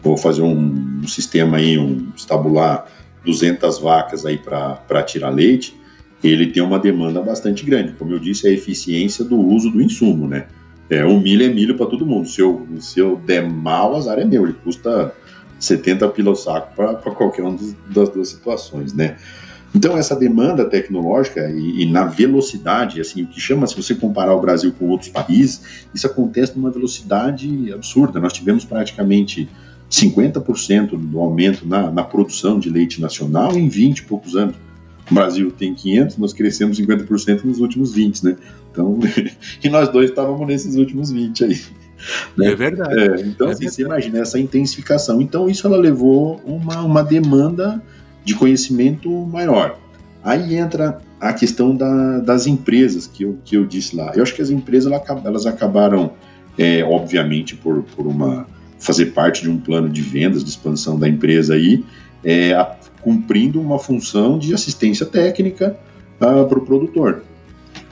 vou 0.02 0.16
fazer 0.16 0.42
um, 0.42 1.00
um 1.02 1.08
sistema 1.08 1.58
aí, 1.58 1.78
um 1.78 2.08
estabular 2.16 2.86
200 3.24 3.78
vacas 3.78 4.24
aí 4.24 4.38
para 4.38 5.02
tirar 5.02 5.30
leite, 5.30 5.78
ele 6.22 6.46
tem 6.48 6.62
uma 6.62 6.78
demanda 6.78 7.20
bastante 7.20 7.64
grande. 7.64 7.92
Como 7.92 8.12
eu 8.12 8.18
disse, 8.18 8.46
é 8.46 8.50
a 8.50 8.54
eficiência 8.54 9.24
do 9.24 9.38
uso 9.38 9.70
do 9.70 9.80
insumo, 9.80 10.28
né? 10.28 10.46
É, 10.88 11.04
um 11.04 11.20
milho 11.20 11.44
é 11.44 11.48
milho 11.48 11.76
para 11.76 11.86
todo 11.86 12.04
mundo. 12.04 12.28
Se 12.28 12.40
eu, 12.40 12.66
se 12.80 12.98
eu 12.98 13.16
der 13.16 13.48
mal, 13.48 13.96
azar 13.96 14.18
é 14.18 14.24
meu. 14.24 14.44
Ele 14.44 14.54
custa 14.64 15.14
70 15.58 16.08
pila 16.08 16.32
o 16.32 16.36
saco 16.36 16.74
para 16.74 16.96
qualquer 16.96 17.42
uma 17.42 17.56
das 17.88 18.08
duas 18.08 18.28
situações, 18.28 18.92
né? 18.92 19.16
Então, 19.72 19.96
essa 19.96 20.16
demanda 20.16 20.64
tecnológica 20.64 21.48
e, 21.48 21.82
e, 21.82 21.86
na 21.86 22.04
velocidade, 22.04 23.00
assim, 23.00 23.22
o 23.22 23.26
que 23.28 23.40
chama, 23.40 23.68
se 23.68 23.76
você 23.76 23.94
comparar 23.94 24.34
o 24.34 24.40
Brasil 24.40 24.72
com 24.76 24.88
outros 24.88 25.10
países, 25.10 25.86
isso 25.94 26.06
acontece 26.08 26.56
numa 26.56 26.72
velocidade 26.72 27.72
absurda. 27.72 28.18
Nós 28.18 28.32
tivemos 28.32 28.64
praticamente 28.64 29.48
50% 29.90 30.96
do 30.96 31.18
aumento 31.18 31.66
na, 31.66 31.90
na 31.90 32.04
produção 32.04 32.60
de 32.60 32.70
leite 32.70 33.00
nacional 33.00 33.56
em 33.56 33.68
20 33.68 33.98
e 33.98 34.02
poucos 34.04 34.36
anos. 34.36 34.54
O 35.10 35.14
Brasil 35.14 35.50
tem 35.50 35.74
500, 35.74 36.16
nós 36.18 36.32
crescemos 36.32 36.78
50% 36.78 37.42
nos 37.42 37.58
últimos 37.58 37.92
20, 37.92 38.24
né? 38.24 38.36
Então, 38.70 39.00
e 39.62 39.68
nós 39.68 39.88
dois 39.88 40.10
estávamos 40.10 40.46
nesses 40.46 40.76
últimos 40.76 41.10
20 41.10 41.44
aí. 41.44 41.60
Né? 42.36 42.52
É 42.52 42.54
verdade. 42.54 42.94
É, 42.94 43.04
então, 43.22 43.48
é 43.48 43.50
assim, 43.50 43.64
verdade. 43.64 43.70
você 43.70 43.82
imagina 43.82 44.18
essa 44.20 44.38
intensificação. 44.38 45.20
Então, 45.20 45.48
isso 45.48 45.66
ela 45.66 45.76
levou 45.76 46.40
uma, 46.44 46.82
uma 46.82 47.02
demanda 47.02 47.82
de 48.24 48.34
conhecimento 48.34 49.10
maior. 49.26 49.76
Aí 50.22 50.54
entra 50.54 51.00
a 51.20 51.32
questão 51.32 51.74
da, 51.74 52.20
das 52.20 52.46
empresas 52.46 53.08
que 53.08 53.24
eu, 53.24 53.38
que 53.44 53.56
eu 53.56 53.66
disse 53.66 53.96
lá. 53.96 54.12
Eu 54.14 54.22
acho 54.22 54.34
que 54.34 54.42
as 54.42 54.50
empresas 54.50 54.92
elas 55.24 55.46
acabaram, 55.46 56.12
é, 56.56 56.84
obviamente, 56.84 57.56
por, 57.56 57.82
por 57.82 58.06
uma 58.06 58.46
fazer 58.80 59.06
parte 59.06 59.42
de 59.42 59.50
um 59.50 59.58
plano 59.58 59.88
de 59.88 60.00
vendas, 60.00 60.42
de 60.42 60.50
expansão 60.50 60.98
da 60.98 61.06
empresa 61.06 61.54
aí, 61.54 61.84
é, 62.24 62.54
a, 62.54 62.76
cumprindo 63.00 63.60
uma 63.60 63.78
função 63.78 64.38
de 64.38 64.52
assistência 64.52 65.06
técnica 65.06 65.76
uh, 66.16 66.46
para 66.46 66.58
o 66.58 66.62
produtor. 66.62 67.22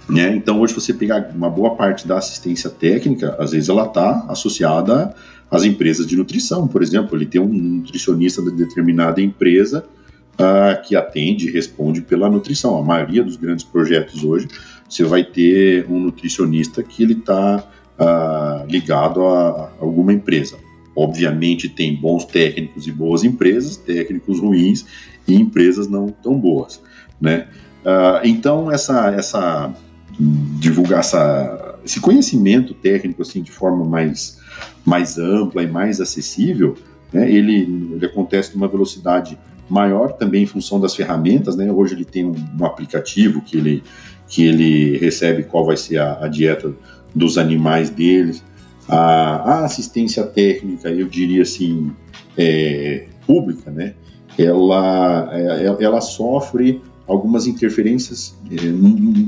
Né? 0.09 0.35
Então, 0.35 0.61
hoje, 0.61 0.75
você 0.75 0.95
pegar 0.95 1.31
uma 1.35 1.51
boa 1.51 1.75
parte 1.75 2.09
da 2.09 2.17
assistência 2.17 2.71
técnica, 2.71 3.37
às 3.39 3.53
vezes 3.53 3.69
ela 3.69 3.85
está 3.85 4.25
associada 4.29 5.15
às 5.51 5.65
empresas 5.65 6.07
de 6.07 6.17
nutrição, 6.17 6.67
por 6.67 6.83
exemplo. 6.83 7.17
Ele 7.17 7.27
tem 7.27 7.41
um 7.41 7.49
nutricionista 7.49 8.43
de 8.43 8.51
determinada 8.53 9.21
empresa 9.21 9.85
uh, 10.35 10.83
que 10.87 10.97
atende 10.97 11.49
e 11.49 11.51
responde 11.51 12.01
pela 12.01 12.31
nutrição. 12.31 12.79
A 12.79 12.83
maioria 12.83 13.23
dos 13.23 13.37
grandes 13.37 13.65
projetos 13.65 14.25
hoje, 14.25 14.49
você 14.89 15.05
vai 15.05 15.23
ter 15.23 15.87
um 15.91 16.01
nutricionista 16.01 16.83
que 16.83 17.03
ele 17.03 17.13
está 17.13 17.59
uh, 17.59 18.03
ah, 18.03 18.65
ligado 18.67 19.23
a 19.23 19.71
alguma 19.81 20.13
empresa. 20.13 20.57
Obviamente 20.99 21.69
tem 21.69 21.95
bons 21.95 22.25
técnicos 22.25 22.89
e 22.89 22.93
boas 22.93 23.23
empresas, 23.23 23.77
técnicos 23.77 24.41
ruins 24.41 24.85
e 25.29 25.35
empresas 25.35 25.87
não 25.87 26.09
tão 26.09 26.37
boas, 26.37 26.83
né? 27.21 27.47
Uh, 27.85 28.21
então 28.25 28.71
essa 28.71 29.11
essa 29.11 29.73
divulgar 30.19 30.99
essa, 31.01 31.79
esse 31.85 32.01
conhecimento 32.01 32.75
técnico 32.75 33.23
assim 33.23 33.41
de 33.41 33.53
forma 33.53 33.85
mais 33.85 34.39
mais 34.85 35.19
ampla 35.19 35.63
e 35.63 35.69
mais 35.69 36.01
acessível, 36.01 36.75
né? 37.13 37.31
Ele, 37.31 37.93
ele 37.93 38.05
acontece 38.05 38.55
numa 38.55 38.67
velocidade 38.67 39.39
maior 39.71 40.13
também 40.15 40.43
em 40.43 40.47
função 40.47 40.81
das 40.81 40.97
ferramentas, 40.97 41.55
né? 41.55 41.71
Hoje 41.71 41.95
ele 41.95 42.05
tem 42.05 42.25
um, 42.25 42.35
um 42.59 42.65
aplicativo 42.65 43.41
que 43.41 43.57
ele 43.57 43.85
que 44.27 44.45
ele 44.45 44.99
recebe 44.99 45.45
qual 45.45 45.65
vai 45.65 45.77
ser 45.77 45.99
a, 45.99 46.25
a 46.25 46.29
dieta 46.29 46.75
dos 47.15 47.39
animais 47.39 47.89
deles, 47.89 48.43
a, 48.89 48.97
a 48.97 49.65
assistência 49.65 50.25
técnica, 50.25 50.89
eu 50.89 51.07
diria 51.07 51.43
assim, 51.43 51.93
é, 52.37 53.07
pública, 53.27 53.71
né? 53.71 53.95
Ela, 54.39 55.29
é, 55.33 55.85
ela 55.85 56.01
sofre 56.01 56.81
algumas 57.07 57.47
interferências, 57.47 58.37
é, 58.51 58.65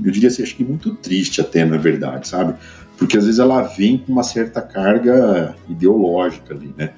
eu 0.07 0.11
diria 0.11 0.29
assim, 0.29 0.43
acho 0.43 0.57
que 0.57 0.65
muito 0.65 0.95
triste 0.97 1.41
até, 1.41 1.65
na 1.65 1.77
verdade, 1.77 2.29
sabe? 2.29 2.55
Porque 2.97 3.17
às 3.17 3.25
vezes 3.25 3.41
ela 3.41 3.63
vem 3.63 3.99
com 3.99 4.13
uma 4.13 4.23
certa 4.23 4.61
carga 4.61 5.55
ideológica 5.69 6.55
ali, 6.55 6.73
né? 6.77 6.93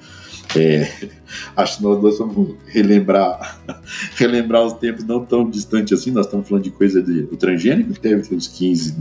É, 0.55 0.87
acho 1.55 1.77
que 1.77 1.83
nós 1.83 1.99
dois 1.99 2.17
vamos 2.19 2.55
relembrar, 2.67 3.59
relembrar 4.15 4.63
os 4.63 4.73
tempos 4.73 5.03
não 5.05 5.25
tão 5.25 5.49
distantes 5.49 5.99
assim. 5.99 6.11
Nós 6.11 6.25
estamos 6.25 6.47
falando 6.47 6.65
de 6.65 6.71
coisa 6.71 7.01
de 7.01 7.27
o 7.31 7.37
transgênico 7.37 7.93
que 7.93 7.99
teve 7.99 8.35
uns 8.35 8.47
15, 8.47 8.95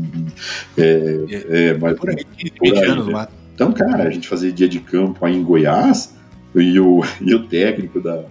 é, 0.77 0.83
é, 0.83 1.69
é, 1.69 1.79
mais, 1.79 1.99
por 1.99 2.11
aí, 2.11 2.25
20 2.61 2.79
anos, 2.79 3.07
né? 3.09 3.29
Então, 3.55 3.73
cara, 3.73 4.05
a 4.05 4.11
gente 4.11 4.29
fazia 4.29 4.53
dia 4.53 4.69
de 4.69 4.81
campo 4.81 5.25
aí 5.25 5.37
em 5.37 5.43
Goiás 5.43 6.15
e 6.55 6.79
o, 6.79 7.03
e 7.21 7.35
o 7.35 7.47
técnico 7.47 8.01
da, 8.01 8.25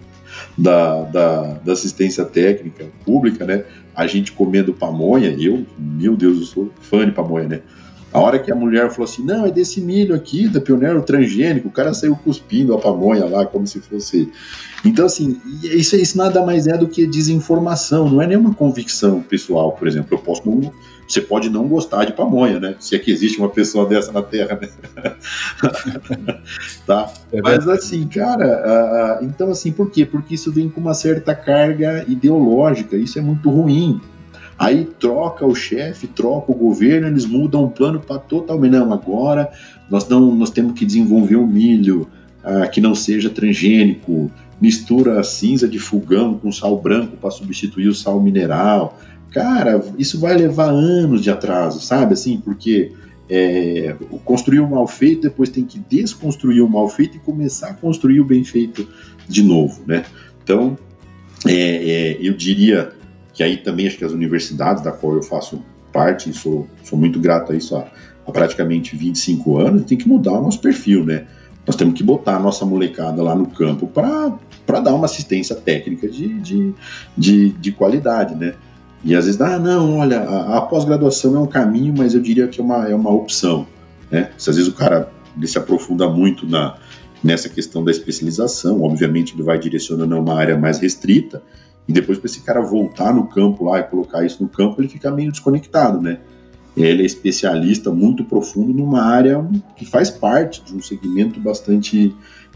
da, 0.56 1.02
da, 1.02 1.42
da, 1.64 1.72
assistência 1.72 2.24
técnica 2.24 2.86
pública, 3.04 3.44
né? 3.44 3.64
A 3.94 4.06
gente 4.06 4.32
comendo 4.32 4.72
pamonha, 4.72 5.34
eu, 5.38 5.66
meu 5.78 6.16
Deus, 6.16 6.38
eu 6.38 6.44
sou 6.44 6.70
fã 6.80 7.04
de 7.04 7.12
pamonha, 7.12 7.48
né? 7.48 7.60
A 8.12 8.20
hora 8.20 8.38
que 8.38 8.52
a 8.52 8.54
mulher 8.54 8.90
falou 8.90 9.04
assim, 9.04 9.24
não, 9.24 9.46
é 9.46 9.50
desse 9.50 9.80
milho 9.80 10.14
aqui, 10.14 10.46
da 10.46 10.60
pioneiro 10.60 11.00
transgênico, 11.00 11.68
o 11.68 11.70
cara 11.70 11.94
saiu 11.94 12.14
cuspindo 12.14 12.74
a 12.74 12.78
pamonha 12.78 13.24
lá, 13.24 13.46
como 13.46 13.66
se 13.66 13.80
fosse. 13.80 14.30
Então, 14.84 15.06
assim, 15.06 15.40
isso, 15.62 15.96
isso 15.96 16.18
nada 16.18 16.44
mais 16.44 16.66
é 16.66 16.76
do 16.76 16.86
que 16.86 17.06
desinformação, 17.06 18.10
não 18.10 18.20
é 18.20 18.26
nenhuma 18.26 18.52
convicção 18.52 19.22
pessoal, 19.22 19.72
por 19.72 19.88
exemplo. 19.88 20.08
Eu 20.12 20.18
posso 20.18 20.42
não, 20.44 20.70
você 21.12 21.20
pode 21.20 21.50
não 21.50 21.68
gostar 21.68 22.06
de 22.06 22.14
pamonha, 22.14 22.58
né? 22.58 22.74
Se 22.78 22.96
é 22.96 22.98
que 22.98 23.10
existe 23.10 23.38
uma 23.38 23.50
pessoa 23.50 23.86
dessa 23.86 24.10
na 24.12 24.22
Terra, 24.22 24.58
né? 24.60 24.68
tá? 26.86 27.12
É 27.30 27.42
Mas 27.42 27.68
assim, 27.68 28.06
cara, 28.06 29.20
uh, 29.20 29.24
então 29.24 29.50
assim, 29.50 29.72
por 29.72 29.90
quê? 29.90 30.06
Porque 30.06 30.34
isso 30.34 30.50
vem 30.50 30.70
com 30.70 30.80
uma 30.80 30.94
certa 30.94 31.34
carga 31.34 32.02
ideológica, 32.08 32.96
isso 32.96 33.18
é 33.18 33.22
muito 33.22 33.50
ruim. 33.50 34.00
Aí 34.58 34.86
troca 34.98 35.44
o 35.44 35.54
chefe, 35.54 36.06
troca 36.06 36.50
o 36.50 36.54
governo, 36.54 37.08
eles 37.08 37.26
mudam 37.26 37.64
o 37.64 37.70
plano 37.70 38.00
para 38.00 38.18
totalmente. 38.18 38.72
Não, 38.72 38.90
agora 38.92 39.50
nós, 39.90 40.08
não, 40.08 40.34
nós 40.34 40.48
temos 40.48 40.72
que 40.72 40.86
desenvolver 40.86 41.36
um 41.36 41.46
milho 41.46 42.08
uh, 42.42 42.70
que 42.70 42.80
não 42.80 42.94
seja 42.94 43.28
transgênico, 43.28 44.30
mistura 44.58 45.20
a 45.20 45.22
cinza 45.22 45.68
de 45.68 45.78
fogão 45.78 46.38
com 46.38 46.50
sal 46.50 46.80
branco 46.80 47.18
para 47.18 47.30
substituir 47.30 47.88
o 47.88 47.94
sal 47.94 48.18
mineral 48.18 48.98
cara, 49.32 49.82
isso 49.98 50.20
vai 50.20 50.36
levar 50.36 50.68
anos 50.68 51.22
de 51.22 51.30
atraso, 51.30 51.80
sabe? 51.80 52.14
Assim, 52.14 52.40
porque 52.40 52.92
é, 53.28 53.94
construir 54.24 54.60
o 54.60 54.68
mal 54.68 54.86
feito, 54.86 55.22
depois 55.22 55.48
tem 55.48 55.64
que 55.64 55.78
desconstruir 55.78 56.62
o 56.62 56.68
mal 56.68 56.88
feito 56.88 57.16
e 57.16 57.20
começar 57.20 57.68
a 57.68 57.74
construir 57.74 58.20
o 58.20 58.24
bem 58.24 58.44
feito 58.44 58.86
de 59.26 59.42
novo, 59.42 59.82
né? 59.86 60.04
Então, 60.42 60.76
é, 61.46 61.52
é, 61.52 62.18
eu 62.20 62.34
diria 62.34 62.92
que 63.32 63.42
aí 63.42 63.56
também 63.56 63.86
acho 63.86 63.96
que 63.96 64.04
as 64.04 64.12
universidades 64.12 64.82
da 64.82 64.92
qual 64.92 65.14
eu 65.14 65.22
faço 65.22 65.62
parte, 65.92 66.30
e 66.30 66.34
sou, 66.34 66.66
sou 66.84 66.98
muito 66.98 67.18
grato 67.18 67.52
a 67.52 67.56
isso 67.56 67.74
há, 67.76 67.86
há 68.26 68.32
praticamente 68.32 68.96
25 68.96 69.58
anos, 69.58 69.84
tem 69.84 69.96
que 69.96 70.08
mudar 70.08 70.32
o 70.32 70.42
nosso 70.42 70.60
perfil, 70.60 71.04
né? 71.04 71.26
Nós 71.66 71.76
temos 71.76 71.94
que 71.94 72.02
botar 72.02 72.36
a 72.36 72.40
nossa 72.40 72.66
molecada 72.66 73.22
lá 73.22 73.34
no 73.34 73.46
campo 73.46 73.86
para 73.86 74.80
dar 74.80 74.94
uma 74.94 75.06
assistência 75.06 75.54
técnica 75.54 76.08
de, 76.08 76.40
de, 76.40 76.74
de, 77.16 77.50
de 77.50 77.72
qualidade, 77.72 78.34
né? 78.34 78.54
E 79.04 79.14
às 79.14 79.24
vezes, 79.26 79.40
ah, 79.40 79.58
não, 79.58 79.98
olha, 79.98 80.20
a, 80.20 80.58
a 80.58 80.60
pós-graduação 80.62 81.36
é 81.36 81.38
um 81.40 81.46
caminho, 81.46 81.94
mas 81.96 82.14
eu 82.14 82.20
diria 82.20 82.46
que 82.46 82.60
é 82.60 82.64
uma, 82.64 82.88
é 82.88 82.94
uma 82.94 83.10
opção. 83.10 83.66
Né? 84.10 84.30
Se 84.38 84.48
às 84.48 84.56
vezes 84.56 84.70
o 84.70 84.74
cara 84.74 85.10
ele 85.36 85.46
se 85.46 85.58
aprofunda 85.58 86.08
muito 86.08 86.46
na, 86.46 86.76
nessa 87.22 87.48
questão 87.48 87.82
da 87.82 87.90
especialização, 87.90 88.82
obviamente 88.82 89.34
ele 89.34 89.42
vai 89.42 89.58
direcionando 89.58 90.14
a 90.14 90.18
uma 90.18 90.34
área 90.34 90.56
mais 90.56 90.78
restrita, 90.78 91.42
e 91.88 91.92
depois 91.92 92.18
para 92.18 92.26
esse 92.26 92.42
cara 92.42 92.60
voltar 92.60 93.12
no 93.12 93.26
campo 93.26 93.64
lá 93.64 93.80
e 93.80 93.82
colocar 93.82 94.24
isso 94.24 94.42
no 94.42 94.48
campo, 94.48 94.80
ele 94.80 94.88
fica 94.88 95.10
meio 95.10 95.30
desconectado, 95.30 96.00
né? 96.00 96.18
Ele 96.76 97.02
é 97.02 97.06
especialista 97.06 97.90
muito 97.90 98.24
profundo 98.24 98.72
numa 98.72 99.02
área 99.02 99.44
que 99.76 99.84
faz 99.84 100.08
parte 100.08 100.62
de 100.64 100.74
um 100.74 100.80
segmento 100.80 101.38
bastante, 101.40 102.14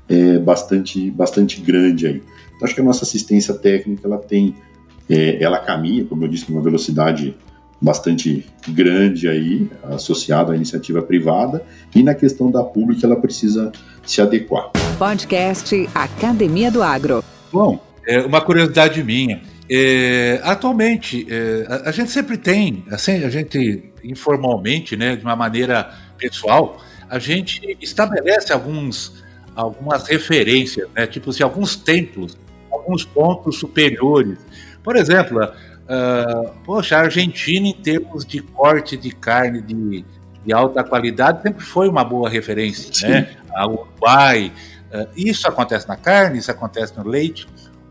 é, 0.09 0.39
bastante, 0.39 1.11
bastante 1.11 1.61
grande 1.61 2.07
aí. 2.07 2.23
Então, 2.55 2.65
acho 2.65 2.75
que 2.75 2.81
a 2.81 2.85
nossa 2.85 3.05
assistência 3.05 3.53
técnica 3.53 4.07
ela 4.07 4.19
tem 4.19 4.55
é, 5.09 5.43
ela 5.43 5.59
caminha, 5.59 6.05
como 6.05 6.25
eu 6.25 6.29
disse, 6.29 6.51
numa 6.51 6.63
velocidade 6.63 7.37
bastante 7.81 8.47
grande 8.69 9.29
aí, 9.29 9.69
associada 9.85 10.53
à 10.53 10.57
iniciativa 10.57 11.03
privada, 11.03 11.65
e 11.95 12.03
na 12.03 12.15
questão 12.15 12.51
da 12.51 12.65
pública 12.65 13.07
ela 13.07 13.17
precisa 13.17 13.71
se 14.05 14.21
adequar. 14.21 14.71
Podcast 14.99 15.89
Academia 15.95 16.71
do 16.71 16.83
Agro. 16.83 17.23
Bom, 17.53 17.79
é 18.07 18.21
uma 18.21 18.41
curiosidade 18.41 19.03
minha. 19.03 19.43
É, 19.69 20.41
atualmente, 20.45 21.27
é, 21.29 21.67
a, 21.69 21.89
a, 21.91 21.93
gente 21.93 22.11
sempre 22.11 22.39
tem, 22.39 22.85
assim, 22.91 23.25
a 23.25 23.31
gente 23.31 23.93
informalmente, 24.03 24.97
né, 24.97 25.17
de 25.17 25.25
uma 25.25 25.35
maneira 25.37 25.93
pessoal, 26.17 26.81
a 27.11 27.19
gente 27.19 27.77
estabelece 27.81 28.53
alguns, 28.53 29.25
algumas 29.55 30.07
referências, 30.07 30.89
né, 30.95 31.07
tipo 31.07 31.31
assim, 31.31 31.43
alguns 31.43 31.75
templos, 31.75 32.39
alguns 32.71 33.05
pontos 33.05 33.59
superiores 33.59 34.39
por 34.87 34.95
exemplo, 34.95 35.43
uh, 35.43 36.53
poxa, 36.65 36.97
a 36.97 37.01
Argentina, 37.01 37.67
em 37.67 37.73
termos 37.73 38.25
de 38.25 38.41
corte 38.41 38.97
de 38.97 39.11
carne 39.11 39.61
de, 39.61 40.05
de 40.45 40.53
alta 40.53 40.85
qualidade, 40.85 41.43
sempre 41.43 41.65
foi 41.65 41.89
uma 41.89 42.05
boa 42.05 42.31
referência. 42.31 42.95
Sim. 42.95 43.09
Né? 43.09 43.37
A 43.53 43.67
Uruguai. 43.67 44.53
Uh, 44.95 45.09
isso 45.17 45.49
acontece 45.49 45.89
na 45.89 45.97
carne, 45.97 46.39
isso 46.39 46.53
acontece 46.53 46.97
no 46.97 47.05
leite. 47.05 47.49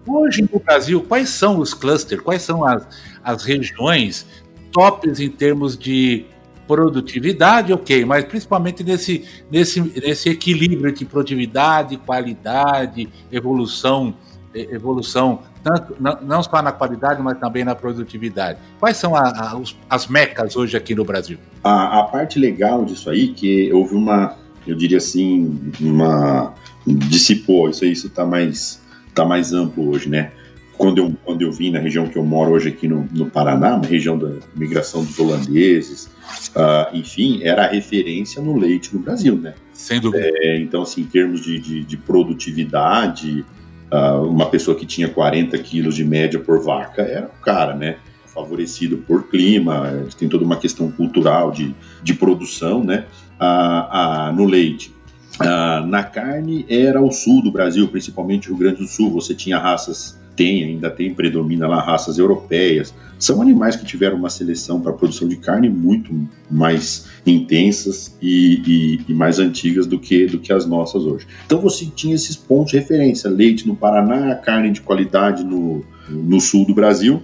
Hoje 0.08 0.50
no 0.50 0.58
Brasil, 0.58 1.04
quais 1.04 1.28
são 1.28 1.60
os 1.60 1.74
clusters, 1.74 2.22
quais 2.22 2.43
são 2.43 2.64
as, 2.64 2.88
as 3.22 3.43
regiões 3.43 4.26
tops 4.72 5.20
em 5.20 5.30
termos 5.30 5.78
de 5.78 6.26
produtividade, 6.66 7.74
ok, 7.74 8.06
mas 8.06 8.24
principalmente 8.24 8.86
nesse, 8.86 9.26
nesse, 9.52 9.82
nesse 9.82 10.30
equilíbrio 10.30 10.89
entre 10.89 11.04
produtividade, 11.04 11.98
qualidade, 11.98 13.10
evolução, 13.30 14.16
evolução 14.56 15.39
tanto, 15.64 15.95
não, 15.99 16.43
só 16.43 16.62
na 16.62 16.72
qualidade, 16.72 17.22
mas 17.22 17.39
também 17.39 17.64
na 17.64 17.74
produtividade. 17.74 18.60
Quais 18.80 18.97
são 18.97 19.16
a, 19.16 19.49
a, 19.49 19.58
os, 19.58 19.76
as 19.89 20.08
mecas 20.08 20.56
hoje 20.56 20.78
aqui 20.78 20.93
no 20.93 21.03
Brasil? 21.03 21.38
A, 21.64 21.99
a, 21.99 22.03
parte 22.03 22.38
legal 22.38 22.86
disso 22.86 23.10
aí, 23.10 23.30
que 23.30 23.74
houve 23.74 23.95
uma, 23.95 24.36
eu 24.68 24.76
diria 24.76 24.97
assim, 24.97 25.60
uma 25.82 26.53
dissipou, 26.86 27.70
isso 27.70 27.84
isso 27.84 28.08
está 28.08 28.26
mais 28.26 28.80
tá 29.14 29.26
mais 29.26 29.53
amplo 29.53 29.89
hoje, 29.89 30.08
né? 30.08 30.32
Quando 30.78 30.97
eu, 30.97 31.16
quando 31.24 31.41
eu 31.41 31.51
vim 31.51 31.72
na 31.72 31.80
região 31.80 32.06
que 32.06 32.18
eu 32.18 32.24
moro 32.24 32.51
hoje 32.51 32.70
aqui 32.70 32.88
no, 32.88 33.08
no 33.12 33.28
Paraná, 33.28 33.78
na 33.78 33.88
região 33.88 34.18
da 34.18 34.34
migração 34.53 35.06
dos 35.06 35.18
holandeses, 35.18 36.10
uh, 36.53 36.93
enfim, 36.93 37.41
era 37.43 37.64
a 37.64 37.68
referência 37.68 38.41
no 38.41 38.58
leite 38.58 38.93
no 38.93 38.99
Brasil, 38.99 39.38
né? 39.38 39.56
Sem 39.72 40.01
dúvida. 40.01 40.24
É, 40.26 40.60
então, 40.60 40.82
assim, 40.82 41.01
em 41.01 41.06
termos 41.06 41.41
de, 41.41 41.58
de, 41.60 41.84
de 41.84 41.97
produtividade, 41.97 43.45
uh, 43.91 44.23
uma 44.23 44.47
pessoa 44.47 44.77
que 44.77 44.86
tinha 44.86 45.07
40 45.07 45.57
quilos 45.59 45.95
de 45.95 46.03
média 46.03 46.39
por 46.39 46.63
vaca 46.63 47.01
era 47.01 47.27
o 47.27 47.41
cara, 47.41 47.73
né? 47.73 47.97
Favorecido 48.33 48.97
por 48.97 49.29
clima, 49.29 50.05
tem 50.17 50.27
toda 50.27 50.43
uma 50.43 50.57
questão 50.57 50.91
cultural 50.91 51.51
de, 51.51 51.73
de 52.03 52.13
produção, 52.13 52.83
né? 52.83 53.05
Uh, 53.39 54.33
no 54.36 54.45
leite. 54.45 54.95
Ah, 55.39 55.83
na 55.86 56.03
carne 56.03 56.65
era 56.69 57.01
o 57.01 57.11
sul 57.11 57.41
do 57.41 57.51
Brasil, 57.51 57.88
principalmente 57.88 58.47
o 58.47 58.51
Rio 58.51 58.59
Grande 58.59 58.77
do 58.77 58.88
Sul. 58.88 59.11
Você 59.11 59.33
tinha 59.33 59.57
raças, 59.57 60.17
tem, 60.36 60.63
ainda 60.63 60.89
tem, 60.89 61.13
predomina 61.13 61.67
lá 61.67 61.81
raças 61.81 62.17
europeias. 62.17 62.93
São 63.17 63.41
animais 63.41 63.75
que 63.75 63.86
tiveram 63.86 64.17
uma 64.17 64.29
seleção 64.29 64.81
para 64.81 64.91
produção 64.91 65.27
de 65.27 65.38
carne 65.38 65.69
muito 65.69 66.13
mais 66.51 67.07
intensas 67.25 68.15
e, 68.21 68.61
e, 69.07 69.11
e, 69.11 69.13
mais 69.13 69.39
antigas 69.39 69.88
do 69.88 69.97
que, 69.97 70.25
do 70.25 70.39
que 70.39 70.51
as 70.51 70.65
nossas 70.65 71.03
hoje. 71.03 71.25
Então 71.45 71.59
você 71.59 71.86
tinha 71.86 72.15
esses 72.15 72.36
pontos 72.36 72.71
de 72.71 72.77
referência: 72.77 73.29
leite 73.29 73.67
no 73.67 73.75
Paraná, 73.75 74.36
carne 74.36 74.71
de 74.71 74.81
qualidade 74.81 75.43
no, 75.43 75.83
no 76.09 76.41
sul 76.41 76.65
do 76.65 76.73
Brasil 76.73 77.21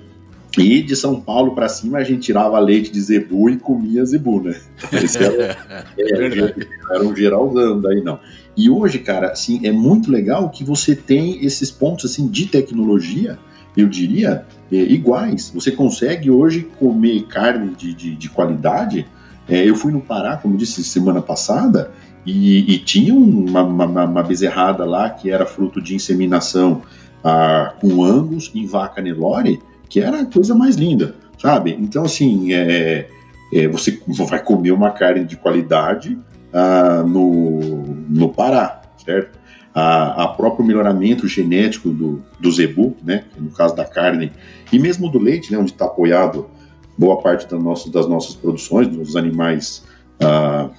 e 0.58 0.82
de 0.82 0.96
São 0.96 1.20
Paulo 1.20 1.56
para 1.56 1.70
cima 1.70 2.00
a 2.00 2.04
gente 2.04 2.22
tirava 2.22 2.60
leite 2.60 2.92
de 2.92 3.00
zebu 3.00 3.50
e 3.50 3.58
comia 3.58 4.04
zebu, 4.04 4.42
né? 4.42 4.60
Esse 4.92 5.24
era, 5.24 5.58
era, 5.98 6.56
era 6.92 7.04
um 7.04 7.16
geralzão 7.16 7.80
daí 7.80 8.02
não. 8.02 8.20
E 8.56 8.70
hoje, 8.70 9.00
cara, 9.00 9.32
assim, 9.32 9.66
é 9.66 9.72
muito 9.72 10.12
legal 10.12 10.50
que 10.50 10.64
você 10.64 10.96
tem 10.96 11.44
esses 11.44 11.72
pontos 11.72 12.12
assim 12.12 12.28
de 12.28 12.46
tecnologia, 12.46 13.40
eu 13.76 13.88
diria, 13.88 14.46
é, 14.72 14.76
iguais. 14.76 15.52
Você 15.54 15.72
consegue 15.72 16.30
hoje 16.30 16.68
comer 16.78 17.24
carne 17.24 17.74
de, 17.76 17.94
de, 17.94 18.16
de 18.16 18.30
qualidade. 18.30 19.06
É, 19.48 19.68
eu 19.68 19.76
fui 19.76 19.92
no 19.92 20.02
Pará, 20.02 20.38
como 20.38 20.58
disse 20.58 20.84
semana 20.84 21.22
passada, 21.22 21.92
e, 22.26 22.74
e 22.74 22.78
tinha 22.80 23.14
uma, 23.14 23.64
uma, 23.64 24.06
uma 24.06 24.24
bezerrada 24.24 24.86
lá 24.86 25.10
que 25.10 25.32
era 25.32 25.46
fruto 25.46 25.82
de 25.82 25.96
inseminação 25.96 26.82
ah, 27.24 27.74
com 27.80 28.04
angus 28.04 28.52
em 28.54 28.66
vaca 28.66 29.02
Nelore 29.02 29.60
que 29.92 30.00
era 30.00 30.22
a 30.22 30.26
coisa 30.26 30.56
mais 30.56 30.78
linda, 30.78 31.16
sabe? 31.38 31.78
Então, 31.78 32.06
assim, 32.06 32.54
é, 32.54 33.10
é, 33.54 33.68
você 33.68 34.02
vai 34.08 34.42
comer 34.42 34.72
uma 34.72 34.90
carne 34.92 35.26
de 35.26 35.36
qualidade 35.36 36.18
ah, 36.54 37.04
no, 37.06 37.91
no 38.12 38.30
Pará, 38.30 38.82
certo? 39.04 39.40
A, 39.74 40.24
a 40.24 40.28
próprio 40.30 40.66
melhoramento 40.66 41.28
genético 41.28 41.90
do, 41.90 42.22
do 42.40 42.52
zebu, 42.52 42.96
né? 43.04 43.24
No 43.40 43.52
caso 43.52 43.76
da 43.76 43.86
carne, 43.86 44.32
e 44.72 44.78
mesmo 44.78 45.10
do 45.10 45.18
leite, 45.18 45.52
né? 45.52 45.58
Onde 45.58 45.72
está 45.72 45.86
apoiado 45.86 46.50
boa 46.98 47.22
parte 47.22 47.50
da 47.50 47.58
nossa, 47.58 47.90
das 47.90 48.08
nossas 48.08 48.36
produções, 48.36 48.88
dos 48.88 49.16
animais 49.16 49.84
ah, 50.20 50.70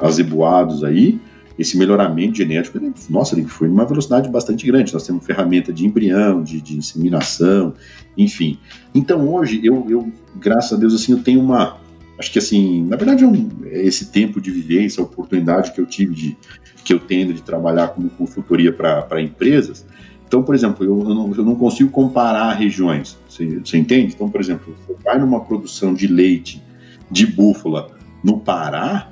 azebuados 0.00 0.84
aí, 0.84 1.20
esse 1.58 1.76
melhoramento 1.76 2.38
genético, 2.38 2.78
ele, 2.78 2.94
nossa, 3.10 3.34
ele 3.34 3.46
foi 3.46 3.66
numa 3.66 3.84
velocidade 3.84 4.28
bastante 4.28 4.64
grande. 4.64 4.94
Nós 4.94 5.04
temos 5.04 5.26
ferramenta 5.26 5.72
de 5.72 5.84
embrião, 5.84 6.42
de, 6.42 6.60
de 6.60 6.76
inseminação, 6.76 7.74
enfim. 8.16 8.58
Então 8.94 9.28
hoje, 9.28 9.60
eu, 9.64 9.84
eu, 9.90 10.12
graças 10.36 10.72
a 10.72 10.76
Deus, 10.76 10.94
assim, 10.94 11.12
eu 11.12 11.22
tenho 11.22 11.40
uma. 11.40 11.76
Acho 12.18 12.32
que 12.32 12.38
assim, 12.38 12.84
na 12.84 12.96
verdade, 12.96 13.24
é, 13.24 13.26
um, 13.26 13.48
é 13.66 13.82
esse 13.82 14.06
tempo 14.06 14.40
de 14.40 14.50
vivência, 14.50 15.00
a 15.00 15.04
oportunidade 15.04 15.72
que 15.72 15.80
eu 15.80 15.86
tive 15.86 16.14
de 16.14 16.36
que 16.84 16.92
eu 16.94 16.98
tenho 16.98 17.32
de 17.34 17.42
trabalhar 17.42 17.88
como 17.88 18.08
consultoria 18.10 18.72
para 18.72 19.20
empresas. 19.20 19.86
Então, 20.26 20.42
por 20.42 20.54
exemplo, 20.54 20.84
eu, 20.84 20.98
eu, 21.00 21.14
não, 21.14 21.34
eu 21.34 21.44
não 21.44 21.54
consigo 21.54 21.90
comparar 21.90 22.52
regiões. 22.54 23.18
Você, 23.28 23.60
você 23.60 23.76
entende? 23.76 24.14
Então, 24.14 24.28
por 24.28 24.40
exemplo, 24.40 24.74
você 24.86 24.94
vai 25.04 25.18
numa 25.18 25.40
produção 25.40 25.92
de 25.92 26.06
leite 26.06 26.62
de 27.10 27.26
búfala 27.26 27.90
no 28.22 28.40
Pará, 28.40 29.10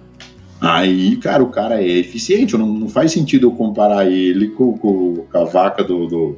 Aí, 0.61 1.17
cara, 1.17 1.43
o 1.43 1.51
cara 1.51 1.83
é 1.83 1.87
eficiente. 1.87 2.57
Não, 2.57 2.67
não 2.67 2.89
faz 2.89 3.13
sentido 3.13 3.47
eu 3.47 3.53
comparar 3.53 4.11
ele 4.11 4.49
com, 4.49 4.77
com, 4.79 5.27
com 5.31 5.39
a 5.39 5.45
vaca 5.45 5.85
do, 5.85 6.07
do, 6.07 6.37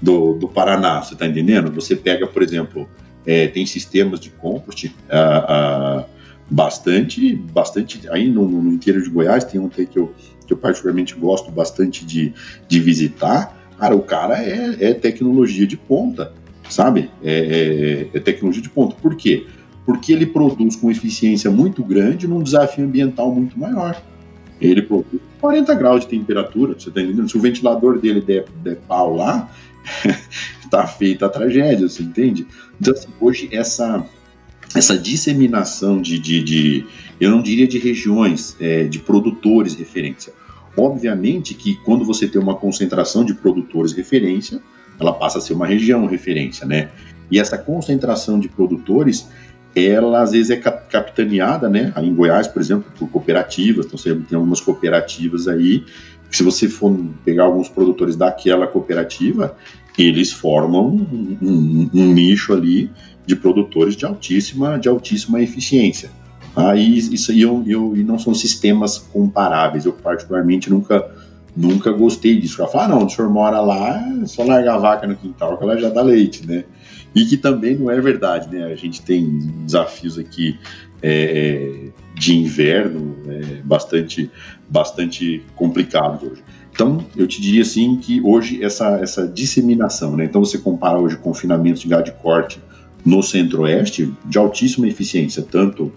do, 0.00 0.34
do, 0.34 0.48
Paraná, 0.48 1.02
você 1.02 1.16
tá 1.16 1.26
entendendo? 1.26 1.72
Você 1.72 1.96
pega, 1.96 2.26
por 2.26 2.42
exemplo, 2.42 2.88
é, 3.26 3.46
tem 3.48 3.66
sistemas 3.66 4.20
de 4.20 4.30
compost 4.30 4.94
ah, 5.10 5.46
ah, 5.48 6.04
bastante, 6.50 7.34
bastante. 7.34 8.08
Aí 8.10 8.30
no, 8.30 8.48
no, 8.48 8.72
interior 8.72 9.02
de 9.02 9.10
Goiás 9.10 9.44
tem 9.44 9.60
um 9.60 9.68
que 9.68 9.88
eu, 9.96 10.14
que 10.46 10.52
eu 10.52 10.56
particularmente 10.56 11.14
gosto 11.14 11.50
bastante 11.50 12.04
de, 12.04 12.32
de 12.68 12.80
visitar. 12.80 13.56
Cara, 13.78 13.94
o 13.94 14.02
cara 14.02 14.42
é, 14.42 14.76
é 14.80 14.94
tecnologia 14.94 15.66
de 15.66 15.76
ponta, 15.76 16.32
sabe? 16.68 17.10
É, 17.22 18.08
é, 18.12 18.16
é 18.16 18.20
tecnologia 18.20 18.62
de 18.62 18.70
ponta. 18.70 18.94
Por 18.96 19.16
quê? 19.16 19.46
porque 19.86 20.12
ele 20.12 20.26
produz 20.26 20.74
com 20.74 20.90
eficiência 20.90 21.48
muito 21.48 21.82
grande 21.84 22.26
num 22.26 22.42
desafio 22.42 22.84
ambiental 22.84 23.32
muito 23.32 23.56
maior. 23.58 24.02
Ele 24.60 24.82
produz 24.82 25.20
40 25.40 25.74
graus 25.74 26.00
de 26.00 26.08
temperatura, 26.08 26.74
você 26.74 26.88
está 26.88 27.00
entendendo? 27.00 27.30
Se 27.30 27.36
o 27.36 27.40
ventilador 27.40 28.00
dele 28.00 28.20
der, 28.20 28.46
der 28.64 28.76
pau 28.88 29.14
lá, 29.14 29.48
está 30.66 30.86
feita 30.86 31.26
a 31.26 31.28
tragédia, 31.28 31.88
você 31.88 32.02
entende? 32.02 32.46
Então, 32.80 32.92
assim, 32.92 33.08
hoje, 33.20 33.48
essa, 33.50 34.04
essa 34.74 34.96
disseminação 34.96 36.00
de, 36.00 36.18
de, 36.18 36.42
de, 36.42 36.86
eu 37.20 37.30
não 37.30 37.42
diria 37.42 37.66
de 37.66 37.78
regiões, 37.78 38.56
é, 38.60 38.84
de 38.84 38.98
produtores 38.98 39.74
referência. 39.74 40.32
Obviamente 40.76 41.54
que 41.54 41.76
quando 41.76 42.04
você 42.04 42.28
tem 42.28 42.40
uma 42.40 42.54
concentração 42.54 43.24
de 43.24 43.34
produtores 43.34 43.92
referência, 43.92 44.60
ela 45.00 45.12
passa 45.12 45.38
a 45.38 45.40
ser 45.40 45.54
uma 45.54 45.66
região 45.66 46.06
referência, 46.06 46.66
né? 46.66 46.90
E 47.30 47.40
essa 47.40 47.56
concentração 47.56 48.38
de 48.38 48.48
produtores, 48.48 49.28
ela 49.74 50.22
às 50.22 50.32
vezes 50.32 50.50
é 50.50 50.56
capitaneada, 50.56 51.68
né? 51.68 51.92
Em 51.96 52.14
Goiás, 52.14 52.46
por 52.46 52.60
exemplo, 52.60 52.92
por 52.98 53.08
cooperativas, 53.08 53.86
então 53.86 53.98
você 53.98 54.14
tem 54.14 54.36
algumas 54.36 54.60
cooperativas 54.60 55.48
aí, 55.48 55.84
se 56.30 56.42
você 56.42 56.68
for 56.68 56.94
pegar 57.24 57.44
alguns 57.44 57.68
produtores 57.68 58.16
daquela 58.16 58.66
cooperativa, 58.66 59.56
eles 59.98 60.32
formam 60.32 60.88
um, 60.88 61.38
um, 61.42 61.90
um 61.94 62.12
nicho 62.12 62.52
ali 62.52 62.90
de 63.26 63.34
produtores 63.34 63.96
de 63.96 64.04
altíssima, 64.04 64.78
de 64.78 64.88
altíssima 64.88 65.40
eficiência. 65.40 66.10
Aí 66.54 66.98
isso 66.98 67.32
aí 67.32 67.42
eu, 67.42 67.62
eu, 67.66 67.96
e 67.96 68.02
não 68.02 68.18
são 68.18 68.34
sistemas 68.34 68.98
comparáveis. 68.98 69.84
Eu 69.84 69.92
particularmente 69.92 70.70
nunca 70.70 71.04
nunca 71.56 71.90
gostei 71.90 72.38
disso. 72.38 72.60
Eu 72.60 72.68
falo, 72.68 72.84
ah, 72.84 72.88
não, 72.88 73.06
o 73.06 73.10
senhor 73.10 73.30
mora 73.30 73.60
lá, 73.60 73.98
é 74.22 74.26
só 74.26 74.44
largar 74.44 74.74
a 74.74 74.78
vaca 74.78 75.06
no 75.06 75.16
quintal 75.16 75.56
que 75.56 75.64
ela 75.64 75.78
já 75.78 75.88
dá 75.88 76.02
leite, 76.02 76.46
né? 76.46 76.64
E 77.14 77.24
que 77.24 77.36
também 77.36 77.76
não 77.76 77.90
é 77.90 77.98
verdade, 77.98 78.54
né? 78.54 78.64
A 78.66 78.76
gente 78.76 79.00
tem 79.00 79.38
desafios 79.64 80.18
aqui 80.18 80.58
é, 81.02 81.88
de 82.14 82.36
inverno 82.36 83.16
é, 83.26 83.62
bastante, 83.64 84.30
bastante 84.68 85.42
complicados 85.54 86.22
hoje. 86.22 86.42
Então, 86.76 87.02
eu 87.16 87.26
te 87.26 87.40
diria 87.40 87.62
assim 87.62 87.96
que 87.96 88.20
hoje 88.20 88.62
essa, 88.62 88.98
essa 88.98 89.26
disseminação, 89.26 90.14
né? 90.14 90.26
Então, 90.26 90.44
você 90.44 90.58
compara 90.58 90.98
hoje 90.98 91.16
confinamentos 91.16 91.80
de 91.80 91.88
gado 91.88 92.04
de 92.04 92.12
corte 92.12 92.60
no 93.02 93.22
centro-oeste, 93.22 94.12
de 94.26 94.36
altíssima 94.36 94.86
eficiência, 94.86 95.42
tanto 95.42 95.90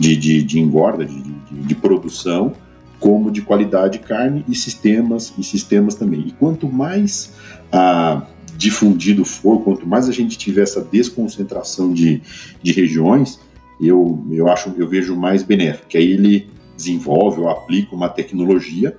de, 0.00 0.16
de, 0.16 0.42
de 0.42 0.58
engorda, 0.58 1.04
de, 1.04 1.20
de, 1.22 1.60
de, 1.66 1.74
produção, 1.74 2.54
como 2.98 3.30
de 3.30 3.42
qualidade 3.42 3.98
de 3.98 4.04
carne 4.06 4.42
e 4.48 4.54
sistemas, 4.54 5.34
e 5.36 5.44
sistemas 5.44 5.96
também. 5.96 6.20
E 6.28 6.30
quanto 6.32 6.66
mais 6.66 7.34
a 7.70 8.26
difundido 8.56 9.26
for, 9.26 9.62
quanto 9.62 9.86
mais 9.86 10.08
a 10.08 10.12
gente 10.12 10.38
tiver 10.38 10.62
essa 10.62 10.80
desconcentração 10.80 11.92
de, 11.92 12.22
de 12.62 12.72
regiões, 12.72 13.38
eu, 13.78 14.24
eu 14.30 14.48
acho, 14.48 14.72
eu 14.78 14.88
vejo 14.88 15.14
mais 15.14 15.42
benéfico. 15.42 15.88
Que 15.88 15.98
aí 15.98 16.10
ele 16.10 16.48
desenvolve 16.74 17.40
ou 17.40 17.50
aplica 17.50 17.94
uma 17.94 18.08
tecnologia 18.08 18.96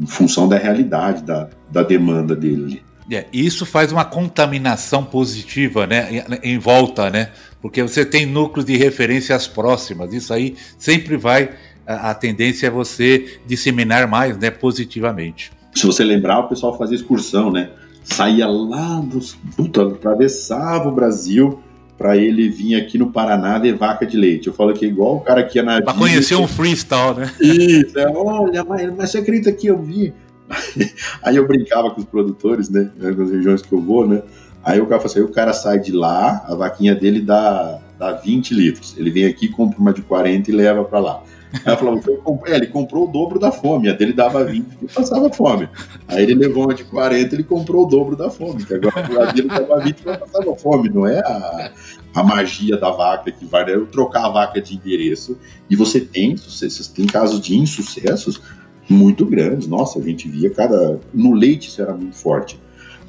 em 0.00 0.06
função 0.06 0.48
da 0.48 0.56
realidade, 0.56 1.22
da, 1.22 1.48
da 1.70 1.82
demanda 1.82 2.34
dele. 2.34 2.82
É, 3.10 3.26
isso 3.32 3.64
faz 3.64 3.90
uma 3.90 4.04
contaminação 4.04 5.02
positiva, 5.02 5.86
né, 5.86 6.24
em, 6.42 6.54
em, 6.54 6.58
volta, 6.58 7.08
né? 7.08 7.30
Porque 7.60 7.82
você 7.82 8.04
tem 8.04 8.26
núcleos 8.26 8.66
de 8.66 8.76
referências 8.76 9.46
próximas. 9.46 10.12
Isso 10.12 10.32
aí 10.32 10.56
sempre 10.78 11.16
vai 11.16 11.50
a, 11.86 12.10
a 12.10 12.14
tendência 12.14 12.66
é 12.66 12.70
você 12.70 13.40
disseminar 13.46 14.06
mais, 14.06 14.36
né, 14.36 14.50
positivamente. 14.50 15.50
Se 15.74 15.86
você 15.86 16.04
lembrar, 16.04 16.40
o 16.40 16.48
pessoal 16.48 16.76
fazia 16.76 16.96
excursão, 16.96 17.50
né? 17.50 17.70
saía 18.14 18.46
lá 18.46 19.00
dos. 19.00 19.36
Puta, 19.56 19.82
atravessava 19.82 20.88
o 20.88 20.94
Brasil 20.94 21.60
para 21.98 22.16
ele 22.16 22.48
vir 22.48 22.76
aqui 22.76 22.96
no 22.96 23.10
Paraná 23.10 23.58
ver 23.58 23.74
vaca 23.74 24.06
de 24.06 24.16
leite. 24.16 24.46
Eu 24.46 24.54
falo 24.54 24.72
que 24.72 24.84
é 24.86 24.88
igual 24.88 25.16
o 25.16 25.20
cara 25.20 25.42
que 25.42 25.58
ia 25.58 25.64
na. 25.64 25.82
Pra 25.82 25.92
conhecer 25.92 26.36
um 26.36 26.46
freestyle, 26.46 27.16
né? 27.18 27.32
Isso, 27.40 27.98
é, 27.98 28.06
olha, 28.08 28.64
mas, 28.64 28.96
mas 28.96 29.10
você 29.10 29.18
acredita 29.18 29.52
que 29.52 29.66
eu 29.66 29.82
vi? 29.82 30.14
Aí 31.22 31.36
eu 31.36 31.46
brincava 31.46 31.90
com 31.90 32.00
os 32.00 32.06
produtores, 32.06 32.70
né? 32.70 32.90
Nas 32.96 33.30
regiões 33.30 33.60
que 33.60 33.72
eu 33.72 33.80
vou, 33.80 34.06
né? 34.06 34.22
Aí 34.64 34.80
o 34.80 34.86
cara 34.86 35.00
fala 35.00 35.10
assim, 35.10 35.20
aí 35.20 35.24
o 35.24 35.28
cara 35.28 35.52
sai 35.52 35.78
de 35.78 35.92
lá, 35.92 36.44
a 36.46 36.54
vaquinha 36.54 36.94
dele 36.94 37.20
dá, 37.20 37.78
dá 37.98 38.12
20 38.12 38.52
litros. 38.52 38.94
Ele 38.98 39.10
vem 39.10 39.24
aqui, 39.24 39.48
compra 39.48 39.78
uma 39.78 39.92
de 39.92 40.02
40 40.02 40.50
e 40.50 40.54
leva 40.54 40.84
para 40.84 40.98
lá. 40.98 41.22
Ela 41.64 41.76
falou, 41.76 42.00
é, 42.46 42.56
ele 42.56 42.66
comprou 42.66 43.08
o 43.08 43.12
dobro 43.12 43.38
da 43.38 43.50
fome, 43.50 43.88
a 43.88 43.92
dele 43.94 44.12
dava 44.12 44.44
20 44.44 44.66
e 44.82 44.86
passava 44.86 45.30
fome. 45.32 45.68
Aí 46.06 46.22
ele 46.22 46.34
levou 46.34 46.64
uma 46.64 46.74
de 46.74 46.84
40 46.84 47.34
ele 47.34 47.44
comprou 47.44 47.86
o 47.86 47.88
dobro 47.88 48.16
da 48.16 48.30
fome, 48.30 48.64
que 48.64 48.74
agora 48.74 49.28
a 49.28 49.32
dele 49.32 49.48
dava 49.48 49.80
20 49.80 49.98
e 49.98 50.02
passava 50.02 50.54
fome, 50.56 50.88
não 50.88 51.06
é 51.06 51.20
a, 51.20 51.72
a 52.14 52.22
magia 52.22 52.76
da 52.76 52.90
vaca 52.90 53.30
que 53.30 53.44
vai, 53.46 53.64
né? 53.64 53.82
Trocar 53.90 54.26
a 54.26 54.28
vaca 54.28 54.60
de 54.60 54.74
endereço 54.74 55.38
e 55.70 55.76
você 55.76 56.00
tem 56.00 56.36
sucessos, 56.36 56.86
tem 56.88 57.06
casos 57.06 57.40
de 57.40 57.56
insucessos 57.56 58.40
muito 58.88 59.24
grandes. 59.24 59.66
Nossa, 59.66 59.98
a 59.98 60.02
gente 60.02 60.28
via 60.28 60.50
cada. 60.50 61.00
No 61.12 61.34
leite 61.34 61.68
isso 61.68 61.80
era 61.80 61.94
muito 61.94 62.16
forte. 62.16 62.60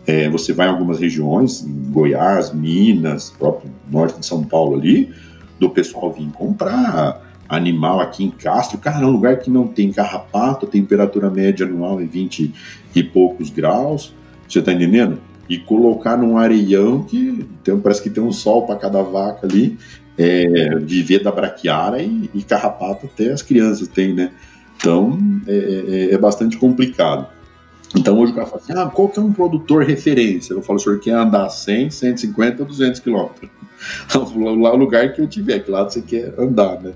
É, 0.08 0.30
você 0.30 0.54
vai 0.54 0.68
em 0.68 0.72
algumas 0.72 1.00
regiões, 1.00 1.62
em 1.62 1.92
Goiás, 1.92 2.54
Minas, 2.54 3.30
próprio 3.38 3.72
norte 3.92 4.20
de 4.20 4.26
São 4.26 4.44
Paulo 4.44 4.76
ali, 4.76 5.14
do 5.60 5.70
pessoal 5.70 6.12
vir 6.12 6.32
comprar 6.32 7.29
animal 7.50 8.00
aqui 8.00 8.24
em 8.24 8.30
Castro. 8.30 8.78
Cara, 8.78 9.04
é 9.04 9.08
um 9.08 9.12
lugar 9.12 9.39
que 9.39 9.50
não 9.50 9.68
tem 9.68 9.91
carrapato, 9.91 10.68
temperatura 10.68 11.30
média 11.30 11.66
anual 11.66 12.00
é 12.00 12.06
20 12.06 12.54
e 12.95 13.04
poucos 13.04 13.50
graus. 13.50 14.14
Você 14.47 14.62
tá 14.62 14.72
entendendo? 14.72 15.20
E 15.50 15.58
colocar 15.58 16.16
num 16.16 16.38
areião 16.38 17.04
que 17.04 17.45
parece 17.82 18.04
que 18.04 18.10
tem 18.10 18.24
um 18.24 18.32
sol 18.32 18.68
para 18.68 18.76
cada 18.76 19.02
vaca 19.02 19.47
ali, 19.47 19.78
é, 20.16 20.76
viver 20.80 21.24
da 21.24 21.32
braquiara 21.32 22.02
e, 22.02 22.30
e 22.36 22.43
carrapato 22.43 23.08
até 23.08 23.32
as 23.32 23.41
crianças 23.41 23.88
têm, 23.88 24.14
né? 24.14 24.32
Então 24.78 25.18
é, 25.47 25.56
é, 25.56 26.14
é, 26.14 26.18
bastante 26.18 26.56
complicado. 26.56 27.28
Então 27.97 28.20
hoje 28.20 28.32
o 28.32 28.36
cara 28.36 28.45
fala 28.45 28.62
assim: 28.62 28.74
ah, 28.74 28.86
qual 28.86 29.10
que 29.10 29.20
é 29.20 29.24
um 29.24 29.34
produtor 29.34 29.84
referência? 29.84 30.54
Eu 30.54 30.62
falo, 30.62 30.78
o 30.78 30.82
senhor 30.82 31.00
quer 31.00 31.14
andar 31.14 31.50
100, 31.50 31.89
150, 31.89 32.64
200 32.64 33.00
quilômetros. 33.00 33.50
Lá 34.14 34.74
o 34.74 34.76
lugar 34.76 35.14
que 35.14 35.22
eu 35.22 35.28
tiver, 35.28 35.60
que 35.60 35.72
lado 35.72 35.91
você 35.91 36.02
quer 36.02 36.34
andar, 36.38 36.80
né? 36.82 36.93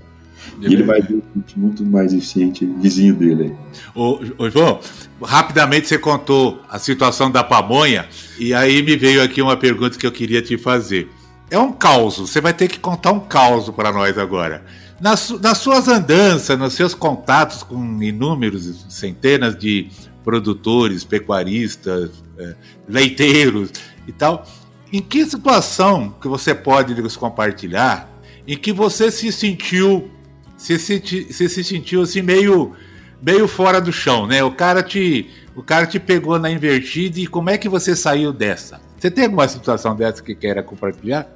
E 0.60 0.66
ele 0.66 0.82
vai 0.82 1.00
ver 1.00 1.22
muito 1.56 1.84
mais 1.84 2.12
eficiente 2.12 2.64
vizinho 2.80 3.14
dele. 3.14 3.54
Ô, 3.94 4.20
ô, 4.38 4.50
João, 4.50 4.80
rapidamente 5.22 5.88
você 5.88 5.98
contou 5.98 6.60
a 6.68 6.78
situação 6.78 7.30
da 7.30 7.42
pamonha, 7.42 8.06
e 8.38 8.54
aí 8.54 8.82
me 8.82 8.96
veio 8.96 9.22
aqui 9.22 9.42
uma 9.42 9.56
pergunta 9.56 9.98
que 9.98 10.06
eu 10.06 10.12
queria 10.12 10.42
te 10.42 10.56
fazer. 10.56 11.08
É 11.50 11.58
um 11.58 11.72
caos, 11.72 12.18
você 12.18 12.40
vai 12.40 12.52
ter 12.52 12.68
que 12.68 12.78
contar 12.78 13.12
um 13.12 13.20
caos 13.20 13.68
para 13.70 13.92
nós 13.92 14.16
agora. 14.18 14.64
Nas, 15.00 15.30
nas 15.40 15.58
suas 15.58 15.88
andanças, 15.88 16.58
nos 16.58 16.72
seus 16.74 16.94
contatos 16.94 17.62
com 17.62 18.02
inúmeros, 18.02 18.86
centenas 18.88 19.56
de 19.56 19.88
produtores, 20.24 21.04
pecuaristas, 21.04 22.10
é, 22.38 22.54
leiteiros 22.88 23.70
e 24.06 24.12
tal, 24.12 24.46
em 24.92 25.02
que 25.02 25.26
situação 25.26 26.14
que 26.20 26.28
você 26.28 26.54
pode 26.54 26.94
nos 27.00 27.16
compartilhar 27.16 28.14
em 28.46 28.56
que 28.56 28.72
você 28.72 29.10
se 29.10 29.32
sentiu 29.32 30.10
senti, 30.56 31.32
se, 31.32 31.48
se 31.48 31.64
sentiu 31.64 32.02
assim 32.02 32.22
meio 32.22 32.72
meio 33.22 33.48
fora 33.48 33.80
do 33.80 33.92
chão, 33.92 34.26
né? 34.26 34.42
O 34.42 34.52
cara 34.52 34.82
te 34.82 35.30
o 35.56 35.62
cara 35.62 35.86
te 35.86 36.00
pegou 36.00 36.38
na 36.38 36.50
invertida 36.50 37.18
e 37.20 37.26
como 37.26 37.50
é 37.50 37.56
que 37.56 37.68
você 37.68 37.94
saiu 37.94 38.32
dessa? 38.32 38.80
Você 38.98 39.10
tem 39.10 39.24
alguma 39.24 39.46
situação 39.46 39.94
dessa 39.94 40.22
que 40.22 40.34
queira 40.34 40.62
compartilhar? 40.62 41.28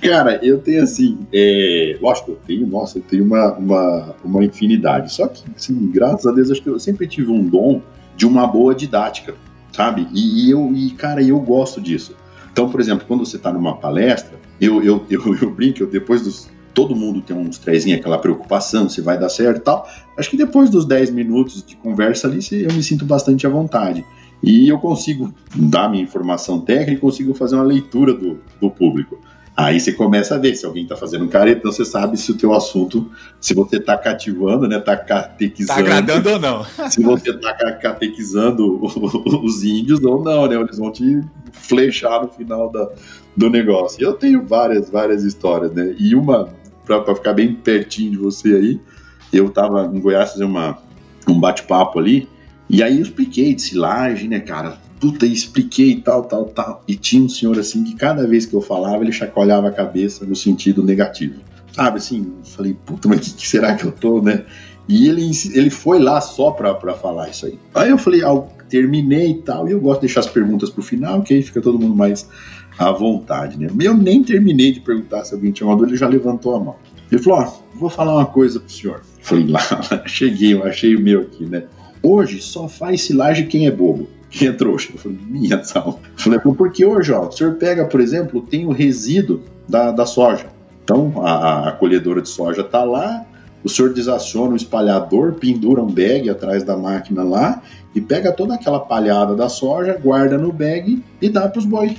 Cara, 0.00 0.38
eu 0.42 0.58
tenho 0.58 0.82
assim, 0.82 1.18
é, 1.32 1.96
lógico, 2.00 2.32
eu 2.32 2.38
tenho, 2.46 2.66
nossa, 2.66 2.98
eu 2.98 3.02
tenho 3.02 3.24
uma, 3.24 3.52
uma, 3.54 4.14
uma 4.24 4.44
infinidade. 4.44 5.12
Só 5.12 5.26
que, 5.26 5.42
assim, 5.56 5.90
graças 5.90 6.26
a 6.26 6.32
Deus, 6.32 6.50
acho 6.50 6.62
que 6.62 6.68
eu 6.68 6.78
sempre 6.78 7.06
tive 7.06 7.30
um 7.30 7.42
dom 7.42 7.80
de 8.16 8.26
uma 8.26 8.46
boa 8.46 8.74
didática, 8.74 9.34
sabe? 9.72 10.06
E, 10.12 10.46
e 10.46 10.50
eu, 10.50 10.70
e, 10.74 10.90
cara, 10.90 11.22
eu 11.22 11.38
gosto 11.40 11.80
disso. 11.80 12.14
Então, 12.52 12.68
por 12.68 12.80
exemplo, 12.80 13.06
quando 13.06 13.24
você 13.24 13.36
está 13.36 13.52
numa 13.52 13.76
palestra, 13.76 14.38
eu, 14.60 14.82
eu, 14.82 15.06
eu, 15.10 15.36
eu 15.40 15.50
brinco, 15.50 15.82
eu, 15.82 15.86
depois 15.86 16.22
dos. 16.22 16.50
Todo 16.74 16.96
mundo 16.96 17.20
tem 17.20 17.36
uns 17.36 17.58
trezinhos, 17.58 18.00
aquela 18.00 18.18
preocupação 18.18 18.88
se 18.88 19.00
vai 19.00 19.18
dar 19.18 19.28
certo 19.28 19.58
e 19.58 19.60
tal. 19.60 19.88
Acho 20.16 20.30
que 20.30 20.36
depois 20.36 20.70
dos 20.70 20.84
10 20.84 21.10
minutos 21.10 21.62
de 21.62 21.76
conversa 21.76 22.26
ali, 22.26 22.40
eu 22.50 22.72
me 22.72 22.82
sinto 22.82 23.04
bastante 23.04 23.46
à 23.46 23.50
vontade. 23.50 24.04
E 24.42 24.68
eu 24.68 24.78
consigo 24.78 25.32
dar 25.54 25.88
minha 25.88 26.02
informação 26.02 26.60
técnica 26.60 26.92
e 26.92 26.96
consigo 26.96 27.32
fazer 27.34 27.54
uma 27.54 27.64
leitura 27.64 28.12
do, 28.12 28.40
do 28.60 28.70
público. 28.70 29.18
Aí 29.54 29.78
você 29.78 29.92
começa 29.92 30.34
a 30.34 30.38
ver 30.38 30.56
se 30.56 30.64
alguém 30.64 30.84
está 30.84 30.96
fazendo 30.96 31.28
careta, 31.28 31.58
então 31.58 31.70
você 31.70 31.84
sabe 31.84 32.16
se 32.16 32.30
o 32.30 32.36
teu 32.36 32.54
assunto, 32.54 33.10
se 33.38 33.52
você 33.54 33.76
está 33.76 33.98
cativando, 33.98 34.66
né, 34.66 34.78
está 34.78 34.96
catequizando. 34.96 35.80
Está 35.80 35.96
agradando 35.96 36.30
ou 36.30 36.38
não. 36.38 36.64
Se 36.90 37.02
você 37.02 37.30
está 37.30 37.52
catequizando 37.72 38.80
os 39.44 39.62
índios 39.62 40.02
ou 40.02 40.22
não, 40.24 40.48
né, 40.48 40.56
eles 40.56 40.78
vão 40.78 40.90
te 40.90 41.20
flechar 41.52 42.22
no 42.22 42.28
final 42.28 42.72
da, 42.72 42.88
do 43.36 43.50
negócio. 43.50 44.02
Eu 44.02 44.14
tenho 44.14 44.46
várias, 44.46 44.88
várias 44.88 45.22
histórias, 45.22 45.70
né, 45.72 45.94
e 45.98 46.14
uma, 46.14 46.48
para 46.84 47.14
ficar 47.14 47.32
bem 47.32 47.54
pertinho 47.54 48.12
de 48.12 48.16
você 48.16 48.54
aí, 48.54 48.80
eu 49.32 49.46
estava 49.46 49.90
em 49.92 50.00
Goiás 50.00 50.32
fazer 50.32 50.44
uma, 50.44 50.78
um 51.28 51.38
bate-papo 51.38 51.98
ali, 51.98 52.28
e 52.68 52.82
aí 52.82 52.96
eu 52.96 53.02
expliquei 53.02 53.54
de 53.54 53.62
silagem, 53.62 54.28
né, 54.28 54.40
cara, 54.40 54.78
puta, 55.02 55.26
expliquei 55.26 56.00
tal, 56.00 56.22
tal, 56.24 56.44
tal. 56.46 56.84
E 56.86 56.94
tinha 56.94 57.22
um 57.22 57.28
senhor 57.28 57.58
assim 57.58 57.82
que 57.82 57.94
cada 57.94 58.26
vez 58.26 58.46
que 58.46 58.54
eu 58.54 58.60
falava, 58.60 59.02
ele 59.02 59.12
chacoalhava 59.12 59.68
a 59.68 59.72
cabeça 59.72 60.24
no 60.24 60.36
sentido 60.36 60.82
negativo. 60.82 61.40
Sabe 61.72 61.98
assim, 61.98 62.32
falei, 62.44 62.76
puta, 62.86 63.08
mas 63.08 63.18
o 63.18 63.22
que, 63.22 63.32
que, 63.32 63.48
será 63.48 63.74
que 63.74 63.84
eu 63.84 63.90
tô, 63.90 64.22
né? 64.22 64.44
E 64.88 65.08
ele, 65.08 65.30
ele 65.54 65.70
foi 65.70 65.98
lá 65.98 66.20
só 66.20 66.50
pra, 66.50 66.74
pra 66.74 66.94
falar 66.94 67.30
isso 67.30 67.46
aí. 67.46 67.58
Aí 67.74 67.90
eu 67.90 67.98
falei, 67.98 68.22
ah, 68.22 68.42
terminei 68.68 69.32
e 69.32 69.42
tal, 69.42 69.68
e 69.68 69.72
eu 69.72 69.80
gosto 69.80 70.00
de 70.00 70.06
deixar 70.06 70.20
as 70.20 70.26
perguntas 70.26 70.70
pro 70.70 70.82
final, 70.82 71.20
que 71.22 71.34
aí 71.34 71.42
fica 71.42 71.60
todo 71.60 71.78
mundo 71.78 71.96
mais 71.96 72.28
à 72.78 72.90
vontade, 72.90 73.58
né? 73.58 73.68
Eu 73.80 73.96
nem 73.96 74.22
terminei 74.22 74.72
de 74.72 74.80
perguntar 74.80 75.24
se 75.24 75.34
alguém 75.34 75.52
tinha 75.52 75.66
uma 75.66 75.74
dúvida, 75.76 75.92
ele 75.92 75.98
já 75.98 76.08
levantou 76.08 76.56
a 76.56 76.60
mão. 76.60 76.76
Ele 77.10 77.22
falou, 77.22 77.40
ó, 77.40 77.78
vou 77.78 77.90
falar 77.90 78.16
uma 78.16 78.26
coisa 78.26 78.58
pro 78.58 78.70
senhor. 78.70 79.02
Falei, 79.20 79.46
lá, 79.46 79.60
cheguei, 80.06 80.54
eu 80.54 80.64
achei 80.64 80.96
o 80.96 81.00
meu 81.00 81.20
aqui, 81.20 81.44
né? 81.44 81.64
Hoje 82.02 82.40
só 82.40 82.66
faz 82.66 83.02
silagem 83.02 83.46
quem 83.46 83.66
é 83.66 83.70
bobo 83.70 84.08
que 84.28 84.46
é 84.46 84.52
trouxa. 84.52 84.90
Eu 84.94 84.98
falei, 84.98 85.18
minha 85.28 85.62
sal. 85.62 86.00
Eu 86.02 86.18
falei, 86.18 86.38
porque 86.40 86.84
hoje, 86.84 87.12
ó, 87.12 87.28
o 87.28 87.32
senhor 87.32 87.54
pega, 87.54 87.84
por 87.84 88.00
exemplo, 88.00 88.40
tem 88.42 88.66
o 88.66 88.72
resíduo 88.72 89.42
da, 89.68 89.92
da 89.92 90.06
soja. 90.06 90.46
Então, 90.82 91.12
a, 91.24 91.68
a 91.68 91.72
colhedora 91.72 92.20
de 92.20 92.28
soja 92.28 92.64
tá 92.64 92.82
lá, 92.82 93.24
o 93.62 93.68
senhor 93.68 93.92
desaciona 93.92 94.54
o 94.54 94.56
espalhador, 94.56 95.34
pendura 95.34 95.80
um 95.80 95.86
bag 95.86 96.28
atrás 96.28 96.64
da 96.64 96.76
máquina 96.76 97.22
lá 97.22 97.62
e 97.94 98.00
pega 98.00 98.32
toda 98.32 98.54
aquela 98.54 98.80
palhada 98.80 99.36
da 99.36 99.48
soja, 99.48 99.98
guarda 100.02 100.36
no 100.36 100.52
bag 100.52 101.02
e 101.20 101.28
dá 101.28 101.48
para 101.48 101.58
os 101.58 101.64
boi. 101.64 101.96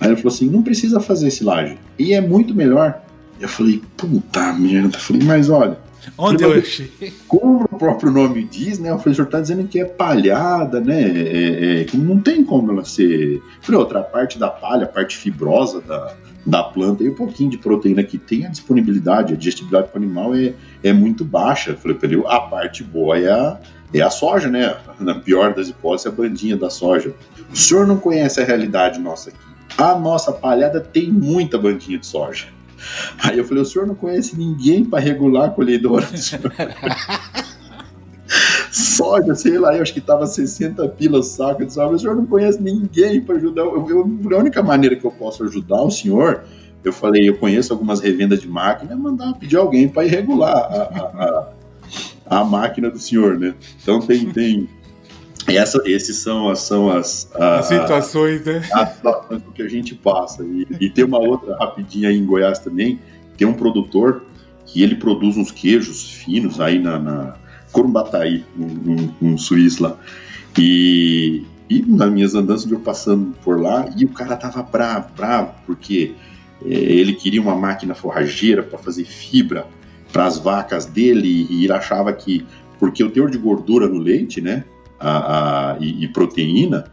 Aí 0.00 0.08
ele 0.08 0.16
falou 0.16 0.32
assim: 0.32 0.48
não 0.48 0.62
precisa 0.62 1.00
fazer 1.00 1.30
silagem. 1.30 1.78
E 1.98 2.14
é 2.14 2.20
muito 2.20 2.54
melhor. 2.54 3.00
Eu 3.38 3.48
falei: 3.48 3.82
puta 3.96 4.52
merda. 4.54 4.96
Eu 4.96 5.00
falei: 5.00 5.22
mas 5.22 5.50
olha, 5.50 5.78
Onde 6.16 6.44
eu 6.44 6.52
achei? 6.54 6.90
Como 7.28 7.64
o 7.70 7.78
próprio 7.78 8.10
nome 8.10 8.44
diz, 8.44 8.78
né? 8.78 8.92
O 8.92 8.96
professor 8.96 9.24
está 9.24 9.40
dizendo 9.40 9.66
que 9.68 9.80
é 9.80 9.84
palhada, 9.84 10.80
né? 10.80 11.02
É, 11.02 11.80
é, 11.80 11.84
que 11.84 11.96
não 11.96 12.18
tem 12.18 12.44
como 12.44 12.72
ela 12.72 12.84
ser. 12.84 13.42
Por 13.64 13.74
outra, 13.74 14.02
parte 14.02 14.38
da 14.38 14.48
palha, 14.48 14.84
a 14.84 14.88
parte 14.88 15.16
fibrosa 15.16 15.80
da, 15.80 16.14
da 16.46 16.62
planta 16.62 17.04
e 17.04 17.10
um 17.10 17.14
pouquinho 17.14 17.50
de 17.50 17.58
proteína 17.58 18.02
que 18.02 18.18
tem, 18.18 18.46
a 18.46 18.48
disponibilidade, 18.48 19.34
a 19.34 19.36
digestibilidade 19.36 19.88
para 19.88 20.00
o 20.00 20.02
animal 20.02 20.34
é, 20.34 20.54
é 20.82 20.92
muito 20.92 21.24
baixa. 21.24 21.72
Eu 21.72 21.76
falei 21.76 21.98
ele, 22.02 22.22
a 22.26 22.40
parte 22.40 22.82
boa 22.82 23.18
é 23.18 23.30
a, 23.30 23.60
é 23.92 24.00
a 24.00 24.10
soja, 24.10 24.48
né? 24.48 24.76
Na 24.98 25.16
pior 25.16 25.54
das 25.54 25.68
hipóteses, 25.68 26.06
a 26.06 26.10
bandinha 26.10 26.56
da 26.56 26.70
soja. 26.70 27.14
O 27.52 27.56
senhor 27.56 27.86
não 27.86 27.98
conhece 27.98 28.40
a 28.40 28.44
realidade 28.44 28.98
nossa 28.98 29.30
aqui. 29.30 29.49
A 29.76 29.94
nossa 29.98 30.32
palhada 30.32 30.80
tem 30.80 31.10
muita 31.10 31.58
bandinha 31.58 31.98
de 31.98 32.06
soja. 32.06 32.48
Aí 33.22 33.38
eu 33.38 33.44
falei, 33.44 33.62
o 33.62 33.66
senhor 33.66 33.86
não 33.86 33.94
conhece 33.94 34.36
ninguém 34.36 34.84
para 34.84 35.00
regular 35.00 35.48
a 35.48 35.50
colhedora? 35.50 36.06
Soja, 38.70 39.34
sei 39.34 39.58
lá, 39.58 39.74
eu 39.74 39.82
acho 39.82 39.92
que 39.92 40.00
tava 40.00 40.26
60 40.26 40.88
pilas 40.90 41.26
saco 41.28 41.64
de 41.64 41.72
soja, 41.72 41.94
o 41.94 41.98
senhor 41.98 42.16
não 42.16 42.26
conhece 42.26 42.62
ninguém 42.62 43.20
para 43.20 43.36
ajudar. 43.36 43.62
Eu, 43.62 43.86
eu, 43.88 44.36
a 44.36 44.38
única 44.38 44.62
maneira 44.62 44.94
que 44.94 45.04
eu 45.04 45.10
posso 45.10 45.42
ajudar 45.42 45.82
o 45.82 45.90
senhor, 45.90 46.44
eu 46.84 46.92
falei, 46.92 47.28
eu 47.28 47.36
conheço 47.36 47.72
algumas 47.72 48.00
revendas 48.00 48.40
de 48.40 48.48
máquina, 48.48 48.92
é 48.92 48.96
mandar 48.96 49.34
pedir 49.34 49.56
alguém 49.56 49.88
para 49.88 50.04
ir 50.04 50.10
regular 50.10 50.54
a, 50.54 50.82
a, 50.82 51.52
a, 52.28 52.40
a, 52.40 52.44
máquina 52.44 52.88
do 52.88 52.98
senhor, 52.98 53.36
né? 53.38 53.54
Então 53.82 54.00
tem, 54.00 54.30
tem 54.30 54.68
essa, 55.56 55.80
esses 55.84 56.16
são, 56.16 56.54
são 56.54 56.90
as, 56.90 57.30
as 57.34 57.66
situações, 57.66 58.44
né? 58.44 58.62
As 58.72 58.94
situações 58.94 59.42
que 59.54 59.62
a 59.62 59.68
gente 59.68 59.94
passa. 59.94 60.44
E, 60.44 60.66
e, 60.80 60.90
tem 60.90 61.04
uma 61.04 61.18
outra 61.18 61.56
rapidinha 61.56 62.08
aí 62.08 62.16
em 62.16 62.24
Goiás 62.24 62.58
também, 62.58 62.98
tem 63.36 63.46
um 63.46 63.54
produtor 63.54 64.24
que 64.66 64.82
ele 64.82 64.96
produz 64.96 65.36
uns 65.36 65.50
queijos 65.50 66.10
finos 66.12 66.60
aí 66.60 66.78
na, 66.78 66.98
na 66.98 67.36
Corumbataí, 67.72 68.44
um, 68.58 68.64
um, 68.92 69.32
um 69.32 69.38
suíço 69.38 69.82
lá. 69.82 69.96
E, 70.58 71.44
e 71.68 71.82
nas 71.82 72.10
minhas 72.10 72.34
andanças 72.34 72.70
eu 72.70 72.80
passando 72.80 73.34
por 73.44 73.60
lá, 73.60 73.88
e 73.96 74.04
o 74.04 74.08
cara 74.08 74.36
tava 74.36 74.62
bravo, 74.62 75.10
bravo, 75.16 75.54
porque 75.66 76.14
é, 76.64 76.68
ele 76.68 77.14
queria 77.14 77.40
uma 77.40 77.54
máquina 77.54 77.94
forrageira 77.94 78.62
para 78.62 78.78
fazer 78.78 79.04
fibra 79.04 79.66
para 80.12 80.26
as 80.26 80.38
vacas 80.38 80.86
dele, 80.86 81.46
e 81.48 81.64
ele 81.64 81.72
achava 81.72 82.12
que, 82.12 82.44
porque 82.78 83.02
o 83.02 83.10
teor 83.10 83.30
de 83.30 83.38
gordura 83.38 83.86
no 83.88 83.98
leite, 83.98 84.40
né, 84.40 84.64
a, 85.00 85.72
a, 85.72 85.76
e, 85.80 86.04
e, 86.04 86.08
proteína, 86.08 86.84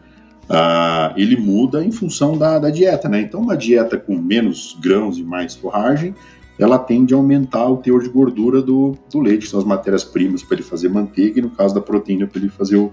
a, 0.49 1.13
ele 1.17 1.35
muda 1.35 1.83
em 1.83 1.91
função 1.91 2.37
da, 2.37 2.57
da, 2.57 2.69
dieta, 2.69 3.09
né? 3.09 3.21
Então, 3.21 3.41
uma 3.41 3.57
dieta 3.57 3.97
com 3.97 4.17
menos 4.17 4.77
grãos 4.79 5.17
e 5.17 5.23
mais 5.23 5.55
forragem, 5.55 6.15
ela 6.57 6.79
tende 6.79 7.13
a 7.13 7.17
aumentar 7.17 7.67
o 7.67 7.77
teor 7.77 8.01
de 8.01 8.09
gordura 8.09 8.61
do, 8.61 8.97
do 9.11 9.19
leite, 9.19 9.43
que 9.43 9.49
são 9.49 9.59
as 9.59 9.65
matérias-primas 9.65 10.41
para 10.41 10.55
ele 10.55 10.63
fazer 10.63 10.89
manteiga, 10.89 11.39
e 11.39 11.41
no 11.41 11.49
caso 11.49 11.75
da 11.75 11.81
proteína, 11.81 12.25
para 12.25 12.39
ele, 12.39 12.49
fazer 12.49 12.77
o, 12.77 12.91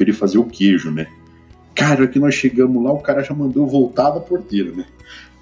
ele 0.00 0.12
fazer 0.12 0.38
o 0.38 0.44
queijo, 0.44 0.90
né? 0.90 1.06
Cara, 1.74 2.06
que 2.06 2.18
nós 2.18 2.34
chegamos 2.34 2.82
lá, 2.82 2.92
o 2.92 3.00
cara 3.00 3.22
já 3.22 3.34
mandou 3.34 3.66
voltar 3.66 4.10
da 4.10 4.20
porteira, 4.20 4.72
né? 4.72 4.86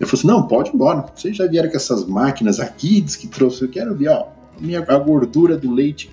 Eu 0.01 0.07
falei 0.07 0.21
assim: 0.21 0.27
não, 0.27 0.47
pode 0.47 0.71
ir 0.71 0.75
embora. 0.75 1.05
Vocês 1.15 1.37
já 1.37 1.47
vieram 1.47 1.71
com 1.71 1.77
essas 1.77 2.05
máquinas 2.07 2.59
aqui, 2.59 3.01
diz 3.01 3.15
que 3.15 3.29
trouxe. 3.29 3.63
Eu 3.63 3.69
quero 3.69 3.95
ver, 3.95 4.09
ó, 4.09 4.27
minha, 4.59 4.81
a 4.81 4.99
gordura 4.99 5.57
do 5.57 5.71
leite 5.71 6.11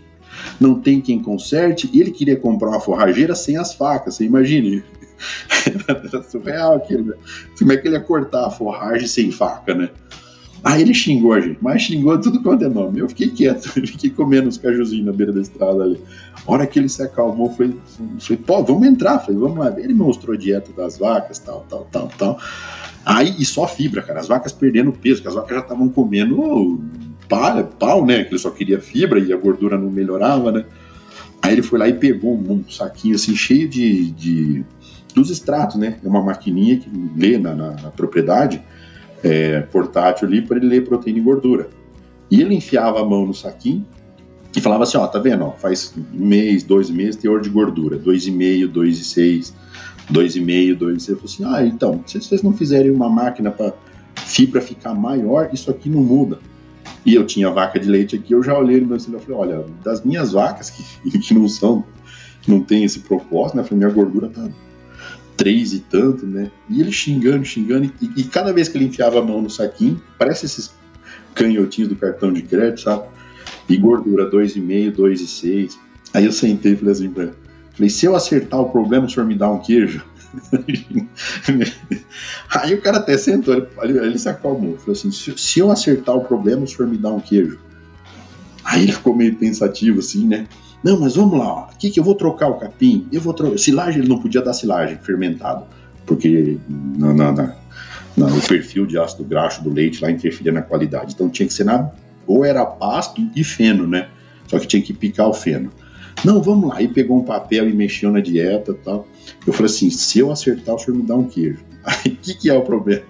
não 0.60 0.80
tem 0.80 1.02
quem 1.02 1.22
conserte. 1.22 1.90
E 1.94 2.00
ele 2.00 2.12
queria 2.12 2.38
comprar 2.38 2.70
uma 2.70 2.80
forrageira 2.80 3.36
sem 3.36 3.58
as 3.58 3.74
facas, 3.74 4.16
você 4.16 4.26
imagine. 4.26 4.84
Era 5.88 6.24
surreal 6.30 6.76
aquilo, 6.76 7.06
né? 7.06 7.16
Como 7.58 7.72
é 7.72 7.78
que 7.78 7.88
ele 7.88 7.96
ia 7.96 8.02
cortar 8.02 8.48
a 8.48 8.52
forragem 8.52 9.08
sem 9.08 9.32
faca, 9.32 9.74
né? 9.74 9.90
Aí 10.64 10.82
ele 10.82 10.94
xingou 10.94 11.32
a 11.34 11.40
gente, 11.40 11.58
mas 11.62 11.82
xingou 11.82 12.20
tudo 12.20 12.42
quanto 12.42 12.66
é 12.66 12.70
nome. 12.70 13.00
Eu 13.00 13.08
fiquei 13.08 13.30
quieto, 13.30 13.70
fiquei 13.72 14.10
comendo 14.10 14.50
os 14.50 14.58
cajuzinhos 14.58 15.06
na 15.06 15.14
beira 15.14 15.32
da 15.32 15.42
estrada 15.42 15.84
ali. 15.84 16.02
A 16.46 16.52
hora 16.52 16.68
que 16.68 16.78
ele 16.78 16.90
se 16.90 17.02
acalmou, 17.02 17.52
foi, 17.54 17.76
foi 18.20 18.36
pô, 18.36 18.64
vamos 18.64 18.86
entrar. 18.86 19.20
Falei, 19.20 19.40
vamos 19.40 19.58
lá. 19.58 19.74
Ele 19.80 19.94
mostrou 19.94 20.36
a 20.36 20.38
dieta 20.38 20.72
das 20.74 20.98
vacas, 20.98 21.40
tal, 21.40 21.66
tal, 21.70 21.88
tal, 21.92 22.10
tal. 22.18 22.40
Aí, 23.06 23.34
e 23.40 23.46
só 23.46 23.68
fibra, 23.68 24.02
cara. 24.02 24.20
As 24.20 24.28
vacas 24.28 24.52
perdendo 24.52 24.92
peso, 24.92 25.22
que 25.22 25.28
as 25.28 25.36
vacas 25.36 25.56
já 25.56 25.62
estavam 25.62 25.88
comendo 25.88 26.82
palha, 27.30 27.64
pau, 27.64 28.06
né? 28.06 28.24
Que 28.24 28.32
ele 28.32 28.40
só 28.40 28.50
queria 28.50 28.82
fibra 28.82 29.20
e 29.20 29.32
a 29.32 29.38
gordura 29.38 29.78
não 29.78 29.90
melhorava, 29.90 30.52
né? 30.52 30.66
Aí 31.42 31.54
ele 31.54 31.62
foi 31.62 31.80
lá 31.80 31.88
e 31.88 31.94
pegou 31.94 32.36
um, 32.36 32.64
saquinho 32.70 33.16
assim, 33.16 33.36
cheio 33.36 33.70
de, 33.70 34.12
de 34.12 34.66
dos 35.14 35.30
extratos, 35.30 35.78
né? 35.78 35.98
É 36.04 36.08
uma 36.08 36.22
maquininha 36.22 36.78
que 36.78 36.90
lê 37.16 37.38
na, 37.38 37.56
na, 37.56 37.72
na 37.72 37.90
propriedade 37.92 38.62
é, 39.24 39.62
portátil 39.62 40.28
ali 40.28 40.42
para 40.42 40.58
ele 40.58 40.68
ler 40.68 40.84
proteína 40.84 41.20
e 41.20 41.22
gordura. 41.22 41.70
E 42.30 42.42
ele 42.42 42.56
enfiava 42.56 43.02
a 43.02 43.06
mão 43.06 43.26
no 43.26 43.34
saquinho 43.34 43.86
e 44.56 44.60
falava 44.62 44.84
assim, 44.84 44.98
ó, 44.98 45.08
tá 45.08 45.20
vendo, 45.20 45.46
ó, 45.46 45.52
faz 45.52 45.94
um 46.14 46.26
mês, 46.26 46.64
dois 46.64 46.90
meses, 46.90 47.16
teor 47.16 47.42
de 47.42 47.50
gordura, 47.50 47.98
dois 47.98 48.26
e 48.26 48.32
meio, 48.32 48.68
dois 48.68 49.00
e 49.00 49.04
seis, 49.04 49.54
dois 50.10 50.36
e 50.36 50.42
meio, 50.42 50.76
dois 50.76 50.98
e 50.98 51.06
seis. 51.06 51.18
Eu 51.18 51.28
falei 51.28 51.54
assim, 51.54 51.64
ah, 51.64 51.68
então, 51.68 52.04
se 52.06 52.20
vocês 52.22 52.42
não 52.42 52.54
fizerem 52.54 52.92
uma 52.92 53.10
máquina 53.10 53.52
para 53.52 53.74
fibra 54.16 54.62
ficar 54.62 54.94
maior, 54.94 55.50
isso 55.54 55.72
aqui 55.72 55.90
não 55.90 56.02
muda. 56.02 56.40
E 57.10 57.16
eu 57.16 57.26
tinha 57.26 57.49
vaca 57.49 57.80
de 57.80 57.89
leite 57.89 58.16
aqui, 58.16 58.36
eu 58.36 58.43
já 58.43 58.55
olhei 58.55 58.80
no 58.80 58.86
meu 58.86 58.99
celular 58.99 59.24
e 59.24 59.26
falei, 59.26 59.39
olha, 59.39 59.66
das 59.84 60.05
minhas 60.05 60.34
vacas 60.34 60.70
que, 60.70 60.84
que 61.18 61.34
não 61.34 61.47
são, 61.47 61.84
não 62.47 62.62
tem 62.62 62.84
esse 62.84 62.99
propósito, 62.99 63.55
né, 63.55 63.64
eu 63.64 63.66
falei, 63.66 63.80
minha 63.80 63.89
gordura 63.89 64.30
tá 64.30 64.47
três 65.36 65.74
e 65.74 65.80
tanto, 65.80 66.28
né? 66.28 66.51
E 66.70 66.80
ele 66.80 66.91
xingando, 66.91 67.43
xingando, 67.43 67.91
e, 67.99 68.12
e, 68.16 68.24
cada 68.26 68.53
vez 68.53 68.68
que 68.68 68.78
ele 68.78 68.86
enfiava 68.86 69.18
a 69.18 69.24
mão 69.24 69.41
no 69.41 69.49
saquinho, 69.49 69.99
parece 70.20 70.45
esses 70.45 70.72
canhotinhos 71.34 71.89
do 71.89 71.95
cartão 71.95 72.32
de 72.32 72.43
crédito, 72.43 72.82
sabe? 72.82 73.07
E 73.68 73.76
gordura 73.76 74.30
2,5, 74.30 74.95
2,6. 74.95 75.78
Aí 76.14 76.26
eu 76.26 76.32
sentei 76.32 76.74
e 76.74 76.76
falei 76.76 76.91
assim 76.91 77.10
pra 77.10 77.24
ele, 77.24 77.34
falei, 77.72 77.89
se 77.89 78.05
eu 78.05 78.16
acertar 78.16 78.60
o 78.60 78.70
problema, 78.70 79.07
o 79.07 79.10
senhor 79.10 79.26
me 79.26 79.34
dá 79.34 79.49
um 79.49 79.57
queijo? 79.57 80.05
Aí 82.50 82.74
o 82.74 82.82
cara 82.82 82.98
até 82.98 83.18
sentou, 83.18 83.68
ele, 83.82 83.98
ele 83.98 84.20
se 84.20 84.30
acalmou, 84.30 84.78
falou 84.78 84.94
assim, 84.94 85.12
se, 85.12 85.38
se 85.38 85.60
eu 85.60 85.72
acertar 85.72 86.16
o 86.16 86.24
problema, 86.24 86.64
o 86.64 86.68
senhor 86.68 86.88
me 86.88 86.98
dá 86.98 87.10
um 87.10 87.20
queijo? 87.20 87.60
Aí 88.64 88.84
ele 88.84 88.92
ficou 88.92 89.16
meio 89.16 89.36
pensativo 89.36 90.00
assim, 90.00 90.28
né? 90.28 90.48
Não, 90.84 91.00
mas 91.00 91.16
vamos 91.16 91.38
lá, 91.38 91.68
o 91.68 91.78
que, 91.78 91.90
que 91.90 92.00
eu 92.00 92.04
vou 92.04 92.16
trocar 92.16 92.48
o 92.48 92.56
capim? 92.56 93.08
Eu 93.12 93.20
vou 93.20 93.34
trocar. 93.34 93.58
Silagem, 93.58 94.02
ele 94.02 94.10
não 94.10 94.20
podia 94.20 94.42
dar 94.42 94.54
silagem 94.54 94.98
fermentado, 94.98 95.66
porque 96.06 96.58
na, 96.70 97.14
na, 97.14 97.56
na, 98.16 98.28
o 98.28 98.42
perfil 98.48 98.86
de 98.86 98.98
ácido 98.98 99.24
graxo 99.24 99.64
do 99.64 99.70
leite 99.70 100.02
lá 100.02 100.10
interferia 100.10 100.52
na 100.52 100.62
qualidade. 100.62 101.14
Então 101.14 101.30
tinha 101.30 101.48
que 101.48 101.54
ser 101.54 101.66
na. 101.66 101.90
Ou 102.26 102.46
era 102.46 102.66
pasto 102.66 103.22
e 103.36 103.44
feno, 103.44 103.88
né? 103.88 104.08
Só 104.48 104.58
que 104.58 104.68
tinha 104.68 104.82
que 104.82 104.94
picar 104.94 105.28
o 105.28 105.34
feno. 105.34 105.70
Não, 106.24 106.41
vamos 106.41 106.70
lá. 106.70 106.78
Aí 106.78 106.88
pegou 106.88 107.17
um 107.17 107.24
papel 107.24 107.70
e 107.70 107.74
mexeu 107.74 108.11
na 108.11 108.20
dieta 108.20 108.72
e 108.72 108.76
tal. 108.76 109.07
Eu 109.45 109.53
falei 109.53 109.72
assim: 109.72 109.89
se 109.89 110.20
eu 110.20 110.32
acertar, 110.32 110.76
o 110.76 110.80
senhor 110.80 110.97
me 110.97 111.03
dá 111.03 111.15
um 111.15 111.26
queijo. 111.28 111.59
Aí 111.84 112.11
o 112.11 112.15
que, 112.17 112.34
que 112.34 112.49
é 112.49 112.53
o 112.53 112.61
problema? 112.61 113.03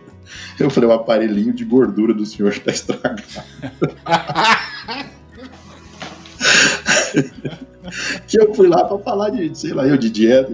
Eu 0.60 0.70
falei: 0.70 0.90
o 0.90 0.94
aparelhinho 0.94 1.54
de 1.54 1.66
gordura 1.66 2.14
do 2.14 2.26
senhor 2.26 2.52
está 2.52 2.72
estragado. 2.72 3.24
que 8.28 8.40
eu 8.40 8.54
fui 8.54 8.68
lá 8.68 8.84
para 8.86 9.00
falar 9.00 9.30
de, 9.32 9.58
sei 9.58 9.74
lá, 9.74 9.88
eu 9.88 9.98
de 9.98 10.10
dieta. 10.10 10.52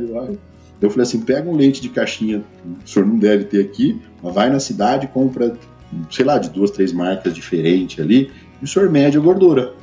Eu 0.81 0.89
falei 0.89 1.03
assim: 1.03 1.21
pega 1.21 1.49
um 1.49 1.55
leite 1.55 1.81
de 1.81 1.89
caixinha, 1.89 2.43
o 2.65 2.87
senhor 2.87 3.05
não 3.05 3.17
deve 3.17 3.45
ter 3.45 3.61
aqui, 3.61 3.99
mas 4.21 4.33
vai 4.33 4.49
na 4.49 4.59
cidade, 4.59 5.07
compra, 5.07 5.55
sei 6.11 6.25
lá, 6.25 6.37
de 6.37 6.49
duas, 6.49 6.71
três 6.71 6.91
marcas 6.91 7.33
diferentes 7.33 8.03
ali, 8.03 8.31
e 8.61 8.65
o 8.65 8.67
senhor 8.67 8.89
mede 8.89 9.17
a 9.17 9.21
gordura. 9.21 9.73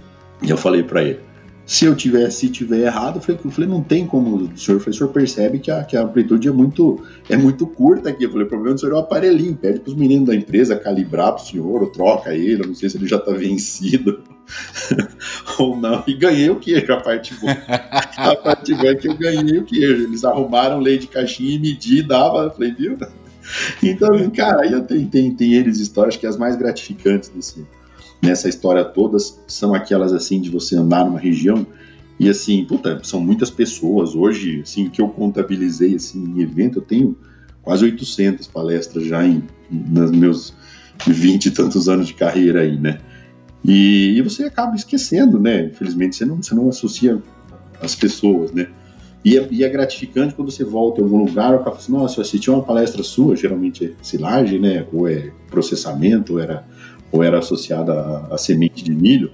E 0.43 0.51
eu 0.51 0.57
falei 0.57 0.83
para 0.83 1.03
ele: 1.03 1.21
se 1.65 1.85
eu 1.85 1.95
tiver, 1.95 2.29
se 2.31 2.49
tiver 2.49 2.81
errado, 2.81 3.17
eu 3.17 3.23
falei, 3.23 3.41
eu 3.45 3.51
falei, 3.51 3.71
não 3.71 3.83
tem 3.83 4.07
como, 4.07 4.37
o 4.37 4.57
senhor, 4.57 4.81
o 4.81 4.93
senhor 4.93 5.09
percebe 5.11 5.59
que 5.61 5.71
a, 5.71 5.85
que 5.85 5.97
a 5.97 6.03
amplitude 6.03 6.49
é 6.49 6.51
muito, 6.51 7.03
é 7.29 7.37
muito 7.37 7.67
curta 7.67 8.11
aqui. 8.11 8.25
Eu 8.25 8.31
falei, 8.31 8.47
o 8.47 8.49
problema 8.49 8.75
do 8.75 8.81
senhor 8.81 8.93
é 8.93 8.97
o 8.97 8.99
aparelhinho, 8.99 9.55
pede 9.55 9.81
para 9.81 9.91
os 9.91 9.97
meninos 9.97 10.27
da 10.27 10.35
empresa 10.35 10.77
calibrar 10.77 11.33
para 11.33 11.43
o 11.43 11.47
senhor, 11.47 11.83
ou 11.83 11.91
troca 11.91 12.35
ele, 12.35 12.63
eu 12.63 12.67
não 12.67 12.75
sei 12.75 12.91
se 12.91 12.97
ele 12.97 13.07
já 13.07 13.17
está 13.17 13.33
vencido 13.33 14.23
ou 15.59 15.77
não. 15.77 16.03
E 16.07 16.15
ganhei 16.15 16.51
o 16.51 16.57
queijo, 16.57 16.93
a 16.93 17.01
parte 17.01 17.35
boa. 17.35 17.53
A 18.17 18.37
parte 18.37 18.75
boa 18.75 18.91
é 18.91 18.95
que 18.95 19.09
eu 19.09 19.17
ganhei 19.17 19.59
o 19.59 19.65
queijo. 19.65 20.05
Eles 20.05 20.25
arrumaram 20.25 20.79
leite 20.79 21.03
de 21.03 21.09
caixinha 21.09 21.57
e 21.57 21.59
medi, 21.59 22.03
dava, 22.03 22.45
eu 22.45 22.51
falei, 22.51 22.73
viu? 22.73 22.99
Então, 23.83 24.09
cara, 24.31 24.63
aí 24.63 24.73
eu 24.73 24.83
tenho, 24.83 25.09
tem, 25.09 25.35
tem 25.35 25.55
eles 25.55 25.81
histórias 25.81 26.17
que 26.17 26.25
é 26.25 26.29
as 26.29 26.37
mais 26.37 26.55
gratificantes 26.55 27.29
desse 27.29 27.67
nessa 28.23 28.49
história 28.49 28.85
todas 28.85 29.43
são 29.49 29.75
aquelas 29.75 30.13
assim 30.13 30.41
de 30.41 30.49
você 30.49 30.77
andar 30.77 31.05
numa 31.05 31.19
região 31.19 31.67
e 32.23 32.29
assim, 32.29 32.65
puta, 32.65 33.01
são 33.03 33.21
muitas 33.21 33.51
pessoas. 33.51 34.15
Hoje, 34.15 34.61
assim, 34.63 34.89
que 34.89 35.03
eu 35.03 35.09
contabilizei 35.09 35.97
assim, 35.97 36.23
em 36.23 36.41
evento, 36.41 36.79
eu 36.79 36.83
tenho 36.83 37.19
quase 37.63 37.85
800 37.85 38.47
palestras 38.47 39.05
já 39.05 39.27
em, 39.27 39.43
nos 39.69 40.13
meus 40.13 40.55
20 41.05 41.47
e 41.47 41.51
tantos 41.51 41.89
anos 41.89 42.07
de 42.07 42.15
carreira 42.15 42.61
aí, 42.61 42.79
né? 42.79 43.01
E, 43.65 44.17
e, 44.17 44.23
você 44.23 44.45
acaba 44.45 44.77
esquecendo, 44.77 45.39
né? 45.39 45.67
Infelizmente, 45.67 46.17
você 46.17 46.25
não, 46.25 46.37
você 46.43 46.55
não 46.55 46.69
associa 46.69 47.21
as 47.81 47.95
pessoas, 47.95 48.53
né? 48.53 48.69
E 49.25 49.39
é, 49.39 49.49
e 49.51 49.65
é 49.65 49.69
gratificante 49.69 50.35
quando 50.35 50.51
você 50.51 50.65
volta 50.65 51.01
em 51.01 51.05
algum 51.05 51.25
lugar, 51.25 51.55
o 51.55 51.59
cara 51.59 51.71
fala 51.71 51.79
assim, 51.79 51.93
nossa, 51.93 52.19
eu 52.19 52.23
assisti 52.23 52.51
uma 52.51 52.63
palestra 52.63 53.03
sua, 53.05 53.37
geralmente 53.37 53.85
é 53.85 53.93
silagem, 54.03 54.61
né? 54.61 54.87
Ou 54.93 55.09
é 55.09 55.33
processamento, 55.49 56.35
ou 56.35 56.41
era 56.41 56.65
ou 57.13 57.23
era 57.23 57.39
associada 57.39 57.93
a, 57.93 58.35
a, 58.35 58.39
semente 58.39 58.83
de 58.83 58.93
milho, 58.93 59.31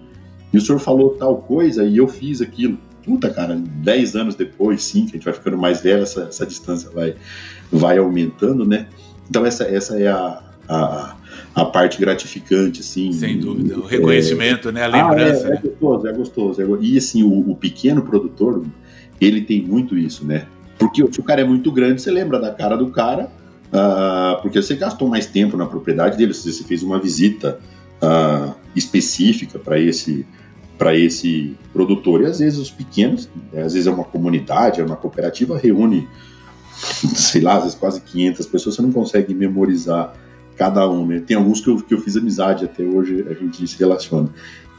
e 0.53 0.59
o 0.59 0.61
senhor 0.61 0.81
falou 0.81 1.11
tal 1.11 1.37
coisa 1.39 1.85
e 1.85 1.97
eu 1.97 2.09
fiz 2.09 2.43
aquilo. 2.43 2.77
Puta, 3.05 3.31
cara, 3.31 3.55
10 3.57 4.17
anos 4.17 4.35
depois, 4.35 4.83
sim, 4.83 5.07
que 5.07 5.13
a 5.13 5.13
gente 5.13 5.25
vai 5.25 5.33
ficando 5.33 5.57
mais 5.57 5.81
velho, 5.81 6.03
essa, 6.03 6.25
essa 6.25 6.45
distância 6.45 6.91
vai, 6.91 7.15
vai 7.71 7.97
aumentando, 7.97 8.67
né? 8.67 8.89
Então 9.31 9.47
essa, 9.47 9.65
essa 9.65 9.99
é 9.99 10.09
a, 10.09 10.43
a, 10.69 11.17
a 11.55 11.65
parte 11.65 11.99
gratificante, 11.99 12.81
assim. 12.81 13.13
Sem 13.13 13.39
dúvida, 13.39 13.79
o 13.79 13.87
reconhecimento, 13.87 14.69
é, 14.69 14.73
né? 14.73 14.83
A 14.85 14.87
lembrança. 14.89 15.49
Ah, 15.49 15.51
é, 15.51 15.55
é, 15.55 15.61
gostoso, 15.61 16.07
é 16.07 16.13
gostoso. 16.13 16.63
É, 16.63 16.67
e 16.81 16.99
assim, 16.99 17.23
o, 17.23 17.51
o, 17.51 17.57
pequeno 17.57 18.03
produtor, 18.03 18.65
ele 19.21 19.41
tem 19.41 19.63
muito 19.63 19.97
isso, 19.97 20.25
né? 20.25 20.47
Porque 20.79 21.05
se 21.11 21.21
o 21.21 21.23
cara 21.23 21.41
é 21.41 21.45
muito 21.45 21.73
grande, 21.73 22.03
você 22.03 22.11
lembra 22.11 22.39
da 22.39 22.53
cara 22.53 22.77
do 22.77 22.89
cara, 22.89 23.31
uh, 23.73 24.41
porque 24.43 24.61
você 24.61 24.75
gastou 24.75 25.09
mais 25.09 25.27
tempo 25.27 25.57
na 25.57 25.67
propriedade 25.67 26.17
dele, 26.17 26.35
você 26.35 26.65
fez 26.65 26.83
uma 26.83 26.99
visita 26.99 27.59
uh, 28.03 28.55
específica 28.75 29.59
para 29.59 29.79
esse 29.79 30.27
para 30.77 30.97
esse 30.97 31.57
produtor. 31.73 32.23
E 32.23 32.27
às 32.27 32.39
vezes 32.39 32.59
os 32.59 32.71
pequenos, 32.71 33.29
né, 33.53 33.63
às 33.63 33.73
vezes 33.73 33.89
é 33.89 33.91
uma 33.91 34.05
comunidade, 34.05 34.81
é 34.81 34.85
uma 34.85 34.95
cooperativa, 34.95 35.59
reúne, 35.59 36.09
sei 37.17 37.41
lá, 37.41 37.57
às 37.57 37.65
vezes 37.65 37.79
quase 37.79 38.01
500 38.01 38.47
pessoas, 38.47 38.77
você 38.77 38.83
não 38.83 38.93
consegue 38.93 39.35
memorizar 39.35 40.15
cada 40.57 40.89
um, 40.89 41.07
né? 41.07 41.21
Tem 41.21 41.37
alguns 41.37 41.61
que 41.61 41.69
eu, 41.69 41.77
que 41.79 41.95
eu 41.95 42.01
fiz 42.01 42.17
amizade 42.17 42.65
até 42.65 42.83
hoje, 42.83 43.27
a 43.29 43.35
gente 43.35 43.67
se 43.67 43.79
relaciona. 43.79 44.29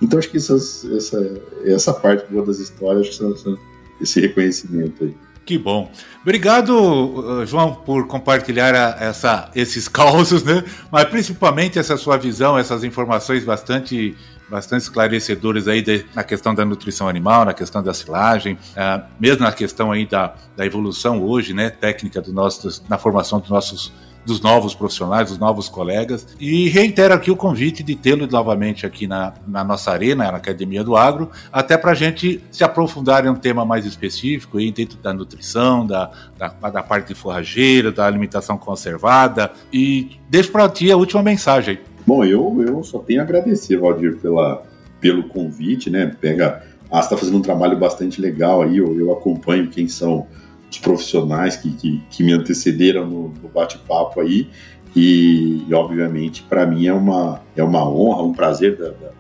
Então 0.02 0.18
acho 0.18 0.30
que 0.30 0.38
essas, 0.38 0.86
essa, 0.86 1.42
essa 1.66 1.94
parte 1.94 2.32
boa 2.32 2.46
das 2.46 2.60
histórias, 2.60 3.02
acho 3.02 3.10
que 3.12 3.16
são, 3.18 3.36
são 3.36 3.58
esse 4.00 4.20
reconhecimento 4.22 5.04
aí. 5.04 5.16
Que 5.50 5.58
bom. 5.58 5.90
Obrigado, 6.22 6.70
uh, 6.78 7.44
João, 7.44 7.74
por 7.74 8.06
compartilhar 8.06 8.76
a, 8.76 9.04
essa, 9.04 9.50
esses 9.56 9.88
causos, 9.90 10.44
né? 10.44 10.64
Mas 10.92 11.06
principalmente 11.06 11.80
essa 11.80 11.98
sua 11.98 12.18
visão, 12.18 12.56
essas 12.56 12.84
informações 12.84 13.44
bastante 13.44 14.16
bastante 14.48 14.84
esclarecedoras 14.84 15.68
aí 15.68 15.82
de, 15.82 16.06
na 16.14 16.24
questão 16.24 16.54
da 16.54 16.64
nutrição 16.64 17.08
animal, 17.10 17.46
na 17.46 17.54
questão 17.56 17.82
da 17.82 17.96
silagem, 17.96 18.54
uh, 18.54 19.04
mesmo 19.20 19.44
na 19.44 19.52
questão 19.52 19.92
aí 19.92 20.06
da, 20.06 20.36
da 20.56 20.64
evolução 20.68 21.20
hoje, 21.24 21.52
né, 21.52 21.72
técnica 21.72 22.22
do 22.22 22.32
nossos, 22.32 22.84
na 22.88 23.00
formação 23.00 23.40
dos 23.40 23.50
nossos 23.50 23.92
dos 24.26 24.42
novos 24.42 24.76
profissionais, 24.76 25.30
dos 25.30 25.38
novos 25.38 25.70
colegas. 25.70 26.28
E 26.40 26.70
reitero 26.70 27.14
aqui 27.14 27.32
o 27.32 27.36
convite 27.36 27.82
de 27.84 27.96
tê-lo 27.96 28.28
novamente 28.28 28.86
aqui 28.86 29.08
na, 29.08 29.34
na 29.48 29.64
nossa 29.64 29.92
arena, 29.92 30.32
na 30.32 30.38
Academia 30.38 30.84
do 30.84 30.96
Agro, 30.96 31.30
até 31.52 31.78
para 31.78 31.92
a 31.92 31.96
gente 31.96 32.42
se 32.52 32.64
aprofundar 32.64 33.26
em 33.26 33.30
um 33.30 33.36
tema 33.36 33.66
mais 33.66 33.86
específico, 33.86 34.58
aí, 34.58 34.72
dentro 34.72 34.98
da 34.98 35.14
nutrição, 35.14 35.86
da, 35.86 36.12
da, 36.38 36.48
da 36.70 36.84
parte 36.84 37.08
de 37.08 37.16
forrageira, 37.16 37.92
da 37.92 38.06
alimentação 38.06 38.58
conservada. 38.58 39.52
E 39.74 40.20
deixo 40.30 40.52
para 40.52 40.70
ti 40.70 40.92
a 40.92 40.98
última 40.98 41.24
mensagem. 41.24 41.80
Bom, 42.06 42.24
eu, 42.24 42.64
eu 42.66 42.84
só 42.84 43.00
tenho 43.00 43.22
a 43.22 43.24
agradecer, 43.24 43.78
Valdir, 43.78 44.18
pela, 44.18 44.64
pelo 45.00 45.24
convite, 45.24 45.90
né? 45.90 46.16
Pega. 46.20 46.64
Ah, 46.92 47.02
está 47.02 47.16
fazendo 47.16 47.38
um 47.38 47.42
trabalho 47.42 47.78
bastante 47.78 48.20
legal 48.20 48.64
aí, 48.64 48.78
eu, 48.78 48.98
eu 48.98 49.12
acompanho 49.12 49.70
quem 49.70 49.88
são 49.88 50.26
os 50.70 50.78
profissionais 50.78 51.56
que, 51.56 51.72
que, 51.72 52.02
que 52.10 52.24
me 52.24 52.34
antecederam 52.34 53.06
no, 53.06 53.30
no 53.42 53.50
bate-papo 53.50 54.22
aí. 54.22 54.48
E, 54.96 55.64
e 55.68 55.74
obviamente, 55.74 56.44
para 56.44 56.66
mim 56.66 56.88
é 56.88 56.94
uma, 56.94 57.42
é 57.56 57.64
uma 57.64 57.88
honra, 57.88 58.24
um 58.24 58.34
prazer 58.34 58.78
da, 58.78 58.90
da, 58.90 59.12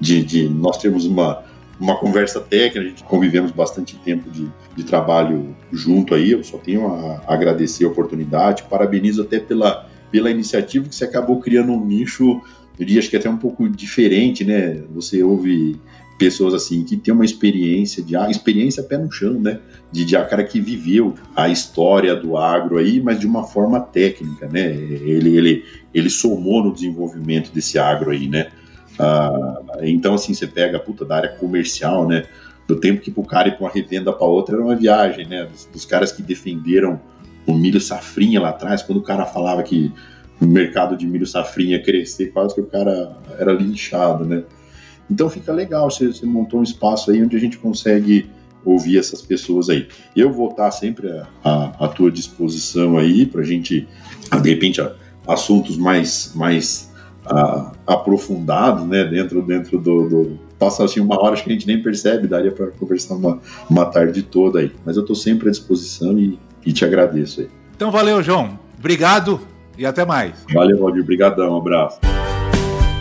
de, 0.00 0.22
de 0.22 0.48
nós 0.48 0.78
termos 0.78 1.04
uma, 1.04 1.44
uma 1.80 1.96
conversa 1.96 2.40
técnica, 2.40 2.80
a 2.80 2.84
gente 2.84 3.02
convivemos 3.04 3.50
bastante 3.50 3.96
tempo 3.96 4.30
de, 4.30 4.48
de 4.74 4.84
trabalho 4.84 5.56
junto 5.72 6.14
aí, 6.14 6.30
eu 6.30 6.44
só 6.44 6.58
tenho 6.58 6.86
a 6.86 7.22
agradecer 7.26 7.84
a 7.84 7.88
oportunidade, 7.88 8.64
parabenizo 8.64 9.22
até 9.22 9.40
pela, 9.40 9.88
pela 10.10 10.30
iniciativa 10.30 10.88
que 10.88 10.94
você 10.94 11.04
acabou 11.04 11.40
criando 11.40 11.72
um 11.72 11.84
nicho, 11.84 12.40
eu 12.78 12.84
diria 12.84 13.00
acho 13.00 13.10
que 13.10 13.16
até 13.16 13.28
um 13.28 13.38
pouco 13.38 13.68
diferente, 13.68 14.44
né? 14.44 14.82
Você 14.94 15.22
ouve 15.22 15.76
pessoas 16.18 16.54
assim 16.54 16.82
que 16.84 16.96
tem 16.96 17.12
uma 17.12 17.24
experiência 17.24 18.02
de 18.02 18.16
ah, 18.16 18.30
experiência 18.30 18.82
pé 18.82 18.96
no 18.96 19.10
chão, 19.10 19.34
né? 19.34 19.60
De, 19.92 20.04
de 20.04 20.16
a 20.16 20.24
cara 20.24 20.44
que 20.44 20.60
viveu 20.60 21.14
a 21.34 21.48
história 21.48 22.14
do 22.14 22.36
agro 22.36 22.78
aí, 22.78 23.00
mas 23.00 23.20
de 23.20 23.26
uma 23.26 23.44
forma 23.44 23.80
técnica, 23.80 24.48
né? 24.48 24.66
Ele 24.72 25.36
ele 25.36 25.64
ele 25.92 26.10
somou 26.10 26.64
no 26.64 26.72
desenvolvimento 26.72 27.52
desse 27.52 27.78
agro 27.78 28.10
aí, 28.10 28.28
né? 28.28 28.48
Ah, 28.98 29.58
então 29.82 30.14
assim 30.14 30.32
você 30.32 30.46
pega 30.46 30.78
a 30.78 30.80
puta 30.80 31.04
da 31.04 31.16
área 31.16 31.28
comercial, 31.30 32.08
né? 32.08 32.24
Do 32.66 32.76
tempo 32.76 33.00
que 33.00 33.10
pro 33.10 33.22
cara 33.22 33.48
ir 33.48 33.52
para 33.52 33.64
uma 33.64 33.70
revenda 33.70 34.12
para 34.12 34.26
outra 34.26 34.56
era 34.56 34.64
uma 34.64 34.74
viagem, 34.74 35.26
né? 35.26 35.44
Dos, 35.44 35.66
dos 35.66 35.84
caras 35.84 36.12
que 36.12 36.22
defenderam 36.22 37.00
o 37.46 37.54
milho 37.54 37.80
safrinha 37.80 38.40
lá 38.40 38.48
atrás, 38.48 38.82
quando 38.82 38.98
o 38.98 39.02
cara 39.02 39.24
falava 39.24 39.62
que 39.62 39.92
o 40.40 40.46
mercado 40.46 40.96
de 40.96 41.06
milho 41.06 41.26
safrinha 41.26 41.80
crescer, 41.82 42.26
quase 42.26 42.54
que 42.54 42.60
o 42.60 42.66
cara 42.66 43.16
era 43.38 43.52
linchado, 43.52 44.24
né? 44.24 44.42
Então 45.10 45.28
fica 45.30 45.52
legal, 45.52 45.90
você, 45.90 46.08
você 46.08 46.26
montou 46.26 46.60
um 46.60 46.62
espaço 46.62 47.10
aí 47.10 47.22
onde 47.22 47.36
a 47.36 47.40
gente 47.40 47.58
consegue 47.58 48.28
ouvir 48.64 48.98
essas 48.98 49.22
pessoas 49.22 49.70
aí. 49.70 49.86
Eu 50.14 50.32
vou 50.32 50.50
estar 50.50 50.70
sempre 50.72 51.08
à, 51.44 51.88
tua 51.88 52.10
disposição 52.10 52.98
aí 52.98 53.24
para 53.24 53.40
a 53.40 53.44
gente, 53.44 53.86
de 54.42 54.50
repente, 54.50 54.84
assuntos 55.26 55.76
mais, 55.76 56.32
mais 56.34 56.92
aprofundados, 57.86 58.84
né, 58.86 59.04
dentro, 59.04 59.42
dentro 59.42 59.78
do, 59.78 60.08
do 60.08 60.38
passa 60.58 60.84
assim 60.84 61.00
uma 61.00 61.20
hora 61.22 61.36
que 61.36 61.48
a 61.48 61.52
gente 61.52 61.66
nem 61.66 61.82
percebe, 61.82 62.26
daria 62.26 62.50
para 62.50 62.68
conversar 62.68 63.14
uma, 63.14 63.40
uma 63.68 63.86
tarde 63.86 64.22
toda 64.22 64.60
aí. 64.60 64.72
Mas 64.84 64.96
eu 64.96 65.02
estou 65.02 65.16
sempre 65.16 65.48
à 65.48 65.50
disposição 65.50 66.18
e, 66.18 66.38
e 66.64 66.72
te 66.72 66.84
agradeço 66.84 67.40
aí. 67.40 67.48
Então 67.74 67.90
valeu, 67.90 68.22
João. 68.22 68.58
Obrigado 68.78 69.40
e 69.76 69.84
até 69.84 70.04
mais. 70.04 70.44
Valeu, 70.52 70.78
Valdir. 70.78 71.02
Obrigadão. 71.02 71.54
Um 71.54 71.58
abraço. 71.58 71.98